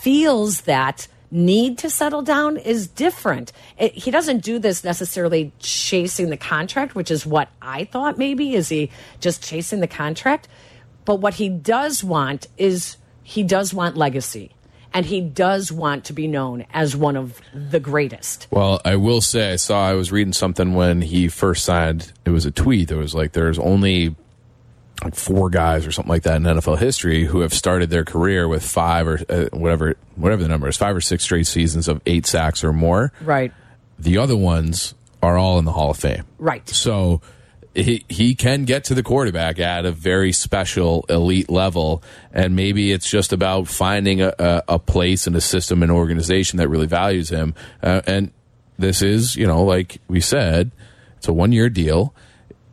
feels 0.00 0.62
that 0.62 1.08
need 1.34 1.78
to 1.78 1.90
settle 1.90 2.22
down 2.22 2.56
is 2.56 2.86
different. 2.86 3.52
It, 3.76 3.92
he 3.92 4.10
doesn't 4.10 4.44
do 4.44 4.58
this 4.58 4.84
necessarily 4.84 5.52
chasing 5.58 6.30
the 6.30 6.36
contract, 6.36 6.94
which 6.94 7.10
is 7.10 7.26
what 7.26 7.48
I 7.60 7.84
thought 7.84 8.16
maybe. 8.16 8.54
Is 8.54 8.68
he 8.68 8.90
just 9.20 9.42
chasing 9.42 9.80
the 9.80 9.88
contract? 9.88 10.48
But 11.04 11.16
what 11.16 11.34
he 11.34 11.48
does 11.48 12.04
want 12.04 12.46
is 12.56 12.96
he 13.24 13.42
does 13.42 13.74
want 13.74 13.96
legacy. 13.96 14.52
And 14.92 15.04
he 15.04 15.20
does 15.20 15.72
want 15.72 16.04
to 16.04 16.12
be 16.12 16.28
known 16.28 16.66
as 16.72 16.94
one 16.94 17.16
of 17.16 17.40
the 17.52 17.80
greatest. 17.80 18.46
Well, 18.52 18.80
I 18.84 18.94
will 18.94 19.20
say, 19.20 19.52
I 19.52 19.56
saw, 19.56 19.88
I 19.88 19.94
was 19.94 20.12
reading 20.12 20.32
something 20.32 20.74
when 20.74 21.02
he 21.02 21.26
first 21.26 21.64
signed. 21.64 22.12
It 22.24 22.30
was 22.30 22.46
a 22.46 22.52
tweet. 22.52 22.92
It 22.92 22.96
was 22.96 23.12
like, 23.12 23.32
there's 23.32 23.58
only 23.58 24.14
like 25.04 25.14
four 25.14 25.50
guys 25.50 25.86
or 25.86 25.92
something 25.92 26.08
like 26.08 26.22
that 26.22 26.36
in 26.36 26.42
NFL 26.42 26.78
history 26.78 27.24
who 27.24 27.40
have 27.40 27.52
started 27.52 27.90
their 27.90 28.04
career 28.04 28.48
with 28.48 28.64
five 28.64 29.06
or 29.06 29.20
uh, 29.28 29.46
whatever, 29.52 29.96
whatever 30.16 30.42
the 30.42 30.48
number 30.48 30.68
is, 30.68 30.76
five 30.76 30.96
or 30.96 31.00
six 31.00 31.24
straight 31.24 31.46
seasons 31.46 31.88
of 31.88 32.00
eight 32.06 32.26
sacks 32.26 32.64
or 32.64 32.72
more. 32.72 33.12
Right. 33.20 33.52
The 33.98 34.18
other 34.18 34.36
ones 34.36 34.94
are 35.22 35.36
all 35.36 35.58
in 35.58 35.64
the 35.64 35.72
Hall 35.72 35.90
of 35.90 35.96
Fame. 35.96 36.24
Right. 36.38 36.68
So 36.68 37.20
he 37.74 38.04
he 38.08 38.34
can 38.34 38.64
get 38.64 38.84
to 38.84 38.94
the 38.94 39.02
quarterback 39.02 39.58
at 39.58 39.84
a 39.84 39.92
very 39.92 40.32
special 40.32 41.04
elite 41.08 41.50
level, 41.50 42.02
and 42.32 42.54
maybe 42.54 42.92
it's 42.92 43.10
just 43.10 43.32
about 43.32 43.68
finding 43.68 44.22
a, 44.22 44.32
a, 44.38 44.62
a 44.68 44.78
place 44.78 45.26
and 45.26 45.34
a 45.34 45.40
system 45.40 45.82
and 45.82 45.90
organization 45.90 46.58
that 46.58 46.68
really 46.68 46.86
values 46.86 47.30
him. 47.30 47.54
Uh, 47.82 48.00
and 48.06 48.30
this 48.78 49.02
is, 49.02 49.36
you 49.36 49.46
know, 49.46 49.64
like 49.64 50.00
we 50.08 50.20
said, 50.20 50.70
it's 51.16 51.28
a 51.28 51.32
one 51.32 51.52
year 51.52 51.68
deal. 51.68 52.14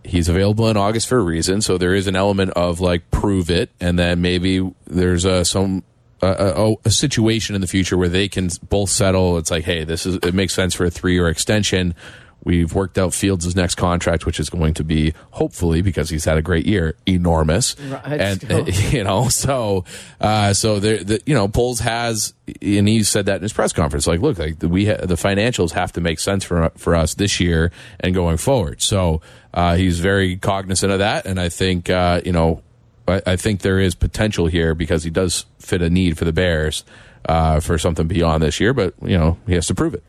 He's 0.03 0.27
available 0.27 0.67
in 0.69 0.77
August 0.77 1.07
for 1.07 1.17
a 1.17 1.23
reason, 1.23 1.61
so 1.61 1.77
there 1.77 1.93
is 1.93 2.07
an 2.07 2.15
element 2.15 2.51
of 2.51 2.79
like 2.79 3.09
prove 3.11 3.49
it, 3.49 3.69
and 3.79 3.99
then 3.99 4.21
maybe 4.21 4.67
there's 4.87 5.25
uh, 5.25 5.43
some 5.43 5.83
a, 6.21 6.27
a, 6.27 6.75
a 6.85 6.89
situation 6.89 7.55
in 7.55 7.61
the 7.61 7.67
future 7.67 7.97
where 7.97 8.09
they 8.09 8.27
can 8.27 8.49
both 8.69 8.89
settle. 8.89 9.37
It's 9.37 9.51
like, 9.51 9.63
hey, 9.63 9.83
this 9.83 10.05
is 10.05 10.15
it 10.17 10.33
makes 10.33 10.53
sense 10.53 10.73
for 10.73 10.85
a 10.85 10.91
three 10.91 11.13
year 11.13 11.27
extension. 11.27 11.95
We've 12.43 12.73
worked 12.73 12.97
out 12.97 13.13
Fields' 13.13 13.55
next 13.55 13.75
contract, 13.75 14.25
which 14.25 14.39
is 14.39 14.49
going 14.49 14.73
to 14.75 14.83
be 14.83 15.13
hopefully 15.31 15.81
because 15.81 16.09
he's 16.09 16.25
had 16.25 16.37
a 16.37 16.41
great 16.41 16.65
year, 16.65 16.95
enormous. 17.05 17.79
Right. 17.79 18.19
And 18.19 18.51
uh, 18.51 18.65
you 18.89 19.03
know, 19.03 19.29
so 19.29 19.85
uh, 20.19 20.53
so 20.53 20.79
there, 20.79 21.03
the, 21.03 21.21
you 21.25 21.35
know, 21.35 21.47
Poles 21.47 21.79
has, 21.81 22.33
and 22.61 22.87
he 22.87 23.03
said 23.03 23.27
that 23.27 23.37
in 23.37 23.41
his 23.43 23.53
press 23.53 23.73
conference. 23.73 24.07
Like, 24.07 24.21
look, 24.21 24.39
like 24.39 24.55
we 24.63 24.87
ha- 24.87 25.05
the 25.05 25.15
financials 25.15 25.71
have 25.71 25.91
to 25.93 26.01
make 26.01 26.19
sense 26.19 26.43
for 26.43 26.71
for 26.77 26.95
us 26.95 27.13
this 27.13 27.39
year 27.39 27.71
and 27.99 28.15
going 28.15 28.37
forward. 28.37 28.81
So 28.81 29.21
uh, 29.53 29.75
he's 29.75 29.99
very 29.99 30.37
cognizant 30.37 30.91
of 30.91 30.99
that, 30.99 31.25
and 31.27 31.39
I 31.39 31.49
think 31.49 31.89
uh, 31.91 32.21
you 32.25 32.31
know, 32.31 32.63
I, 33.07 33.21
I 33.27 33.35
think 33.35 33.61
there 33.61 33.79
is 33.79 33.93
potential 33.93 34.47
here 34.47 34.73
because 34.73 35.03
he 35.03 35.11
does 35.11 35.45
fit 35.59 35.83
a 35.83 35.89
need 35.91 36.17
for 36.17 36.25
the 36.25 36.33
Bears 36.33 36.83
uh, 37.25 37.59
for 37.59 37.77
something 37.77 38.07
beyond 38.07 38.41
this 38.41 38.59
year. 38.59 38.73
But 38.73 38.95
you 39.01 39.17
know, 39.17 39.37
he 39.45 39.53
has 39.53 39.67
to 39.67 39.75
prove 39.75 39.93
it. 39.93 40.03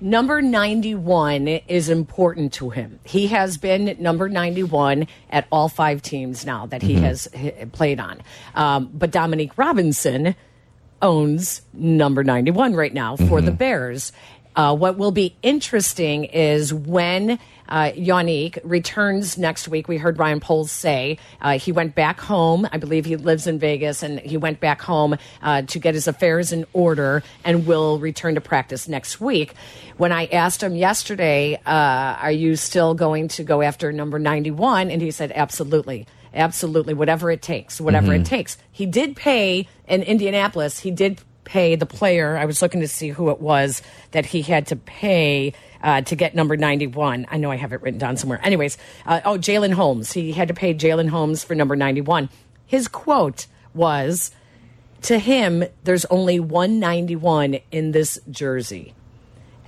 Number 0.00 0.42
91 0.42 1.48
is 1.68 1.88
important 1.88 2.52
to 2.54 2.68
him. 2.70 3.00
He 3.04 3.28
has 3.28 3.56
been 3.56 3.96
number 3.98 4.28
91 4.28 5.06
at 5.30 5.46
all 5.50 5.68
five 5.70 6.02
teams 6.02 6.44
now 6.44 6.66
that 6.66 6.82
he 6.82 6.96
Mhm. 6.96 7.00
has 7.00 7.28
played 7.72 7.98
on. 7.98 8.20
Um, 8.54 8.90
but 8.92 9.10
Dominique 9.10 9.56
Robinson 9.56 10.34
owns 11.00 11.62
number 11.72 12.22
91 12.24 12.74
right 12.74 12.92
now 12.92 13.16
for 13.16 13.40
the 13.40 13.50
Bears. 13.52 14.12
Uh, 14.56 14.74
what 14.74 14.96
will 14.96 15.12
be 15.12 15.36
interesting 15.42 16.24
is 16.24 16.72
when 16.72 17.38
uh, 17.68 17.90
Yannick 17.94 18.58
returns 18.64 19.36
next 19.36 19.68
week. 19.68 19.86
We 19.86 19.98
heard 19.98 20.18
Ryan 20.18 20.40
Poles 20.40 20.70
say 20.70 21.18
uh, 21.42 21.58
he 21.58 21.72
went 21.72 21.94
back 21.94 22.20
home. 22.20 22.66
I 22.72 22.78
believe 22.78 23.04
he 23.04 23.16
lives 23.16 23.46
in 23.46 23.58
Vegas, 23.58 24.02
and 24.02 24.18
he 24.20 24.36
went 24.38 24.58
back 24.60 24.80
home 24.80 25.16
uh, 25.42 25.62
to 25.62 25.78
get 25.78 25.94
his 25.94 26.08
affairs 26.08 26.52
in 26.52 26.64
order 26.72 27.22
and 27.44 27.66
will 27.66 27.98
return 27.98 28.34
to 28.36 28.40
practice 28.40 28.88
next 28.88 29.20
week. 29.20 29.52
When 29.98 30.10
I 30.10 30.26
asked 30.26 30.62
him 30.62 30.74
yesterday, 30.74 31.56
uh, 31.66 32.16
"Are 32.22 32.32
you 32.32 32.56
still 32.56 32.94
going 32.94 33.28
to 33.28 33.44
go 33.44 33.60
after 33.62 33.92
number 33.92 34.18
91?" 34.18 34.90
and 34.90 35.02
he 35.02 35.10
said, 35.10 35.32
"Absolutely." 35.34 36.06
Absolutely, 36.34 36.92
whatever 36.92 37.30
it 37.30 37.40
takes, 37.40 37.80
whatever 37.80 38.08
Mhm. 38.08 38.20
it 38.20 38.26
takes. 38.26 38.58
He 38.70 38.84
did 38.84 39.16
pay 39.16 39.66
in 39.88 40.02
Indianapolis. 40.02 40.80
He 40.80 40.90
did 40.90 41.18
pay 41.46 41.76
the 41.76 41.86
player. 41.86 42.36
I 42.36 42.44
was 42.44 42.60
looking 42.60 42.82
to 42.82 42.88
see 42.88 43.08
who 43.08 43.30
it 43.30 43.40
was 43.40 43.80
that 44.10 44.26
he 44.26 44.42
had 44.42 44.66
to 44.66 44.76
pay 44.76 45.54
uh, 45.82 46.02
to 46.02 46.16
get 46.16 46.34
number 46.34 46.56
91. 46.58 47.26
I 47.30 47.38
know 47.38 47.50
I 47.50 47.56
have 47.56 47.72
it 47.72 47.80
written 47.80 47.98
down 47.98 48.18
somewhere. 48.18 48.40
Anyways, 48.42 48.76
uh, 49.06 49.20
oh, 49.24 49.38
Jalen 49.38 49.72
Holmes. 49.72 50.12
He 50.12 50.32
had 50.32 50.48
to 50.48 50.54
pay 50.54 50.74
Jalen 50.74 51.08
Holmes 51.08 51.42
for 51.44 51.54
number 51.54 51.76
91. 51.76 52.28
His 52.66 52.88
quote 52.88 53.46
was 53.72 54.32
to 55.02 55.18
him, 55.18 55.64
there's 55.84 56.04
only 56.06 56.40
191 56.40 57.60
in 57.70 57.92
this 57.92 58.18
jersey. 58.28 58.92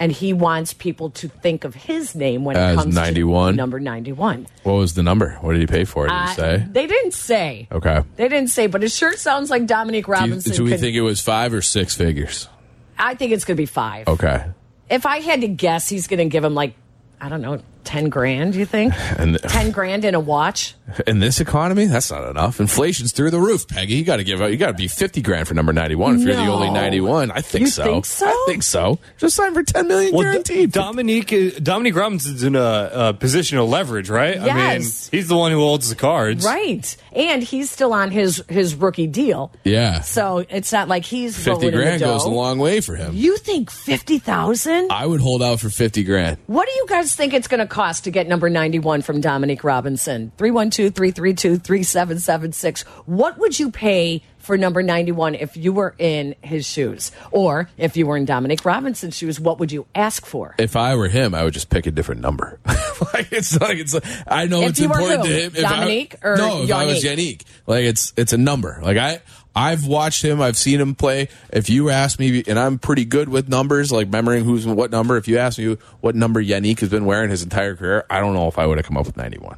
And 0.00 0.12
he 0.12 0.32
wants 0.32 0.72
people 0.74 1.10
to 1.10 1.28
think 1.28 1.64
of 1.64 1.74
his 1.74 2.14
name 2.14 2.44
when 2.44 2.54
it 2.56 2.60
As 2.60 2.76
comes 2.76 2.94
91? 2.94 3.52
to 3.52 3.56
number 3.56 3.80
91. 3.80 4.46
What 4.62 4.74
was 4.74 4.94
the 4.94 5.02
number? 5.02 5.36
What 5.40 5.54
did 5.54 5.60
he 5.60 5.66
pay 5.66 5.84
for 5.84 6.06
it? 6.06 6.10
Did 6.10 6.14
he 6.16 6.20
Uh, 6.22 6.34
say? 6.34 6.64
They 6.70 6.86
didn't 6.86 7.14
say. 7.14 7.66
Okay. 7.72 8.02
They 8.16 8.28
didn't 8.28 8.50
say, 8.50 8.68
but 8.68 8.84
it 8.84 8.92
sure 8.92 9.14
sounds 9.16 9.50
like 9.50 9.66
Dominic 9.66 10.06
Do, 10.06 10.12
you, 10.12 10.18
Robinson. 10.18 10.52
do 10.52 10.64
we 10.64 10.70
could- 10.70 10.80
think 10.80 10.94
it 10.94 11.00
was 11.00 11.20
five 11.20 11.52
or 11.52 11.62
six 11.62 11.96
figures? 11.96 12.48
I 12.96 13.14
think 13.14 13.32
it's 13.32 13.44
going 13.44 13.56
to 13.56 13.60
be 13.60 13.66
five. 13.66 14.06
Okay. 14.06 14.44
If 14.88 15.04
I 15.04 15.18
had 15.20 15.40
to 15.40 15.48
guess, 15.48 15.88
he's 15.88 16.06
going 16.06 16.18
to 16.18 16.26
give 16.26 16.44
him 16.44 16.54
like, 16.54 16.74
I 17.20 17.28
don't 17.28 17.42
know, 17.42 17.60
10 17.84 18.08
grand, 18.08 18.54
you 18.54 18.64
think? 18.66 18.92
And 19.18 19.38
10 19.40 19.70
grand 19.72 20.04
in 20.04 20.14
a 20.14 20.20
watch? 20.20 20.74
in 21.06 21.18
this 21.18 21.38
economy, 21.40 21.84
that's 21.84 22.10
not 22.10 22.28
enough. 22.30 22.60
Inflation's 22.60 23.12
through 23.12 23.30
the 23.30 23.38
roof, 23.40 23.68
Peggy. 23.68 23.94
You 23.96 24.04
got 24.04 24.16
to 24.16 24.24
give 24.24 24.40
out. 24.40 24.50
You 24.50 24.56
got 24.56 24.68
to 24.68 24.72
be 24.74 24.88
fifty 24.88 25.20
grand 25.20 25.46
for 25.46 25.52
number 25.52 25.70
ninety 25.72 25.94
one. 25.94 26.14
If 26.16 26.22
you're 26.22 26.34
the 26.34 26.46
only 26.46 26.70
ninety 26.70 27.02
one, 27.02 27.30
I 27.30 27.42
think 27.42 27.62
You 27.62 27.70
so. 27.70 27.84
think 27.84 28.06
so? 28.06 28.26
I 28.26 28.44
think 28.46 28.62
so. 28.62 28.98
Just 29.18 29.36
sign 29.36 29.52
for 29.52 29.62
ten 29.62 29.86
million 29.86 30.14
Well, 30.14 30.22
guaranteed. 30.22 30.72
D- 30.72 30.78
Dominique 30.80 31.30
uh, 31.32 31.58
Dominique 31.62 31.94
Robinson's 31.94 32.42
in 32.42 32.56
a, 32.56 32.90
a 32.90 33.12
position 33.12 33.58
of 33.58 33.68
leverage, 33.68 34.08
right? 34.08 34.36
I 34.38 34.40
mean, 34.40 34.46
Yes. 34.56 35.08
he's 35.10 35.28
the 35.28 35.36
one 35.36 35.52
who 35.52 35.58
holds 35.58 35.90
the 35.90 35.94
cards. 35.94 36.44
Right. 36.46 36.96
And 37.12 37.42
he's 37.42 37.70
still 37.70 37.92
on 37.92 38.10
his, 38.10 38.42
his 38.48 38.74
rookie 38.74 39.06
deal. 39.08 39.52
yeah, 39.64 40.00
So 40.00 40.38
it's 40.48 40.72
not 40.72 40.88
like 40.88 41.04
he's 41.04 41.36
fifty 41.36 41.50
rolling 41.50 41.66
in 41.68 41.74
the 41.74 41.76
grand 41.82 42.00
goes 42.00 42.24
a 42.24 42.30
long 42.30 42.58
way 42.58 42.80
for 42.80 42.94
him. 42.96 43.12
You 43.14 43.36
think 43.36 43.70
50,000? 43.70 44.90
I 44.90 45.04
would 45.04 45.20
hold 45.20 45.42
out 45.42 45.60
for 45.60 45.68
fifty 45.68 46.02
grand. 46.02 46.38
What 46.46 46.66
do 46.66 46.72
you 46.74 46.86
guys 46.88 47.14
think 47.14 47.34
it's 47.34 47.48
going 47.48 47.60
to 47.60 47.66
cost 47.68 48.04
to 48.04 48.10
get 48.10 48.26
number 48.26 48.50
91 48.50 49.02
from 49.02 49.20
Dominique 49.20 49.62
Robinson? 49.64 50.32
312 50.38 50.94
332 50.94 51.58
3776. 51.58 52.82
What 53.06 53.38
would 53.38 53.58
you 53.58 53.70
pay 53.70 54.22
for 54.38 54.56
number 54.56 54.82
91 54.82 55.34
if 55.34 55.56
you 55.56 55.72
were 55.72 55.94
in 55.98 56.34
his 56.42 56.66
shoes? 56.66 57.12
Or 57.30 57.68
if 57.76 57.96
you 57.96 58.06
were 58.06 58.16
in 58.16 58.24
Dominique 58.24 58.64
Robinson's 58.64 59.16
shoes, 59.16 59.38
what 59.38 59.58
would 59.58 59.70
you 59.72 59.86
ask 59.94 60.24
for? 60.26 60.54
If 60.58 60.76
I 60.76 60.94
were 60.96 61.08
him, 61.08 61.34
I 61.34 61.44
would 61.44 61.54
just 61.54 61.70
pick 61.70 61.86
a 61.86 61.90
different 61.90 62.20
number. 62.22 62.58
like 63.14 63.30
it's 63.32 63.58
like 63.60 63.78
it's. 63.78 63.94
I 64.26 64.46
know 64.46 64.62
If 64.62 64.70
it's 64.70 64.80
important 64.80 65.20
who? 65.22 65.28
to 65.28 65.40
him. 65.42 65.52
If 65.54 65.64
I- 65.64 65.68
Dominique 65.74 66.14
or 66.22 66.36
no? 66.36 66.62
If 66.62 66.72
I 66.72 66.86
was 66.86 67.04
Yannick? 67.04 67.38
Yannick, 67.38 67.42
like 67.66 67.84
it's 67.84 68.12
it's 68.16 68.32
a 68.32 68.38
number. 68.38 68.78
Like 68.82 68.96
I. 68.96 69.20
I've 69.58 69.86
watched 69.86 70.22
him. 70.24 70.40
I've 70.40 70.56
seen 70.56 70.80
him 70.80 70.94
play. 70.94 71.28
If 71.52 71.68
you 71.68 71.90
ask 71.90 72.18
me, 72.20 72.44
and 72.46 72.58
I'm 72.58 72.78
pretty 72.78 73.04
good 73.04 73.28
with 73.28 73.48
numbers, 73.48 73.90
like 73.90 74.06
remembering 74.06 74.44
who's 74.44 74.64
what 74.66 74.92
number. 74.92 75.16
If 75.16 75.26
you 75.26 75.38
ask 75.38 75.58
me 75.58 75.76
what 76.00 76.14
number 76.14 76.40
Yannick 76.42 76.78
has 76.78 76.88
been 76.90 77.04
wearing 77.06 77.30
his 77.30 77.42
entire 77.42 77.74
career, 77.74 78.04
I 78.08 78.20
don't 78.20 78.34
know 78.34 78.46
if 78.46 78.56
I 78.58 78.66
would 78.66 78.78
have 78.78 78.86
come 78.86 78.96
up 78.96 79.06
with 79.06 79.16
91. 79.16 79.56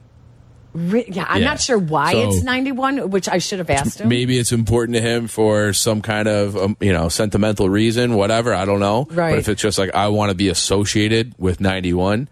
Yeah, 0.72 1.26
I'm 1.28 1.42
Yeah. 1.42 1.48
not 1.48 1.60
sure 1.60 1.76
why 1.78 2.12
So- 2.12 2.30
it's 2.30 2.42
91, 2.44 3.10
which 3.10 3.28
I 3.28 3.38
should 3.38 3.58
have 3.58 3.68
asked 3.70 4.00
him. 4.00 4.08
Maybe 4.08 4.38
it's 4.38 4.52
important 4.52 4.94
to 4.96 5.02
him 5.02 5.26
for 5.26 5.72
some 5.72 6.00
kind 6.00 6.28
of 6.28 6.56
um, 6.56 6.76
you 6.80 6.92
know 6.92 7.08
sentimental 7.08 7.68
reason, 7.68 8.14
whatever. 8.14 8.54
I 8.54 8.64
don't 8.64 8.80
know. 8.80 9.06
Right. 9.10 9.30
But 9.32 9.38
if 9.40 9.48
it's 9.48 9.60
just 9.60 9.78
like 9.78 9.94
I 9.94 10.08
want 10.08 10.30
to 10.30 10.34
be 10.36 10.48
associated 10.48 11.34
with 11.38 11.60
91, 11.60 12.28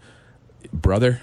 brother, 0.73 1.19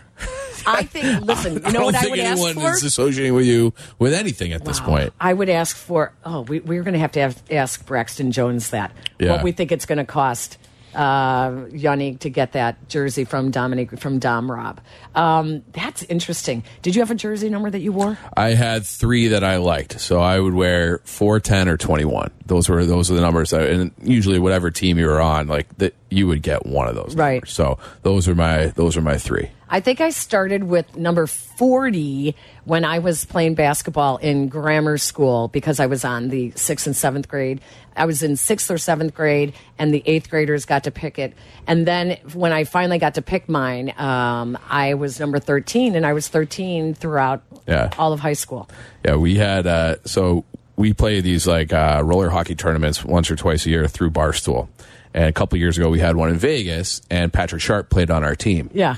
I 0.67 0.83
think, 0.83 1.21
listen, 1.25 1.55
you 1.55 1.61
know 1.61 1.71
don't 1.71 1.85
what 1.85 1.95
I 1.95 2.01
think 2.01 2.11
would 2.12 2.21
ask 2.21 2.43
anyone 2.43 2.55
for? 2.55 2.75
is 2.75 2.83
associating 2.85 3.35
with 3.35 3.47
you 3.47 3.73
with 3.99 4.14
anything 4.14 4.53
at 4.53 4.64
this 4.64 4.81
point. 4.81 5.12
I 5.21 5.33
would 5.33 5.49
ask 5.49 5.77
for, 5.77 6.12
oh, 6.25 6.43
we, 6.43 6.61
we're 6.61 6.83
going 6.83 6.95
to 6.95 7.01
have 7.01 7.12
to 7.12 7.21
have, 7.21 7.43
ask 7.51 7.85
Braxton 7.87 8.33
Jones 8.33 8.71
that. 8.71 8.93
Yeah. 9.19 9.33
What 9.33 9.45
we 9.45 9.53
think 9.53 9.73
it's 9.73 9.87
going 9.87 9.99
to 9.99 10.05
cost 10.05 10.59
uh, 10.97 11.51
Yannick 11.69 12.21
to 12.21 12.31
get 12.31 12.53
that 12.53 12.89
jersey 12.89 13.25
from 13.25 13.51
Dominic 13.51 13.99
from 14.01 14.19
Dom 14.19 14.51
Rob. 14.51 14.81
Um, 15.14 15.62
that's 15.73 16.03
interesting. 16.05 16.64
Did 16.83 16.97
you 16.97 17.03
have 17.03 17.11
a 17.11 17.14
jersey 17.14 17.51
number 17.51 17.71
that 17.71 17.81
you 17.81 17.93
wore? 17.93 18.19
I 18.37 18.51
had 18.51 18.85
three 18.85 19.29
that 19.29 19.45
I 19.45 19.59
liked, 19.59 20.01
so 20.01 20.21
I 20.21 20.41
would 20.41 20.55
wear 20.55 20.99
four, 21.05 21.39
ten, 21.39 21.69
or 21.69 21.77
twenty 21.77 22.05
one. 22.05 22.31
Those 22.47 22.69
were 22.69 22.85
those 22.85 23.11
are 23.11 23.14
the 23.14 23.21
numbers, 23.21 23.51
that, 23.51 23.69
and 23.69 23.93
usually 24.03 24.39
whatever 24.39 24.71
team 24.71 24.99
you 24.99 25.07
were 25.07 25.21
on, 25.21 25.47
like 25.47 25.77
that, 25.79 25.95
you 26.11 26.27
would 26.27 26.43
get 26.43 26.64
one 26.67 26.89
of 26.89 26.95
those. 26.95 27.14
Right. 27.14 27.35
numbers. 27.35 27.53
So 27.53 27.79
those 28.03 28.27
are 28.27 28.35
my 28.35 28.69
those 28.69 28.97
are 28.97 29.03
my 29.03 29.19
three. 29.19 29.51
I 29.69 29.81
think 29.81 30.01
I 30.01 30.11
started 30.11 30.64
with 30.64 30.97
number 30.97 31.27
40 31.27 32.37
when 32.64 32.85
I 32.85 33.01
was 33.01 33.25
playing 33.25 33.55
basketball 33.55 34.17
in 34.19 34.49
grammar 34.49 34.97
school 34.99 35.49
because 35.49 35.81
I 35.81 35.87
was 35.87 36.05
on 36.05 36.29
the 36.29 36.53
sixth 36.53 36.87
and 36.87 36.95
seventh 36.95 37.27
grade. 37.29 37.61
I 37.97 38.05
was 38.05 38.23
in 38.23 38.37
sixth 38.37 38.71
or 38.71 38.79
seventh 38.79 39.14
grade, 39.14 39.55
and 39.79 39.93
the 39.93 40.03
eighth 40.07 40.31
graders 40.31 40.67
got 40.67 40.85
to 40.85 40.91
pick 40.91 41.19
it. 41.19 41.35
And 41.67 41.87
then 41.87 42.19
when 42.35 42.53
I 42.53 42.64
finally 42.64 42.99
got 42.99 43.14
to 43.14 43.23
pick 43.23 43.49
mine, 43.49 43.93
um, 43.99 44.57
I 44.69 44.95
was 44.95 45.19
number 45.19 45.39
13, 45.41 45.97
and 45.97 46.07
I 46.07 46.12
was 46.12 46.29
13 46.29 46.95
throughout 46.95 47.43
Yeah. 47.67 47.91
all 47.99 48.12
of 48.12 48.21
high 48.21 48.35
school. 48.35 48.69
Yeah, 49.05 49.17
we 49.17 49.35
had 49.37 49.67
uh, 49.67 49.97
so 50.05 50.45
we 50.77 50.93
play 50.93 51.21
these 51.21 51.47
like 51.47 51.73
uh, 51.73 52.03
roller 52.05 52.29
hockey 52.31 52.55
tournaments 52.55 53.05
once 53.05 53.31
or 53.31 53.37
twice 53.37 53.67
a 53.67 53.71
year 53.71 53.89
through 53.89 54.11
Barstool. 54.11 54.69
And 55.14 55.25
a 55.25 55.33
couple 55.33 55.59
years 55.59 55.79
ago, 55.79 55.89
we 55.89 55.99
had 55.99 56.14
one 56.14 56.29
in 56.29 56.37
Vegas, 56.37 57.01
and 57.11 57.33
Patrick 57.33 57.62
Sharp 57.62 57.89
played 57.89 58.11
on 58.11 58.23
our 58.23 58.37
team. 58.37 58.69
Yeah. 58.75 58.97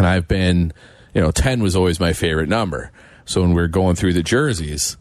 And 0.00 0.06
I've 0.06 0.26
been, 0.26 0.72
you 1.12 1.20
know, 1.20 1.30
10 1.30 1.62
was 1.62 1.76
always 1.76 2.00
my 2.00 2.14
favorite 2.14 2.48
number. 2.48 2.90
So 3.26 3.42
when 3.42 3.52
we're 3.52 3.66
going 3.66 3.96
through 3.96 4.14
the 4.14 4.22
jerseys, 4.22 4.96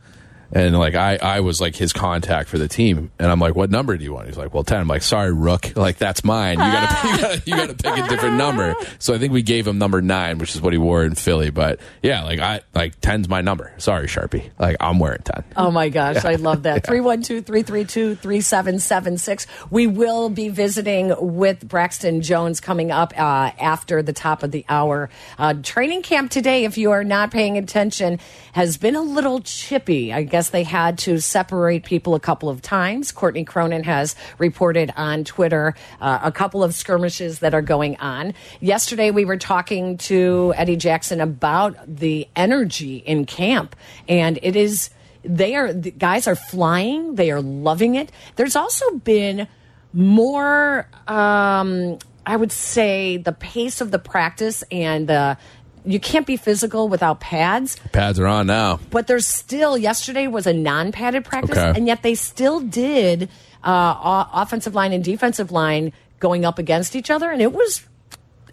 and 0.52 0.78
like 0.78 0.96
I, 0.96 1.18
I 1.18 1.40
was 1.42 1.62
like 1.62 1.76
his 1.76 1.94
contact 1.94 2.50
for 2.50 2.58
the 2.58 2.68
team, 2.68 3.12
and 3.20 3.32
I'm 3.32 3.40
like, 3.40 3.56
"What 3.56 3.70
number 3.70 3.96
do 3.98 4.04
you 4.04 4.14
want?" 4.14 4.28
He's 4.28 4.38
like, 4.38 4.54
"Well, 4.54 4.64
10. 4.64 4.82
I'm 4.82 4.88
like, 4.88 5.02
"Sorry, 5.02 5.32
Rook, 5.32 5.74
like 5.76 5.98
that's 5.98 6.24
mine. 6.24 6.60
You 6.60 6.72
gotta, 6.72 7.08
you 7.10 7.18
gotta, 7.18 7.42
you 7.46 7.56
gotta 7.56 7.74
pick 7.76 8.06
a 8.06 8.08
different 8.08 8.38
number." 8.38 8.76
So 9.02 9.14
I 9.14 9.18
think 9.18 9.32
we 9.32 9.44
gave 9.44 9.66
him 9.66 9.78
number 9.78 10.02
nine, 10.02 10.40
which 10.40 10.56
is 10.56 10.62
what 10.62 10.74
he 10.74 10.80
wore 10.80 11.06
in 11.06 11.16
Philly. 11.16 11.52
But 11.52 11.80
yeah, 12.02 12.24
like 12.24 12.40
I, 12.40 12.62
like 12.74 13.00
10's 13.00 13.30
my 13.30 13.42
number. 13.42 13.72
Sorry, 13.78 14.08
Sharpie, 14.08 14.50
like 14.60 14.76
I'm 14.80 15.00
wearing 15.00 15.22
10. 15.24 15.44
Oh 15.56 15.72
my 15.72 15.90
gosh, 15.90 16.26
I 16.26 16.36
love 16.36 16.64
that. 16.64 16.86
312 16.86 17.46
332 17.46 18.16
3776. 18.16 19.48
We 19.70 19.88
will 19.88 20.30
be 20.30 20.50
visiting 20.50 21.14
with 21.20 21.68
Braxton 21.68 22.22
Jones 22.22 22.60
coming 22.60 22.92
up 22.92 23.14
uh, 23.18 23.52
after 23.60 24.02
the 24.02 24.14
top 24.14 24.44
of 24.44 24.52
the 24.52 24.66
hour. 24.68 25.10
Uh, 25.38 25.54
training 25.64 26.02
camp 26.02 26.32
today, 26.32 26.66
if 26.66 26.78
you 26.78 26.92
are 26.92 27.04
not 27.04 27.32
paying 27.32 27.58
attention, 27.58 28.20
has 28.54 28.78
been 28.78 28.96
a 28.96 29.02
little 29.02 29.40
chippy. 29.40 30.12
I 30.12 30.24
guess 30.24 30.39
they 30.48 30.64
had 30.64 30.98
to 31.00 31.20
separate 31.20 31.84
people 31.84 32.16
a 32.16 32.20
couple 32.20 32.48
of 32.48 32.62
times. 32.62 33.12
Courtney 33.12 33.44
Cronin 33.44 33.84
has 33.84 34.16
reported 34.38 34.94
on 34.96 35.26
Twitter 35.26 35.76
uh, 36.00 36.20
a 36.24 36.32
couple 36.32 36.64
of 36.64 36.74
skirmishes 36.74 37.40
that 37.40 37.54
are 37.54 37.62
going 37.62 37.98
on. 37.98 38.34
Yesterday, 38.62 39.12
we 39.12 39.26
were 39.26 39.38
talking 39.38 39.98
to 39.98 40.54
Eddie 40.56 40.78
Jackson 40.78 41.20
about 41.20 41.76
the 41.86 42.28
energy 42.36 42.98
in 42.98 43.26
camp, 43.26 43.76
and 44.08 44.40
it 44.42 44.56
is 44.56 44.90
they 45.24 45.56
are 45.56 45.74
the 45.74 45.92
guys 45.92 46.28
are 46.28 46.36
flying 46.36 47.16
they 47.16 47.32
are 47.32 47.42
loving 47.42 47.96
it 47.96 48.12
there's 48.36 48.56
also 48.56 48.90
been 48.98 49.48
more 49.94 50.88
um 51.08 51.98
i 52.26 52.36
would 52.36 52.52
say 52.52 53.18
the 53.18 53.34
pace 53.34 53.82
of 53.82 53.92
the 53.92 54.00
practice 54.00 54.64
and 54.72 55.08
the 55.08 55.38
you 55.86 56.00
can't 56.00 56.28
be 56.28 56.38
physical 56.38 56.90
without 56.90 57.20
pads 57.20 57.78
Pads 57.92 58.20
are 58.20 58.28
on 58.28 58.48
now. 58.48 58.80
but 58.92 59.08
there's 59.08 59.26
still 59.26 59.78
yesterday 59.78 60.28
was 60.28 60.46
a 60.48 60.54
non-padded 60.54 61.24
practice 61.26 61.58
Okay. 61.58 61.78
and 61.78 61.88
yet 61.88 62.04
they 62.04 62.16
still 62.16 62.60
did 62.60 63.30
uh 63.64 64.26
offensive 64.34 64.76
line 64.76 64.94
and 64.94 65.04
defensive 65.04 65.52
line 65.52 65.92
going 66.20 66.46
up 66.46 66.60
against 66.60 66.96
each 66.96 67.10
other 67.10 67.30
and 67.32 67.42
it 67.42 67.54
was 67.54 67.82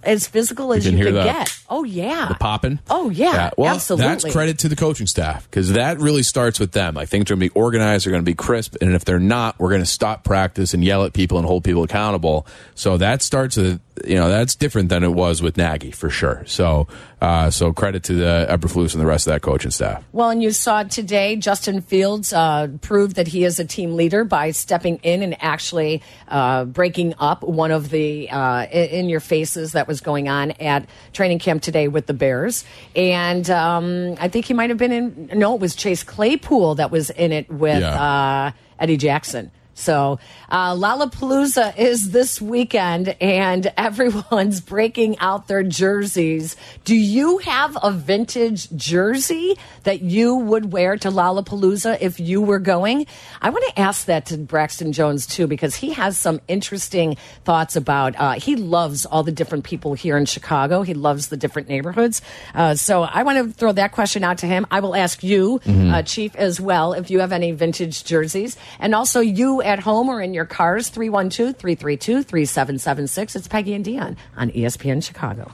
as 0.03 0.29
physical 0.29 0.73
as 0.73 0.87
you, 0.87 0.93
hear 0.93 1.07
could 1.07 1.15
the- 1.17 1.25
get 1.25 1.59
oh 1.69 1.83
yeah 1.83 2.27
The 2.29 2.35
popping. 2.37 2.79
oh 2.91 3.11
yeah, 3.11 3.51
well, 3.59 3.75
absolutely 3.75 4.07
that's 4.07 4.25
credit 4.33 4.59
to 4.61 4.69
the 4.69 4.77
coaching 4.77 5.09
staff 5.09 5.51
because 5.51 5.73
that 5.73 5.99
really 5.99 6.23
starts 6.23 6.61
with 6.61 6.71
them. 6.73 6.95
Like 6.95 7.09
things 7.09 7.23
are 7.29 7.35
going 7.35 7.41
to 7.41 7.53
be 7.53 7.61
organized, 7.61 8.07
they're 8.07 8.13
going 8.13 8.23
to 8.25 8.31
be 8.31 8.35
crisp, 8.35 8.77
and 8.81 8.95
if 8.95 9.05
they're 9.05 9.19
not, 9.19 9.59
we're 9.59 9.71
going 9.71 9.83
to 9.83 9.87
stop 9.87 10.23
practice 10.23 10.75
and 10.75 10.85
yell 10.85 11.05
at 11.05 11.13
people 11.13 11.39
and 11.39 11.47
hold 11.47 11.65
people 11.65 11.83
accountable. 11.83 12.47
So 12.77 12.99
that 12.99 13.21
starts 13.21 13.57
with 13.57 13.81
you 14.05 14.15
know 14.15 14.29
that's 14.29 14.55
different 14.55 14.89
than 14.89 15.03
it 15.03 15.13
was 15.13 15.43
with 15.43 15.57
Nagy 15.57 15.91
for 15.91 16.11
sure. 16.11 16.43
So 16.47 16.89
uh, 17.21 17.51
so 17.51 17.73
credit 17.73 18.03
to 18.05 18.15
the 18.15 18.47
Eberflus 18.51 18.93
and 18.93 19.01
the 19.01 19.07
rest 19.07 19.27
of 19.27 19.33
that 19.33 19.43
coaching 19.43 19.71
staff. 19.71 20.05
Well, 20.13 20.31
and 20.31 20.43
you 20.43 20.51
saw 20.51 20.83
today 20.83 21.37
Justin 21.37 21.81
Fields 21.81 22.33
uh, 22.33 22.69
prove 22.83 23.15
that 23.15 23.29
he 23.29 23.45
is 23.45 23.59
a 23.59 23.65
team 23.65 23.97
leader 23.97 24.25
by 24.25 24.51
stepping 24.51 24.99
in 24.99 25.23
and 25.23 25.37
actually 25.43 26.03
uh, 26.29 26.65
breaking 26.65 27.15
up 27.19 27.43
one 27.43 27.71
of 27.71 27.91
the 27.91 28.29
uh, 28.31 28.67
in 28.67 29.09
your 29.09 29.21
faces 29.21 29.73
that 29.73 29.89
was 29.89 30.01
going 30.01 30.29
on 30.29 30.51
at 30.53 30.87
training 31.13 31.39
camp 31.39 31.63
today 31.63 31.89
with 31.89 32.07
the 32.07 32.15
Bears. 32.15 32.65
And 32.95 33.49
um, 33.51 34.17
I 34.21 34.29
think 34.29 34.45
he 34.45 34.55
might 34.55 34.71
have 34.71 34.79
been 34.79 34.93
in, 34.93 35.31
no, 35.35 35.55
it 35.55 35.61
was 35.61 35.75
Chase 35.75 36.03
Claypool 36.03 36.77
that 36.77 36.91
was 36.91 37.11
in 37.11 37.33
it 37.33 37.51
with 37.51 37.83
uh, 37.83 38.53
Eddie 38.79 38.97
Jackson. 38.97 39.51
So 39.79 40.19
uh, 40.49 40.75
Lollapalooza 40.75 41.77
is 41.79 42.11
this 42.11 42.41
weekend, 42.41 43.15
and 43.21 43.73
everyone's 43.77 44.61
breaking 44.61 45.19
out 45.19 45.49
their 45.49 45.63
jerseys. 45.63 46.57
Do 46.85 46.97
you 46.97 47.39
have 47.39 47.77
a 47.83 47.93
vintage 47.93 48.71
jersey 48.75 49.57
that 49.85 50.01
you 50.01 50.35
would 50.35 50.73
wear 50.73 50.97
to 50.97 51.09
Lollapalooza 51.11 51.99
if 52.01 52.19
you 52.19 52.41
were 52.41 52.59
going? 52.59 53.07
I 53.43 53.51
want 53.51 53.65
to 53.69 53.79
ask 53.79 54.07
that 54.07 54.27
to 54.27 54.39
Braxton 54.39 54.93
Jones 54.93 55.27
too, 55.27 55.47
because 55.47 55.75
he 55.77 55.93
has 55.93 56.19
some 56.19 56.41
interesting 56.49 57.17
thoughts 57.45 57.77
about. 57.77 58.17
Uh, 58.19 58.33
he 58.33 58.57
loves 58.57 59.05
all 59.05 59.23
the 59.23 59.31
different 59.33 59.65
people 59.65 59.93
here 59.93 60.17
in 60.17 60.25
Chicago. 60.25 60.83
He 60.83 60.95
loves 60.95 61.29
the 61.29 61.37
different 61.37 61.69
neighborhoods. 61.69 62.23
Uh, 62.55 62.75
so 62.75 63.03
I 63.03 63.23
want 63.25 63.39
to 63.47 63.53
throw 63.53 63.73
that 63.73 63.93
question 63.93 64.25
out 64.25 64.39
to 64.39 64.47
him. 64.47 64.67
I 64.71 64.81
will 64.81 64.97
ask 64.97 65.23
you, 65.23 65.61
Mm-hmm. 65.67 65.91
uh, 65.95 66.03
Chief, 66.03 66.35
as 66.37 66.61
well, 66.61 66.93
if 66.95 67.11
you 67.11 67.21
have 67.21 67.31
any 67.33 67.53
vintage 67.53 68.05
jerseys, 68.05 68.57
and 68.81 68.95
also 68.95 69.21
you 69.21 69.61
at 69.67 69.81
home 69.81 70.09
or 70.09 70.23
in 70.23 70.33
your 70.33 70.47
cars. 70.47 70.89
312 70.89 71.57
332 71.57 72.23
3776. 72.23 73.37
It's 73.37 73.49
Peggy 73.49 73.75
and 73.75 73.85
Dion 73.85 74.17
on 74.37 74.51
ESPN 74.51 75.03
Chicago. 75.03 75.53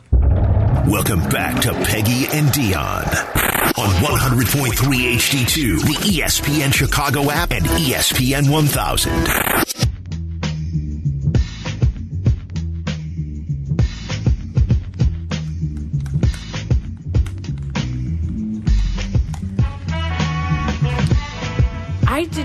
Welcome 0.87 1.21
back 1.31 1.61
to 1.63 1.73
Peggy 1.73 2.27
and 2.37 2.53
Dion 2.53 3.05
on 3.79 3.89
100.3 4.03 5.15
HD2, 5.15 5.81
the 5.81 6.21
ESPN 6.21 6.75
Chicago 6.75 7.31
app, 7.31 7.53
and 7.53 7.65
ESPN 7.65 8.51
1000. 8.51 9.82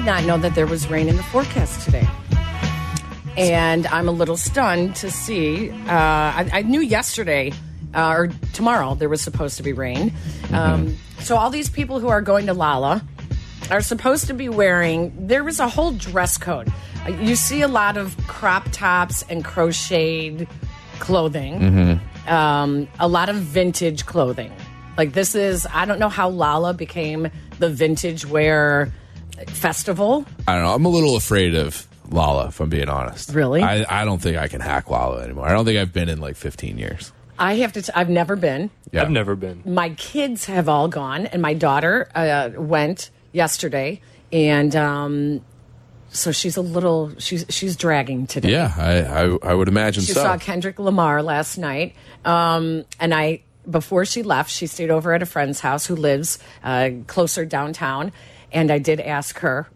Not 0.07 0.23
know 0.23 0.37
that 0.37 0.55
there 0.55 0.65
was 0.65 0.89
rain 0.89 1.09
in 1.09 1.17
the 1.17 1.23
forecast 1.23 1.83
today. 1.83 2.07
And 3.35 3.85
I'm 3.87 4.07
a 4.07 4.11
little 4.11 4.37
stunned 4.37 4.95
to 4.95 5.11
see. 5.11 5.69
Uh, 5.69 5.73
I, 5.89 6.49
I 6.53 6.61
knew 6.61 6.79
yesterday 6.79 7.51
uh, 7.93 8.13
or 8.15 8.27
tomorrow 8.53 8.95
there 8.95 9.09
was 9.09 9.21
supposed 9.21 9.57
to 9.57 9.63
be 9.63 9.73
rain. 9.73 10.13
Um, 10.53 10.97
so, 11.19 11.35
all 11.35 11.49
these 11.49 11.69
people 11.69 11.99
who 11.99 12.07
are 12.07 12.21
going 12.21 12.45
to 12.45 12.53
Lala 12.53 13.03
are 13.69 13.81
supposed 13.81 14.27
to 14.27 14.33
be 14.33 14.47
wearing, 14.47 15.27
there 15.27 15.43
was 15.43 15.59
a 15.59 15.67
whole 15.67 15.91
dress 15.91 16.37
code. 16.37 16.71
Uh, 17.05 17.09
You 17.11 17.35
see 17.35 17.61
a 17.61 17.67
lot 17.67 17.97
of 17.97 18.15
crop 18.27 18.69
tops 18.71 19.23
and 19.29 19.43
crocheted 19.43 20.47
clothing, 20.99 21.99
um, 22.27 22.87
a 22.97 23.09
lot 23.09 23.27
of 23.27 23.35
vintage 23.35 24.05
clothing. 24.05 24.53
Like, 24.97 25.11
this 25.11 25.35
is, 25.35 25.67
I 25.71 25.83
don't 25.85 25.99
know 25.99 26.09
how 26.09 26.29
Lala 26.29 26.73
became 26.73 27.29
the 27.59 27.69
vintage 27.69 28.25
wear 28.25 28.91
festival. 29.47 30.25
I 30.47 30.55
don't 30.55 30.63
know. 30.63 30.73
I'm 30.73 30.85
a 30.85 30.89
little 30.89 31.15
afraid 31.15 31.55
of 31.55 31.87
Lala, 32.09 32.47
if 32.47 32.59
I'm 32.59 32.69
being 32.69 32.89
honest. 32.89 33.31
Really? 33.33 33.61
I, 33.61 34.01
I 34.01 34.05
don't 34.05 34.21
think 34.21 34.37
I 34.37 34.47
can 34.47 34.61
hack 34.61 34.89
Lala 34.89 35.21
anymore. 35.23 35.45
I 35.47 35.51
don't 35.51 35.65
think 35.65 35.77
I've 35.77 35.93
been 35.93 36.09
in 36.09 36.19
like 36.19 36.35
15 36.35 36.77
years. 36.77 37.11
I 37.39 37.55
have 37.57 37.73
to. 37.73 37.81
T- 37.83 37.91
I've 37.93 38.09
never 38.09 38.35
been. 38.35 38.71
Yeah. 38.91 39.03
I've 39.03 39.11
never 39.11 39.35
been. 39.35 39.61
My 39.65 39.89
kids 39.91 40.45
have 40.45 40.67
all 40.67 40.87
gone, 40.87 41.27
and 41.27 41.41
my 41.41 41.53
daughter 41.53 42.09
uh, 42.15 42.49
went 42.55 43.11
yesterday, 43.31 44.01
and 44.31 44.75
um, 44.75 45.41
so 46.09 46.31
she's 46.31 46.57
a 46.57 46.63
little. 46.63 47.11
She's 47.19 47.45
she's 47.49 47.75
dragging 47.75 48.25
today. 48.25 48.49
Yeah, 48.53 48.73
I 48.75 49.01
I, 49.01 49.51
I 49.51 49.53
would 49.53 49.67
imagine 49.67 50.01
She 50.01 50.13
so. 50.13 50.23
saw 50.23 50.37
Kendrick 50.39 50.79
Lamar 50.79 51.21
last 51.21 51.59
night, 51.59 51.93
um, 52.25 52.85
and 52.99 53.13
I 53.13 53.43
before 53.69 54.03
she 54.05 54.23
left, 54.23 54.49
she 54.49 54.65
stayed 54.65 54.89
over 54.89 55.13
at 55.13 55.21
a 55.21 55.27
friend's 55.27 55.59
house 55.59 55.85
who 55.85 55.95
lives 55.95 56.39
uh, 56.63 56.89
closer 57.05 57.45
downtown, 57.45 58.13
and 58.51 58.71
I 58.71 58.79
did 58.79 58.99
ask 58.99 59.39
her, 59.39 59.67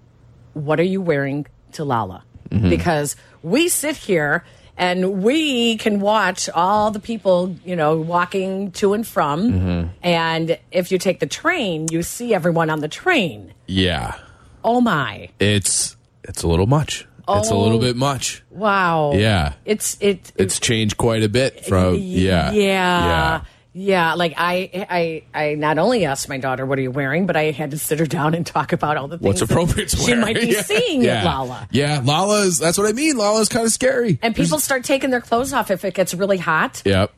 "What 0.54 0.80
are 0.80 0.84
you 0.84 1.02
wearing 1.02 1.46
to 1.74 1.84
Lala?" 1.84 2.24
Mm-hmm. 2.50 2.70
Because 2.70 3.16
we 3.44 3.70
sit 3.70 3.96
here 3.96 4.44
and 4.78 5.22
we 5.24 5.78
can 5.78 6.00
watch 6.00 6.50
all 6.50 6.92
the 6.92 7.00
people, 7.00 7.56
you 7.66 7.76
know, 7.76 7.98
walking 7.98 8.72
to 8.72 8.94
and 8.94 9.06
from, 9.08 9.52
Mm-hmm. 9.52 9.88
and 10.04 10.58
if 10.72 10.92
you 10.92 10.98
take 10.98 11.20
the 11.20 11.28
train, 11.28 11.88
you 11.92 12.04
see 12.04 12.34
everyone 12.34 12.70
on 12.70 12.80
the 12.80 12.88
train. 12.88 13.54
yeah, 13.68 14.16
Oh 14.64 14.82
my! 14.82 15.30
it's 15.40 15.96
it's 16.24 16.44
a 16.44 16.48
little 16.48 16.68
much. 16.68 17.08
it's 17.30 17.50
a 17.50 17.54
Oh. 17.54 17.62
little 17.64 17.80
bit 17.80 17.96
much. 17.96 18.44
Wow. 18.52 19.14
Yeah. 19.14 19.54
It's 19.66 19.98
it. 20.02 20.32
It's 20.36 20.60
changed 20.60 20.98
quite 20.98 21.24
a 21.24 21.30
bit 21.30 21.66
from 21.66 21.96
yeah. 21.96 22.52
Yeah. 22.52 22.52
Yeah, 22.52 23.42
like 23.74 24.34
I, 24.38 25.24
I, 25.34 25.40
I 25.40 25.56
not 25.56 25.78
only 25.78 26.06
asked 26.06 26.28
my 26.30 26.38
daughter, 26.38 26.66
"What 26.66 26.78
are 26.78 26.82
you 26.82 26.92
wearing?" 26.92 27.26
but 27.26 27.36
I 27.38 27.52
had 27.52 27.72
to 27.72 27.78
sit 27.78 28.00
her 28.00 28.06
down 28.06 28.34
and 28.36 28.46
talk 28.46 28.74
about 28.74 28.98
all 28.98 29.08
the 29.08 29.18
things 29.18 29.26
What's 29.28 29.42
appropriate 29.42 29.90
to 29.90 29.98
she 29.98 30.14
might 30.16 30.36
be 30.36 30.48
Yeah. 30.52 30.62
seeing 30.62 31.02
yeah. 31.02 31.24
Lala. 31.24 31.68
Yeah, 31.72 32.02
Lala 32.04 32.42
is 32.42 32.58
that's 32.60 32.78
what 32.78 32.88
I 32.88 32.92
mean. 32.94 33.18
Lala's 33.18 33.50
kind 33.50 33.66
of 33.66 33.72
scary. 33.72 34.20
And 34.22 34.36
people 34.36 34.60
start 34.60 34.84
taking 34.84 35.10
their 35.10 35.22
clothes 35.22 35.54
off 35.54 35.72
if 35.72 35.86
it 35.86 35.94
gets 35.94 36.14
really 36.14 36.38
hot. 36.38 36.82
Yep. 36.86 37.14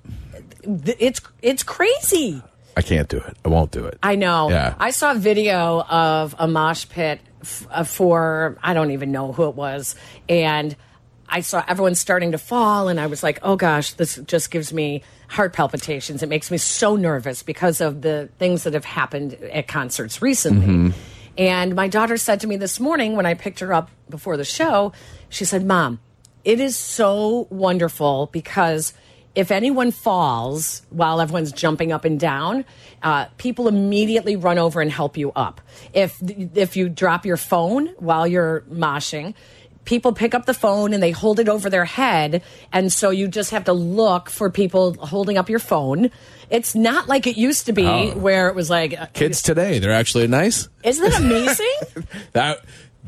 It's 0.63 1.21
it's 1.41 1.63
crazy. 1.63 2.41
I 2.75 2.81
can't 2.81 3.07
do 3.09 3.17
it. 3.17 3.37
I 3.45 3.49
won't 3.49 3.71
do 3.71 3.85
it. 3.85 3.99
I 4.01 4.15
know. 4.15 4.49
Yeah. 4.49 4.75
I 4.79 4.91
saw 4.91 5.11
a 5.11 5.15
video 5.15 5.81
of 5.81 6.35
a 6.39 6.47
mosh 6.47 6.87
pit 6.89 7.19
f- 7.41 7.67
uh, 7.69 7.83
for 7.83 8.57
I 8.63 8.73
don't 8.73 8.91
even 8.91 9.11
know 9.11 9.31
who 9.31 9.47
it 9.49 9.55
was, 9.55 9.95
and 10.29 10.75
I 11.29 11.41
saw 11.41 11.63
everyone 11.67 11.95
starting 11.95 12.31
to 12.33 12.37
fall, 12.37 12.87
and 12.89 12.99
I 12.99 13.07
was 13.07 13.23
like, 13.23 13.39
"Oh 13.41 13.55
gosh, 13.55 13.93
this 13.93 14.17
just 14.25 14.51
gives 14.51 14.71
me 14.73 15.01
heart 15.29 15.53
palpitations. 15.53 16.21
It 16.21 16.29
makes 16.29 16.51
me 16.51 16.57
so 16.57 16.95
nervous 16.95 17.41
because 17.43 17.81
of 17.81 18.01
the 18.01 18.29
things 18.39 18.63
that 18.63 18.73
have 18.73 18.85
happened 18.85 19.37
at 19.51 19.67
concerts 19.67 20.21
recently." 20.21 20.67
Mhm. 20.67 20.93
And 21.37 21.75
my 21.75 21.87
daughter 21.87 22.17
said 22.17 22.41
to 22.41 22.47
me 22.47 22.57
this 22.57 22.79
morning 22.79 23.15
when 23.15 23.25
I 23.25 23.33
picked 23.33 23.59
her 23.61 23.73
up 23.73 23.89
before 24.09 24.37
the 24.37 24.45
show, 24.45 24.91
she 25.29 25.45
said, 25.45 25.65
Mom, 25.65 25.99
it 26.43 26.59
is 26.59 26.77
so 26.77 27.47
wonderful 27.49 28.29
because 28.31 28.93
if 29.33 29.49
anyone 29.49 29.89
falls 29.89 30.83
while 30.91 31.19
everyone's 31.19 31.51
jumping 31.51 31.91
up 31.91 32.05
and 32.05 32.19
down, 32.19 32.65
uh, 33.01 33.25
people 33.37 33.67
immediately 33.67 34.35
run 34.35 34.59
over 34.59 34.79
and 34.79 34.91
help 34.91 35.17
you 35.17 35.31
up. 35.35 35.59
If 35.91 36.21
if 36.53 36.77
you 36.77 36.87
drop 36.87 37.25
your 37.25 37.37
phone 37.37 37.87
while 37.97 38.27
you're 38.27 38.61
moshing, 38.71 39.33
people 39.85 40.13
pick 40.13 40.33
up 40.33 40.45
the 40.45 40.53
phone 40.53 40.93
and 40.93 41.01
they 41.03 41.11
hold 41.11 41.39
it 41.39 41.49
over 41.49 41.69
their 41.69 41.85
head, 41.85 42.41
and 42.71 42.91
so 42.91 43.09
you 43.09 43.27
just 43.27 43.51
have 43.51 43.65
to 43.65 43.73
look 43.73 44.29
for 44.29 44.49
people 44.49 44.93
holding 44.95 45.37
up 45.37 45.49
your 45.49 45.59
phone. 45.59 46.09
It's 46.49 46.75
not 46.75 47.07
like 47.07 47.25
it 47.27 47.37
used 47.37 47.65
to 47.65 47.73
be, 47.73 47.85
Oh. 47.85 48.11
where 48.11 48.47
it 48.47 48.55
was 48.55 48.69
like, 48.69 48.99
uh, 48.99 49.07
Kids 49.13 49.41
today, 49.41 49.79
they're 49.79 49.91
actually 49.91 50.27
nice. 50.27 50.69
isn't 50.83 51.09
that 51.09 51.19
amazing? 51.21 52.05
That 52.33 52.59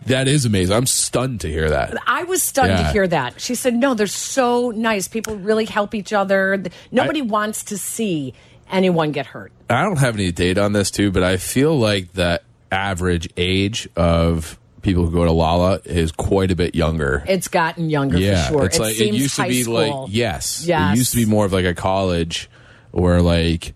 that 0.08 0.28
is 0.28 0.46
amazing. 0.46 0.76
I'm 0.76 0.86
stunned 0.86 1.42
to 1.42 1.48
hear 1.50 1.70
that. 1.70 1.96
I 2.06 2.26
was 2.26 2.44
stunned 2.44 2.78
to 2.78 2.84
hear 2.92 3.08
that. 3.08 3.40
She 3.40 3.56
said, 3.56 3.74
"No, 3.74 3.94
they're 3.94 4.08
so 4.08 4.72
nice. 4.72 5.08
People 5.08 5.38
really 5.38 5.66
help 5.66 5.96
each 5.96 6.12
other. 6.14 6.62
Nobody 6.92 7.22
wants 7.22 7.64
to 7.66 7.78
see 7.78 8.34
anyone 8.70 9.12
get 9.14 9.26
hurt." 9.28 9.52
I 9.70 9.82
don't 9.84 9.98
have 9.98 10.16
any 10.16 10.32
data 10.34 10.62
on 10.64 10.74
this 10.74 10.92
too, 10.92 11.12
but 11.12 11.24
I 11.24 11.38
feel 11.38 11.80
like 11.80 12.12
the 12.14 12.42
average 12.72 13.30
age 13.38 13.88
of 13.96 14.60
people 14.86 15.04
who 15.06 15.12
go 15.12 15.26
to 15.26 15.32
Lala 15.32 15.82
is 15.84 16.12
quite 16.14 16.52
a 16.52 16.56
bit 16.56 16.76
younger. 16.76 17.24
It's 17.28 17.50
gotten 17.50 17.90
younger 17.90 18.18
yeah, 18.18 18.48
for 18.48 18.54
sure. 18.54 18.66
it's 18.66 18.78
it 18.78 18.82
like 18.82 19.00
it 19.02 19.14
used 19.14 19.36
to 19.36 19.44
be 19.48 19.64
school. 19.64 20.04
like 20.04 20.14
yes, 20.14 20.66
Yes. 20.66 20.94
it 20.96 20.98
used 21.00 21.12
to 21.12 21.18
be 21.18 21.26
more 21.26 21.44
of 21.46 21.52
like 21.52 21.66
a 21.66 21.74
college 21.74 22.50
where 22.92 23.22
like 23.22 23.74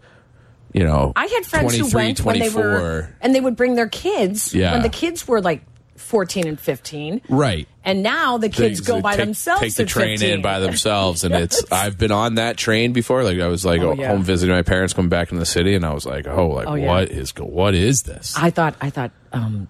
you 0.72 0.84
know 0.84 1.12
I 1.16 1.26
had 1.26 1.46
friends 1.46 1.76
who 1.76 1.90
23, 1.90 2.02
went 2.02 2.22
when 2.22 2.40
they 2.40 2.50
were, 2.50 3.10
and 3.20 3.36
they 3.36 3.42
would 3.42 3.58
bring 3.58 3.76
their 3.76 3.90
kids 3.90 4.54
Yeah. 4.54 4.72
when 4.74 4.84
the 4.84 4.90
kids 4.90 5.28
were 5.28 5.42
like 5.42 5.64
fourteen 5.98 6.48
and 6.48 6.60
fifteen, 6.60 7.22
right. 7.28 7.68
and 7.84 8.02
now 8.02 8.38
the 8.38 8.48
kids 8.50 8.80
go 8.80 9.02
by 9.02 9.16
take, 9.18 9.26
themselves. 9.26 9.62
Take 9.62 9.76
the 9.76 9.86
train 9.86 10.18
15. 10.18 10.36
in 10.36 10.42
by 10.42 10.60
themselves, 10.60 11.24
and 11.26 11.36
it's. 11.36 11.64
I've 11.72 11.98
been 11.98 12.12
on 12.12 12.36
that 12.36 12.56
train 12.56 12.94
before. 12.94 13.24
Like 13.24 13.40
I 13.40 13.48
was 13.48 13.66
like 13.66 13.82
Oh, 13.82 13.94
yeah. 13.94 14.08
home 14.10 14.24
visiting 14.24 14.56
my 14.56 14.62
parents, 14.62 14.94
coming 14.94 15.10
back 15.10 15.30
into 15.32 15.40
the 15.40 15.46
city, 15.46 15.76
and 15.76 15.86
I 15.86 15.94
was 15.94 16.06
like, 16.06 16.26
oh, 16.28 16.48
like 16.50 16.68
Oh, 16.68 16.76
yeah. 16.76 16.88
what 16.88 17.10
is, 17.10 17.32
what 17.36 17.74
is 17.76 18.04
this? 18.04 18.36
I 18.38 18.50
thought. 18.50 18.76
I 18.80 18.90
thought. 18.90 19.12
Um, 19.34 19.68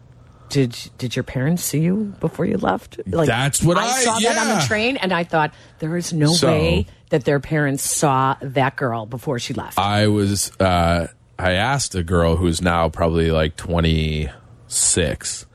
did 0.49 0.75
did 0.97 1.15
your 1.15 1.23
parents 1.23 1.63
see 1.63 1.79
you 1.79 2.13
before 2.19 2.45
you 2.45 2.57
left? 2.57 2.99
Like 3.07 3.27
That's 3.27 3.63
what 3.63 3.77
I- 3.77 3.89
saw 4.03 4.19
that 4.19 4.37
on 4.37 4.59
the 4.59 4.65
train, 4.65 4.97
and 4.97 5.13
I 5.13 5.23
thought 5.23 5.53
there 5.79 5.95
is 5.95 6.11
no 6.13 6.33
So- 6.33 6.47
way 6.47 6.85
that 7.09 7.25
their 7.25 7.39
parents 7.39 7.83
saw 7.83 8.35
that 8.41 8.75
girl 8.75 9.05
before 9.05 9.39
she 9.39 9.53
left. 9.53 9.77
I 9.79 10.07
was 10.07 10.51
uh 10.59 11.07
I 11.37 11.53
asked 11.53 11.95
a 11.95 12.03
girl 12.03 12.35
who's 12.35 12.61
now 12.61 12.89
probably 12.89 13.31
like 13.31 13.55
26 13.55 15.45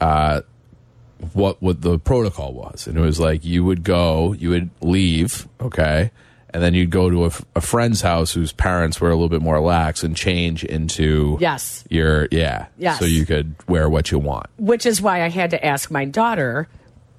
uh 0.00 0.40
what 1.32 1.62
what 1.62 1.80
the 1.80 1.98
protocol 1.98 2.52
was 2.52 2.86
and 2.86 2.98
it 2.98 3.00
was 3.00 3.18
like 3.20 3.44
you 3.44 3.64
would 3.64 3.82
go 3.84 4.32
you 4.32 4.50
would 4.50 4.68
leave 4.80 5.46
okay 5.60 6.10
and 6.54 6.62
then 6.62 6.72
you'd 6.72 6.88
go 6.90 7.10
to 7.10 7.24
a, 7.24 7.26
f- 7.26 7.44
a 7.56 7.60
friend's 7.60 8.00
house 8.00 8.32
whose 8.32 8.52
parents 8.52 9.00
were 9.00 9.08
a 9.10 9.14
little 9.14 9.28
bit 9.28 9.42
more 9.42 9.60
lax 9.60 10.02
and 10.04 10.16
change 10.16 10.64
into 10.64 11.36
Yes. 11.40 11.84
your 11.90 12.28
yeah 12.30 12.66
Yes. 12.78 12.98
so 12.98 13.04
you 13.04 13.26
could 13.26 13.54
wear 13.68 13.90
what 13.90 14.10
you 14.10 14.18
want 14.18 14.46
which 14.56 14.86
is 14.86 15.02
why 15.02 15.22
I 15.22 15.28
had 15.28 15.50
to 15.50 15.62
ask 15.66 15.90
my 15.90 16.04
daughter 16.06 16.68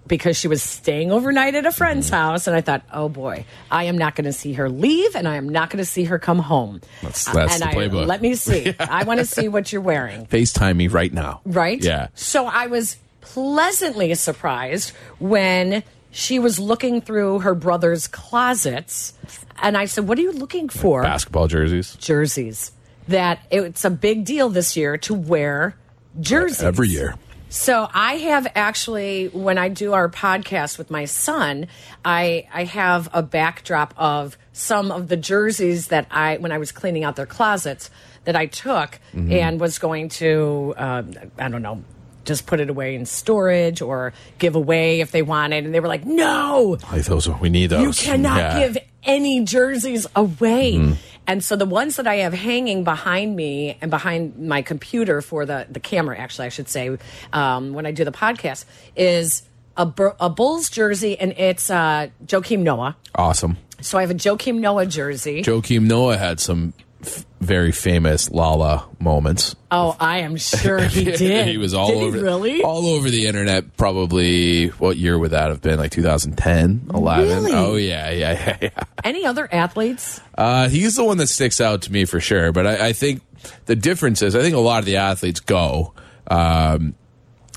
because 0.07 0.37
she 0.37 0.47
was 0.47 0.61
staying 0.61 1.11
overnight 1.11 1.55
at 1.55 1.65
a 1.65 1.71
friend's 1.71 2.05
Mm-hmm. 2.11 2.15
house, 2.15 2.45
and 2.45 2.55
I 2.55 2.61
thought, 2.61 2.83
oh 2.93 3.09
boy, 3.09 3.43
I 3.71 3.85
am 3.85 3.97
not 3.97 4.13
going 4.15 4.25
to 4.25 4.33
see 4.33 4.53
her 4.53 4.69
leave, 4.69 5.15
and 5.15 5.27
I 5.27 5.35
am 5.37 5.49
not 5.49 5.71
going 5.71 5.79
to 5.79 5.89
see 5.89 6.03
her 6.03 6.19
come 6.19 6.37
home. 6.37 6.79
That's- 7.01 7.25
that's 7.25 7.53
and 7.55 7.63
the 7.63 7.69
I, 7.69 7.73
playbook. 7.73 8.05
let 8.05 8.21
me 8.21 8.35
see. 8.35 8.71
I 8.79 9.03
want 9.05 9.19
to 9.19 9.25
see 9.25 9.47
what 9.47 9.73
you're 9.73 9.81
wearing, 9.81 10.27
FaceTime 10.27 10.75
me 10.75 10.89
right 10.89 11.11
now 11.11 11.41
right? 11.43 11.83
yeah 11.83 12.09
So 12.13 12.45
I 12.45 12.67
was 12.67 12.97
pleasantly 13.21 14.13
surprised 14.15 14.91
when 15.19 15.83
she 16.15 16.39
was 16.39 16.59
looking 16.59 17.01
through 17.01 17.39
her 17.39 17.53
brother's 17.53 18.07
closets, 18.07 19.13
and 19.61 19.77
I 19.77 19.83
said, 19.85 20.07
"What 20.07 20.17
are 20.17 20.21
you 20.21 20.31
looking 20.31 20.69
for?" 20.69 21.03
basketball 21.03 21.47
jerseys 21.47 21.95
jerseys. 21.99 22.71
That 23.09 23.39
it's 23.51 23.83
a 23.85 23.89
big 23.91 24.25
deal 24.25 24.49
this 24.49 24.75
year 24.75 24.97
to 24.99 25.13
wear 25.13 25.75
jerseys 26.19 26.63
every 26.63 26.87
year 26.87 27.15
So 27.49 27.87
I 27.93 28.15
have 28.31 28.47
actually, 28.55 29.27
when 29.27 29.57
I 29.57 29.69
do 29.69 29.93
our 29.93 30.09
podcast 30.09 30.77
with 30.79 30.89
my 30.89 31.05
son, 31.05 31.67
I 32.03 32.47
I 32.53 32.63
have 32.63 33.09
a 33.13 33.21
backdrop 33.21 33.93
of 33.97 34.37
some 34.53 34.91
of 34.91 35.07
the 35.09 35.17
jerseys 35.17 35.87
that 35.87 36.07
I, 36.09 36.37
when 36.37 36.51
I 36.51 36.57
was 36.57 36.71
cleaning 36.71 37.03
out 37.03 37.15
their 37.15 37.25
closets, 37.27 37.89
that 38.23 38.35
I 38.35 38.45
took 38.47 38.99
Mhm. 39.13 39.31
and 39.31 39.59
was 39.59 39.77
going 39.77 40.09
to, 40.21 40.73
um, 40.77 41.11
I 41.37 41.47
don't 41.49 41.61
know, 41.61 41.83
just 42.25 42.45
put 42.47 42.59
it 42.59 42.69
away 42.69 42.95
in 42.95 43.05
storage 43.05 43.81
or 43.81 44.13
give 44.39 44.55
away 44.55 44.99
if 45.01 45.11
they 45.11 45.21
wanted, 45.21 45.65
and 45.65 45.73
they 45.73 45.79
were 45.79 45.87
like, 45.87 46.05
no, 46.05 46.77
like 46.91 47.03
those 47.05 47.29
we 47.29 47.49
need 47.49 47.67
those 47.71 47.83
you 47.83 47.91
cannot 48.11 48.37
Yeah. 48.37 48.59
give 48.59 48.77
any 49.03 49.43
jerseys 49.43 50.07
away. 50.15 50.73
Mhm. 50.73 50.95
And 51.27 51.43
so 51.43 51.55
the 51.55 51.65
ones 51.65 51.95
that 51.95 52.05
I 52.05 52.15
have 52.17 52.33
hanging 52.33 52.83
behind 52.83 53.35
me 53.35 53.77
and 53.81 53.89
behind 53.89 54.37
my 54.37 54.61
computer 54.61 55.21
for 55.21 55.45
the, 55.45 55.65
the 55.69 55.79
camera, 55.79 56.17
actually, 56.19 56.45
I 56.45 56.49
should 56.49 56.69
say, 56.69 56.97
um, 57.33 57.73
when 57.73 57.85
I 57.87 57.91
do 57.91 58.03
the 58.05 58.11
podcast, 58.11 58.65
is 58.95 59.41
a, 59.75 59.91
a 60.19 60.29
Bulls 60.29 60.69
jersey, 60.69 61.17
and 61.19 61.31
it's 61.37 61.69
uh, 61.71 62.07
Joakim 62.25 62.59
Noah. 62.59 62.95
awesome 63.15 63.57
So 63.81 63.97
I 63.97 64.01
have 64.01 64.11
a 64.11 64.15
Joakim 64.15 64.59
Noah 64.59 64.85
jersey. 64.85 65.41
Joakim 65.43 65.83
Noah 65.83 66.17
had 66.17 66.39
some 66.39 66.73
f- 67.05 67.25
very 67.41 67.71
famous 67.71 68.29
Lala 68.31 68.87
moments. 68.99 69.55
oh, 69.71 69.95
I 69.99 70.19
am 70.19 70.35
sure 70.37 70.79
he 70.81 71.03
did. 71.05 71.47
he 71.47 71.57
was 71.57 71.73
all 71.73 71.89
Did 71.89 72.03
over 72.03 72.19
really? 72.21 72.61
all 72.63 72.85
over 72.87 73.09
the 73.09 73.27
internet. 73.27 73.77
Probably 73.77 74.67
what 74.67 74.97
year 74.97 75.17
would 75.17 75.31
that 75.31 75.49
have 75.49 75.61
been? 75.61 75.77
Like 75.77 75.91
2010, 75.91 76.87
11? 76.93 77.27
Really? 77.27 77.51
Oh 77.53 77.75
yeah, 77.75 78.09
yeah, 78.11 78.31
yeah. 78.47 78.57
yeah. 78.61 78.83
Any 79.03 79.25
other 79.25 79.47
athletes? 79.51 80.19
Uh, 80.37 80.69
he's 80.69 80.95
the 80.95 81.03
one 81.03 81.17
that 81.17 81.27
sticks 81.27 81.61
out 81.61 81.83
to 81.83 81.91
me 81.91 82.05
for 82.05 82.19
sure. 82.19 82.51
But 82.51 82.65
I, 82.67 82.87
I 82.87 82.93
think 82.93 83.21
the 83.65 83.75
difference 83.75 84.21
is, 84.21 84.35
I 84.35 84.41
think 84.41 84.55
a 84.55 84.59
lot 84.59 84.79
of 84.79 84.85
the 84.85 84.97
athletes 84.97 85.39
go. 85.39 85.93
Um, 86.27 86.95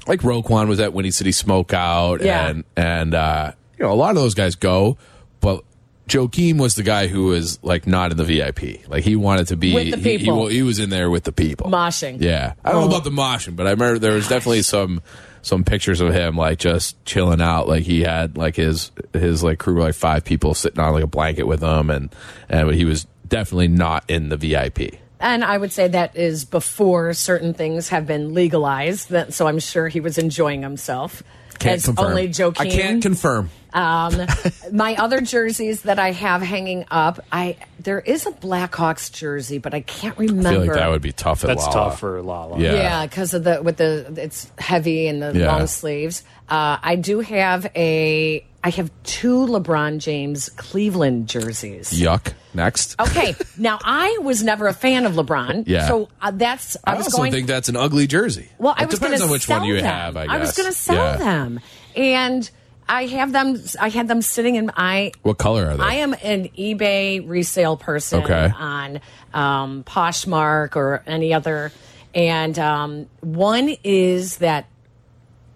like 0.07 0.21
Roquan 0.21 0.69
was 0.69 0.81
at 0.81 0.93
Windy 0.93 1.11
City 1.11 1.31
Smokeout, 1.31 2.23
Yeah. 2.23 2.49
and 2.49 2.65
and 2.77 3.15
uh, 3.15 3.53
you 3.79 3.85
know 3.85 3.93
a 3.93 3.95
lot 3.95 4.11
of 4.11 4.17
those 4.17 4.35
guys 4.35 4.55
go, 4.55 4.99
but. 5.41 5.65
Joakim 6.09 6.59
was 6.59 6.75
the 6.75 6.83
guy 6.83 7.07
who 7.07 7.27
was 7.27 7.63
like 7.63 7.87
not 7.87 8.11
in 8.11 8.17
the 8.17 8.25
VIP. 8.25 8.89
Like 8.89 9.05
he 9.05 9.15
wanted 9.15 9.49
to 9.49 9.57
be. 9.57 9.75
With 9.75 9.91
the 9.91 9.97
he- 9.99 10.13
he- 10.13 10.19
people. 10.19 10.47
he 10.47 10.63
was 10.63 10.79
in 10.79 10.91
there 10.91 11.11
with 11.11 11.25
the 11.25 11.33
people. 11.33 11.71
Moshing. 11.71 12.21
Yeah, 12.21 12.55
I 12.65 12.73
don't 12.73 12.81
know 12.81 12.87
oh. 12.87 12.91
about 12.91 13.05
the 13.05 13.11
moshing, 13.11 13.55
but 13.55 13.67
I 13.67 13.71
remember 13.71 13.99
there 13.99 14.15
was 14.15 14.29
definitely 14.29 14.63
some 14.63 15.03
some 15.43 15.65
pictures 15.65 16.01
of 16.01 16.13
him 16.13 16.37
like 16.37 16.59
just 16.59 17.03
chilling 17.05 17.41
out. 17.41 17.69
Like 17.69 17.83
he 17.83 18.03
had 18.03 18.37
like 18.37 18.57
his 18.57 18.91
his 19.13 19.45
like 19.45 19.59
crew 19.59 19.81
like 19.81 19.95
five 19.95 20.25
people 20.25 20.55
sitting 20.55 20.81
on 20.81 20.93
like 20.95 21.05
a 21.05 21.09
blanket 21.09 21.45
with 21.45 21.63
him, 21.63 21.91
and 21.91 22.15
and 22.49 22.73
he 22.73 22.85
was 22.85 23.07
definitely 23.29 23.69
not 23.69 24.05
in 24.09 24.31
the 24.31 24.37
VIP. 24.37 24.99
And 25.21 25.45
I 25.45 25.59
would 25.59 25.73
say 25.73 25.89
that 25.89 26.17
is 26.17 26.45
before 26.45 27.13
certain 27.13 27.53
things 27.53 27.89
have 27.89 28.07
been 28.07 28.35
legalized. 28.35 29.11
That, 29.11 29.35
so 29.35 29.47
I'm 29.47 29.59
sure 29.59 29.89
he 29.89 30.01
was 30.01 30.17
enjoying 30.17 30.63
himself. 30.63 31.23
Can't 31.59 31.77
as 31.77 31.85
confirm. 31.85 32.07
only 32.07 32.29
Joakim. 32.29 32.61
I 32.61 32.69
can't 32.71 33.03
confirm. 33.03 33.51
Um, 33.73 34.27
my 34.73 34.95
other 34.97 35.21
jerseys 35.21 35.83
that 35.83 35.99
I 35.99 36.13
have 36.13 36.41
hanging 36.43 36.87
up, 36.91 37.21
I 37.31 37.57
there 37.81 38.01
is 38.01 38.27
a 38.27 38.31
Blackhawks 38.31 39.13
jersey, 39.13 39.59
but 39.59 39.75
I 39.75 39.81
can't 39.83 40.17
remember. 40.19 40.49
I 40.49 40.53
feel 40.53 40.61
like 40.63 40.73
that 40.75 40.91
would 40.91 41.03
be 41.03 41.13
tough 41.13 41.45
at 41.45 41.49
That's 41.49 41.67
Lala. 41.67 41.91
tough 41.91 42.01
for 42.01 42.23
Lala. 42.23 42.59
Yeah. 42.59 42.73
Yeah, 42.75 43.07
because 43.07 43.35
of 43.35 43.45
the 43.45 43.63
with 43.63 43.77
the 43.77 44.13
it's 44.17 44.51
heavy 44.59 45.07
and 45.07 45.21
the 45.23 45.33
Yeah. 45.39 45.55
long 45.55 45.67
sleeves. 45.67 46.23
Uh, 46.49 46.79
I 46.83 46.97
do 46.97 47.21
have 47.21 47.67
a. 47.77 48.45
I 48.65 48.71
have 48.71 48.91
two 49.05 49.47
LeBron 49.47 49.99
James 49.99 50.49
Cleveland 50.49 51.29
jerseys. 51.29 51.91
Yuck. 51.91 52.33
Next. 52.59 53.01
Okay, 53.01 53.35
now 53.57 53.79
I 53.83 54.19
was 54.23 54.43
never 54.43 54.67
a 54.67 54.75
fan 54.75 55.07
of 55.07 55.13
LeBron. 55.15 55.65
Yeah. 55.67 55.87
So 55.87 56.09
uh, 56.21 56.33
that's 56.33 56.77
I, 56.85 56.93
I, 56.93 56.97
was 56.97 57.07
also 57.07 57.19
going. 57.19 57.33
think 57.33 57.47
that's 57.47 57.69
an 57.69 57.77
ugly 57.77 58.07
jersey. 58.09 58.49
Well, 58.59 58.75
I 58.77 58.83
it 58.83 58.91
was 58.91 58.99
going 58.99 59.11
going 59.13 59.21
to 59.21 59.27
to 59.27 59.33
which 59.33 59.49
one 59.49 59.65
you 59.65 59.77
them. 59.77 59.85
have. 59.85 60.17
I 60.17 60.27
guess 60.27 60.41
was 60.41 60.57
going 60.57 60.69
to 60.69 60.77
sell 60.77 60.97
Yeah. 60.97 61.17
them, 61.19 61.61
and 61.95 62.51
I 62.89 63.07
have 63.07 63.31
them. 63.33 63.63
I 63.81 63.91
had 63.91 64.09
them 64.09 64.23
sitting 64.23 64.57
in. 64.57 64.71
I 64.77 65.13
What 65.23 65.39
color 65.39 65.67
are 65.71 65.77
they? 65.77 65.83
I 65.85 65.95
am 65.95 66.15
an 66.15 66.49
eBay 66.59 67.23
resale 67.29 67.77
person 67.77 68.25
Okay. 68.25 68.51
on 68.57 69.01
um, 69.33 69.85
Poshmark 69.85 70.75
or 70.75 71.03
any 71.07 71.33
other, 71.35 71.71
and 72.15 72.59
um, 72.59 73.07
one 73.21 73.75
is 73.85 74.39
that 74.39 74.67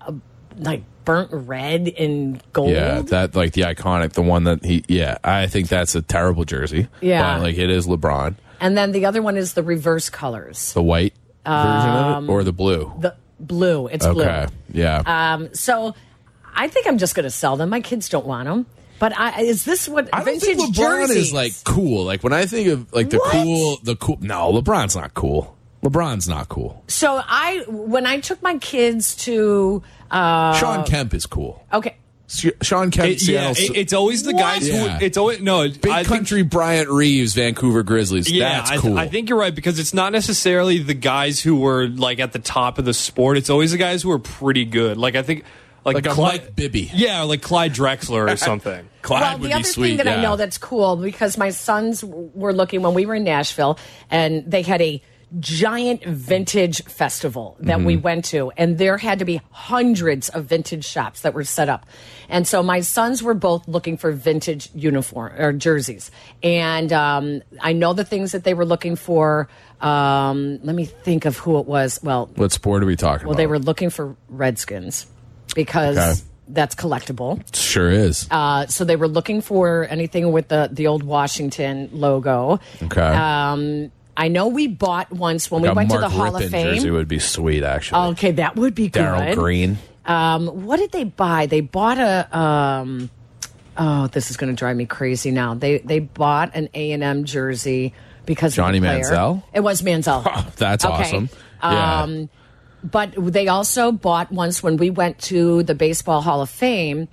uh, 0.01 0.13
like 0.57 0.85
burnt 1.05 1.31
red 1.33 1.89
and 1.99 2.43
gold. 2.53 2.71
Yeah, 2.71 3.03
that 3.03 3.35
like 3.35 3.53
the 3.53 3.63
iconic, 3.63 4.13
the 4.13 4.23
one 4.23 4.45
that 4.45 4.65
he. 4.65 4.85
Yeah, 4.89 5.19
I 5.25 5.47
think 5.47 5.69
that's 5.69 5.95
a 5.95 6.03
terrible 6.03 6.45
jersey. 6.45 6.89
Yeah. 7.01 7.37
but, 7.37 7.43
like 7.43 7.59
it 7.59 7.71
is 7.71 7.87
LeBron. 7.87 8.35
and 8.61 8.77
then 8.77 8.93
the 8.93 9.07
other 9.07 9.23
one 9.23 9.37
is 9.37 9.55
the 9.55 9.63
reverse 9.63 10.09
colors, 10.11 10.73
The 10.75 10.83
white 10.83 11.15
version 11.45 11.91
of 11.91 12.17
Um, 12.17 12.29
it, 12.29 12.33
or 12.33 12.45
the 12.45 12.53
blue. 12.53 12.93
the 13.01 13.15
blue. 13.41 13.89
It's 13.89 14.07
blue. 14.07 14.23
okay, 14.25 14.47
blue. 14.71 14.83
yeah. 14.83 15.03
Um, 15.35 15.53
so 15.55 15.95
I 16.55 16.69
think 16.69 16.87
I'm 16.87 16.99
just 16.99 17.15
going 17.15 17.25
to 17.25 17.31
sell 17.31 17.57
them. 17.57 17.71
My 17.71 17.81
kids 17.81 18.09
don't 18.09 18.27
want 18.27 18.47
them. 18.49 18.67
But 18.99 19.19
I, 19.19 19.41
is 19.43 19.65
this 19.65 19.89
what 19.89 20.09
I 20.13 20.19
don't 20.19 20.27
vintage 20.41 20.57
think 20.59 20.77
LeBron 20.77 21.09
jerseys? 21.09 21.17
is 21.29 21.33
like 21.33 21.53
cool. 21.65 22.05
Like 22.05 22.23
when 22.23 22.33
I 22.33 22.47
think 22.47 22.69
of 22.69 22.93
like 22.93 23.11
the 23.11 23.17
What? 23.19 23.33
cool, 23.33 23.79
the 23.83 23.97
cool. 23.97 24.19
No, 24.21 24.53
LeBron's 24.53 24.95
not 24.95 25.15
cool. 25.15 25.57
LeBron's 25.83 26.29
not 26.29 26.49
cool. 26.49 26.85
So 26.87 27.21
I, 27.27 27.65
when 27.67 28.07
I 28.07 28.21
took 28.21 28.41
my 28.41 28.59
kids 28.59 29.17
to, 29.25 29.83
uh, 30.13 30.55
Shawn 30.55 30.85
Kemp 30.85 31.15
is 31.15 31.27
cool. 31.27 31.65
okay, 31.73 31.97
Shawn 32.29 32.91
Kemp. 32.91 33.09
It- 33.11 33.27
yeah, 33.29 33.51
it- 33.51 33.77
it's 33.77 33.93
always 33.93 34.23
the 34.23 34.33
guys 34.33 34.67
Yeah. 34.69 34.99
who. 34.99 35.05
It's 35.05 35.19
always 35.19 35.41
no. 35.41 35.69
Big 35.69 35.87
I 35.89 35.97
think- 36.05 36.09
country 36.09 36.43
Bryant 36.43 36.89
Reeves, 36.89 37.35
Vancouver 37.35 37.83
Grizzlies. 37.83 38.31
Yeah, 38.31 38.59
That's 38.59 38.71
I, 38.71 38.75
th- 38.75 38.83
cool. 38.83 38.99
I 38.99 39.09
think 39.09 39.29
you're 39.29 39.39
right 39.39 39.55
because 39.55 39.79
it's 39.79 39.93
not 39.95 40.13
necessarily 40.13 40.79
the 40.79 40.95
guys 40.95 41.41
who 41.41 41.57
were 41.57 41.89
like 41.89 42.21
at 42.21 42.33
the 42.33 42.39
top 42.39 42.79
of 42.79 42.85
the 42.85 42.95
sport. 42.95 43.37
It's 43.37 43.51
always 43.51 43.73
the 43.73 43.79
guys 43.79 44.03
who 44.03 44.11
are 44.13 44.19
pretty 44.19 44.65
good. 44.65 44.97
Like 44.97 45.15
I 45.17 45.23
think, 45.23 45.45
like, 45.85 45.97
Like 45.97 46.07
a 46.07 46.11
Clyde, 46.11 46.41
Mike 46.43 46.57
Bibby. 46.57 46.91
Yeah, 46.95 47.23
like 47.23 47.43
Clyde 47.43 47.75
Drexler 47.75 48.33
or 48.33 48.37
something. 48.37 48.89
Clyde 49.03 49.21
well, 49.21 49.33
would 49.33 49.43
the 49.43 49.49
be 49.49 49.53
other 49.55 49.65
sweet. 49.65 49.89
thing 49.89 49.97
that 49.99 50.07
yeah. 50.07 50.19
I 50.19 50.23
know 50.23 50.37
that's 50.37 50.57
cool 50.57 50.97
because 50.97 51.37
my 51.37 51.51
sons 51.51 52.05
were 52.05 52.53
looking 52.53 52.83
when 52.83 52.95
we 52.95 53.05
were 53.05 53.17
in 53.17 53.25
Nashville 53.25 53.79
and 54.09 54.49
they 54.49 54.63
had 54.63 54.81
a 54.81 55.03
giant 55.41 56.05
vintage 56.05 56.83
festival 56.85 57.57
that 57.61 57.81
we 57.81 57.95
Mm-hmm. 57.95 58.03
went 58.03 58.25
to 58.27 58.51
and 58.57 58.77
there 58.77 58.99
had 58.99 59.19
to 59.21 59.25
be 59.25 59.41
hundreds 59.51 60.29
of 60.29 60.45
vintage 60.45 60.85
shops 60.85 61.23
that 61.23 61.33
were 61.33 61.45
set 61.45 61.69
up 61.71 61.87
and 62.29 62.47
so 62.47 62.63
my 62.63 62.81
sons 62.81 63.23
were 63.23 63.33
both 63.35 63.67
looking 63.67 63.97
for 63.97 64.13
vintage 64.13 64.69
uniform 64.75 65.33
or 65.39 65.53
jerseys 65.55 66.11
and 66.43 66.93
um, 66.93 67.41
i 67.61 67.73
know 67.73 67.93
the 67.95 68.05
things 68.05 68.33
that 68.33 68.45
they 68.45 68.53
were 68.53 68.67
looking 68.67 68.95
for 68.95 69.49
um, 69.81 70.59
let 70.63 70.77
me 70.77 70.85
think 70.85 71.25
of 71.25 71.37
who 71.39 71.59
it 71.59 71.67
was 71.67 71.99
well 72.03 72.31
what 72.37 72.53
sport 72.53 72.83
are 72.83 72.87
we 72.87 72.95
talking 72.97 73.23
about? 73.23 73.25
well 73.25 73.33
about? 73.33 73.37
they 73.39 73.47
were 73.47 73.59
looking 73.59 73.89
for 73.91 74.15
redskins 74.29 75.07
because 75.55 75.97
Okay. 75.99 76.21
that's 76.49 76.75
collectible 76.75 77.41
sure 77.57 77.91
is. 77.91 78.29
uh, 78.31 78.67
so 78.67 78.85
they 78.85 78.97
were 78.97 79.09
looking 79.09 79.41
for 79.41 79.87
anything 79.89 80.31
with 80.31 80.49
the 80.49 80.69
the 80.71 80.87
old 80.89 81.03
Washington 81.03 81.89
logo. 81.93 82.61
Okay. 82.83 83.01
Um, 83.01 83.91
I 84.17 84.29
know 84.29 84.49
we 84.49 84.67
bought 84.67 85.11
once 85.11 85.51
when 85.51 85.63
we 85.63 85.69
a 85.69 85.75
went 85.75 85.89
Mark 85.89 86.03
to 86.03 86.09
the 86.09 86.15
Hall 86.15 86.33
Rypien 86.33 86.45
of 86.45 86.51
Fame. 86.51 86.75
jersey 86.77 86.91
would 86.91 87.09
be 87.09 87.19
sweet. 87.19 87.63
Actually, 87.63 88.11
Okay, 88.13 88.33
that 88.33 88.57
would 88.57 88.75
be 88.75 88.89
good. 88.89 89.01
Darrell 89.01 89.35
Green. 89.35 89.79
Um, 90.05 90.47
what 90.67 90.79
did 90.79 90.93
they 90.93 91.05
buy? 91.05 91.47
They 91.47 91.61
bought 91.61 91.99
a. 91.99 92.37
Um, 92.39 93.09
oh, 93.77 94.09
this 94.09 94.31
is 94.31 94.37
going 94.37 94.53
to 94.55 94.59
drive 94.59 94.77
me 94.77 94.85
crazy 94.87 95.31
now. 95.31 95.55
They 95.55 95.79
they 95.79 96.01
bought 96.01 96.55
an 96.55 96.69
A 96.75 96.93
and 96.93 97.03
M 97.03 97.25
jersey 97.25 97.95
because 98.27 98.55
Johnny 98.55 98.79
of 98.79 98.85
the. 98.85 98.89
Manziel? 98.91 99.43
It 99.55 99.61
was 99.61 99.81
Manziel. 99.83 100.55
That's 100.57 100.85
Okay. 100.85 100.95
awesome. 100.95 101.29
Yeah. 101.63 102.03
Um, 102.03 102.29
but 102.85 103.15
they 103.17 103.47
also 103.49 103.93
bought 103.93 104.33
once 104.33 104.61
when 104.63 104.77
we 104.77 104.91
went 104.91 105.21
to 105.21 105.63
the 105.63 105.75
Baseball 105.77 106.21
Hall 106.21 106.43
of 106.43 106.51
Fame 106.51 107.07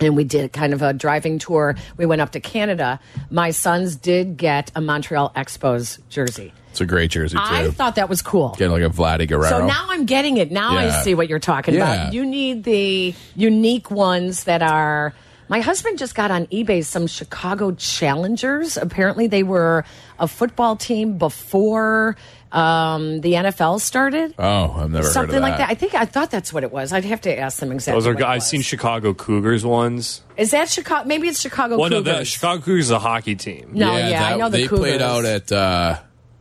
and 0.00 0.16
we 0.16 0.24
did 0.24 0.52
kind 0.52 0.72
of 0.72 0.82
a 0.82 0.92
driving 0.92 1.38
tour. 1.38 1.74
We 1.96 2.06
went 2.06 2.20
up 2.20 2.32
to 2.32 2.40
Canada. 2.40 3.00
My 3.30 3.50
sons 3.50 3.96
did 3.96 4.36
get 4.36 4.70
a 4.74 4.80
Montreal 4.80 5.32
Expos 5.36 5.98
jersey. 6.08 6.52
it's 6.70 6.80
a 6.80 6.86
great 6.86 7.10
jersey 7.10 7.36
too. 7.36 7.42
I 7.42 7.70
thought 7.70 7.96
that 7.96 8.08
was 8.08 8.22
cool. 8.22 8.50
Getting 8.58 8.70
like 8.72 8.82
a 8.82 8.88
Vladdy 8.94 9.26
Guerrero. 9.28 9.48
So 9.48 9.66
now 9.66 9.86
I'm 9.88 10.06
getting 10.06 10.36
it. 10.36 10.50
Now 10.52 10.76
I 10.76 11.02
see 11.02 11.14
what 11.14 11.28
you're 11.28 11.38
talking 11.38 11.74
Yeah. 11.74 12.02
about. 12.02 12.12
You 12.14 12.24
need 12.24 12.64
the 12.64 13.14
unique 13.34 13.90
ones 13.90 14.44
that 14.44 14.62
are. 14.62 15.14
My 15.48 15.60
husband 15.60 15.98
just 15.98 16.14
got 16.14 16.30
on 16.30 16.46
eBay 16.48 16.84
some 16.84 17.06
Chicago 17.06 17.72
Challengers. 17.72 18.76
Apparently, 18.76 19.26
they 19.28 19.42
were 19.42 19.84
a 20.18 20.28
football 20.28 20.76
team 20.76 21.16
before 21.18 22.16
um, 22.52 23.20
the 23.20 23.32
NFL 23.34 23.80
started. 23.80 24.34
oh, 24.38 24.72
I've 24.72 24.90
never 24.90 24.90
Something 24.90 24.90
heard 24.90 24.98
of 24.98 25.04
it. 25.04 25.12
Something 25.12 25.40
like 25.42 25.58
that. 25.58 25.68
I 25.70 25.74
think 25.74 25.94
I 25.94 26.04
thought 26.04 26.30
that's 26.30 26.52
what 26.52 26.64
it 26.64 26.72
was. 26.72 26.92
I'd 26.92 27.04
have 27.04 27.20
to 27.22 27.38
ask 27.38 27.58
them 27.60 27.72
exactly. 27.72 27.98
Those 28.00 28.06
are. 28.06 28.14
what 28.14 28.20
it 28.22 28.26
I've 28.26 28.36
was. 28.36 28.46
seen 28.46 28.62
Chicago 28.62 29.14
Cougars 29.14 29.64
ones. 29.64 30.22
Is 30.36 30.50
that 30.52 30.68
Chicago? 30.68 31.06
Maybe 31.06 31.28
it's 31.28 31.40
Chicago 31.40 31.78
Well, 31.78 31.90
no, 31.90 31.98
Cougars. 31.98 32.18
the 32.18 32.24
Chicago 32.24 32.62
Cougars 32.62 32.84
is 32.86 32.90
a 32.90 32.98
hockey 32.98 33.34
team. 33.34 33.70
No, 33.72 33.96
yeah, 33.96 34.24
I 34.34 34.36
know 34.36 34.48
the 34.48 34.58
they 34.58 34.68
played 34.68 35.02
out 35.02 35.24
at. 35.24 35.50
uh 35.52 35.98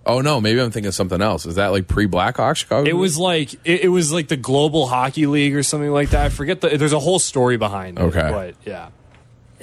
Oh 0.10 0.22
no, 0.22 0.40
maybe 0.40 0.62
I'm 0.62 0.72
thinking 0.72 0.88
of 0.88 0.96
something 0.96 1.22
else. 1.22 1.46
Is 1.46 1.56
that 1.56 1.68
like 1.68 1.90
pre 1.90 2.08
Blackhawks 2.08 2.56
Chicago? 2.58 2.90
It 2.90 2.94
was 2.94 3.18
like 3.18 3.54
it, 3.66 3.82
it 3.82 3.90
was 3.90 4.14
like 4.14 4.30
the 4.30 4.38
Global 4.38 4.88
Hockey 4.88 5.26
League 5.28 5.54
or 5.54 5.64
something 5.64 5.92
like 5.92 6.12
that. 6.12 6.26
I 6.28 6.30
forget 6.30 6.62
the. 6.62 6.78
There's 6.78 6.94
a 6.94 7.00
whole 7.00 7.20
story 7.20 7.58
behind 7.58 8.00
it. 8.00 8.04
Okay. 8.04 8.30
but 8.32 8.56
yeah. 8.66 8.88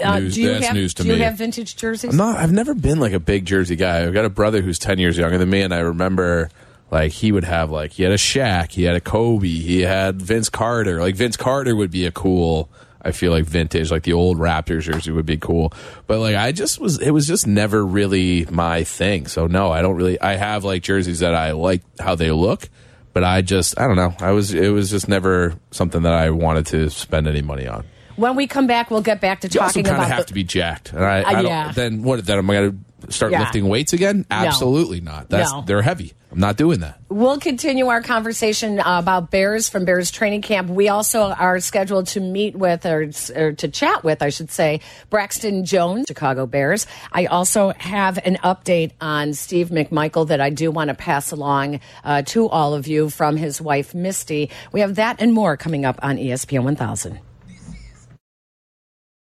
Uh, 0.02 0.18
news- 0.18 0.34
do 0.34 0.42
you 0.42 0.48
that's 0.48 0.66
have, 0.66 0.74
news 0.74 0.94
to 0.94 1.02
do 1.04 1.10
you 1.10 1.22
have 1.22 1.38
vintage 1.38 1.76
jerseys? 1.76 2.10
I'm 2.10 2.16
not. 2.16 2.38
I've 2.38 2.52
never 2.52 2.74
been 2.74 2.98
like 2.98 3.12
a 3.12 3.20
big 3.20 3.44
jersey 3.44 3.76
guy. 3.76 4.04
I've 4.04 4.14
got 4.14 4.24
a 4.24 4.30
brother 4.30 4.60
who's 4.60 4.78
ten 4.78 4.98
years 4.98 5.16
younger 5.16 5.38
than 5.38 5.50
me, 5.50 5.62
and 5.62 5.72
I 5.72 5.80
remember 5.80 6.50
like 6.90 7.12
he 7.12 7.32
would 7.32 7.44
have 7.44 7.70
like 7.70 7.92
he 7.92 8.02
had 8.02 8.12
a 8.12 8.16
Shaq, 8.16 8.72
he 8.72 8.84
had 8.84 8.96
a 8.96 9.00
Kobe, 9.00 9.48
he 9.48 9.82
had 9.82 10.20
Vince 10.20 10.48
Carter. 10.48 11.00
Like 11.00 11.16
Vince 11.16 11.36
Carter 11.36 11.74
would 11.76 11.90
be 11.90 12.06
a 12.06 12.12
cool. 12.12 12.68
I 13.06 13.12
feel 13.12 13.32
like 13.32 13.44
vintage, 13.44 13.90
like 13.90 14.04
the 14.04 14.14
old 14.14 14.38
Raptors 14.38 14.82
jersey 14.82 15.10
would 15.10 15.26
be 15.26 15.36
cool. 15.36 15.74
But 16.06 16.20
like 16.20 16.36
I 16.36 16.52
just 16.52 16.80
was, 16.80 16.98
it 17.00 17.10
was 17.10 17.26
just 17.26 17.46
never 17.46 17.84
really 17.84 18.46
my 18.50 18.84
thing. 18.84 19.26
So 19.26 19.46
no, 19.46 19.70
I 19.70 19.82
don't 19.82 19.96
really. 19.96 20.18
I 20.20 20.36
have 20.36 20.64
like 20.64 20.82
jerseys 20.82 21.18
that 21.20 21.34
I 21.34 21.52
like 21.52 21.82
how 22.00 22.14
they 22.14 22.30
look, 22.30 22.70
but 23.12 23.22
I 23.22 23.42
just 23.42 23.78
I 23.78 23.86
don't 23.86 23.96
know. 23.96 24.14
I 24.20 24.30
was 24.30 24.54
it 24.54 24.70
was 24.70 24.90
just 24.90 25.06
never 25.06 25.54
something 25.70 26.02
that 26.02 26.14
I 26.14 26.30
wanted 26.30 26.66
to 26.66 26.88
spend 26.88 27.26
any 27.26 27.42
money 27.42 27.66
on. 27.66 27.84
When 28.16 28.36
we 28.36 28.46
come 28.46 28.66
back, 28.66 28.90
we'll 28.90 29.00
get 29.02 29.20
back 29.20 29.40
to 29.40 29.48
You 29.48 29.60
also 29.60 29.72
talking 29.80 29.84
kind 29.84 29.96
of 29.96 30.02
about 30.02 30.08
have 30.08 30.18
the, 30.24 30.28
to 30.28 30.34
be 30.34 30.44
jacked. 30.44 30.92
And 30.92 31.04
I, 31.04 31.22
Uh, 31.22 31.28
I 31.28 31.32
don't, 31.34 31.44
yeah. 31.46 31.72
Then 31.72 32.02
what? 32.02 32.24
Then 32.24 32.38
am 32.38 32.50
I 32.50 32.54
going 32.54 32.84
to 33.06 33.12
start 33.12 33.32
Yeah. 33.32 33.40
lifting 33.40 33.68
weights 33.68 33.92
again? 33.92 34.24
Absolutely 34.30 35.00
not. 35.00 35.28
That's 35.28 35.52
No. 35.52 35.62
they're 35.66 35.82
heavy. 35.82 36.12
I'm 36.32 36.40
not 36.40 36.56
doing 36.56 36.80
that. 36.80 36.98
We'll 37.08 37.38
continue 37.38 37.86
our 37.86 38.02
conversation 38.02 38.80
uh, 38.80 38.98
about 38.98 39.30
Bears 39.30 39.68
from 39.68 39.84
Bears 39.84 40.10
training 40.10 40.42
camp. 40.42 40.68
We 40.68 40.88
also 40.88 41.26
are 41.30 41.60
scheduled 41.60 42.08
to 42.08 42.20
meet 42.20 42.56
with, 42.56 42.84
or, 42.86 43.08
or 43.36 43.52
to 43.52 43.68
chat 43.68 44.02
with, 44.02 44.20
I 44.20 44.30
should 44.30 44.50
say, 44.50 44.80
Braxton 45.10 45.64
Jones, 45.64 46.06
Chicago 46.08 46.44
Bears. 46.46 46.88
I 47.12 47.26
also 47.26 47.72
have 47.78 48.18
an 48.24 48.38
update 48.42 48.90
on 49.00 49.34
Steve 49.34 49.68
McMichael 49.68 50.26
that 50.26 50.40
I 50.40 50.50
do 50.50 50.72
want 50.72 50.88
to 50.88 50.94
pass 50.94 51.30
along 51.30 51.78
uh, 52.02 52.22
to 52.22 52.48
all 52.48 52.74
of 52.74 52.88
you 52.88 53.10
from 53.10 53.36
his 53.36 53.60
wife, 53.60 53.94
Misty. 53.94 54.50
We 54.72 54.80
have 54.80 54.96
that 54.96 55.20
and 55.20 55.32
more 55.32 55.56
coming 55.56 55.84
up 55.84 56.00
on 56.02 56.16
ESPN 56.16 56.64
1000. 56.64 57.20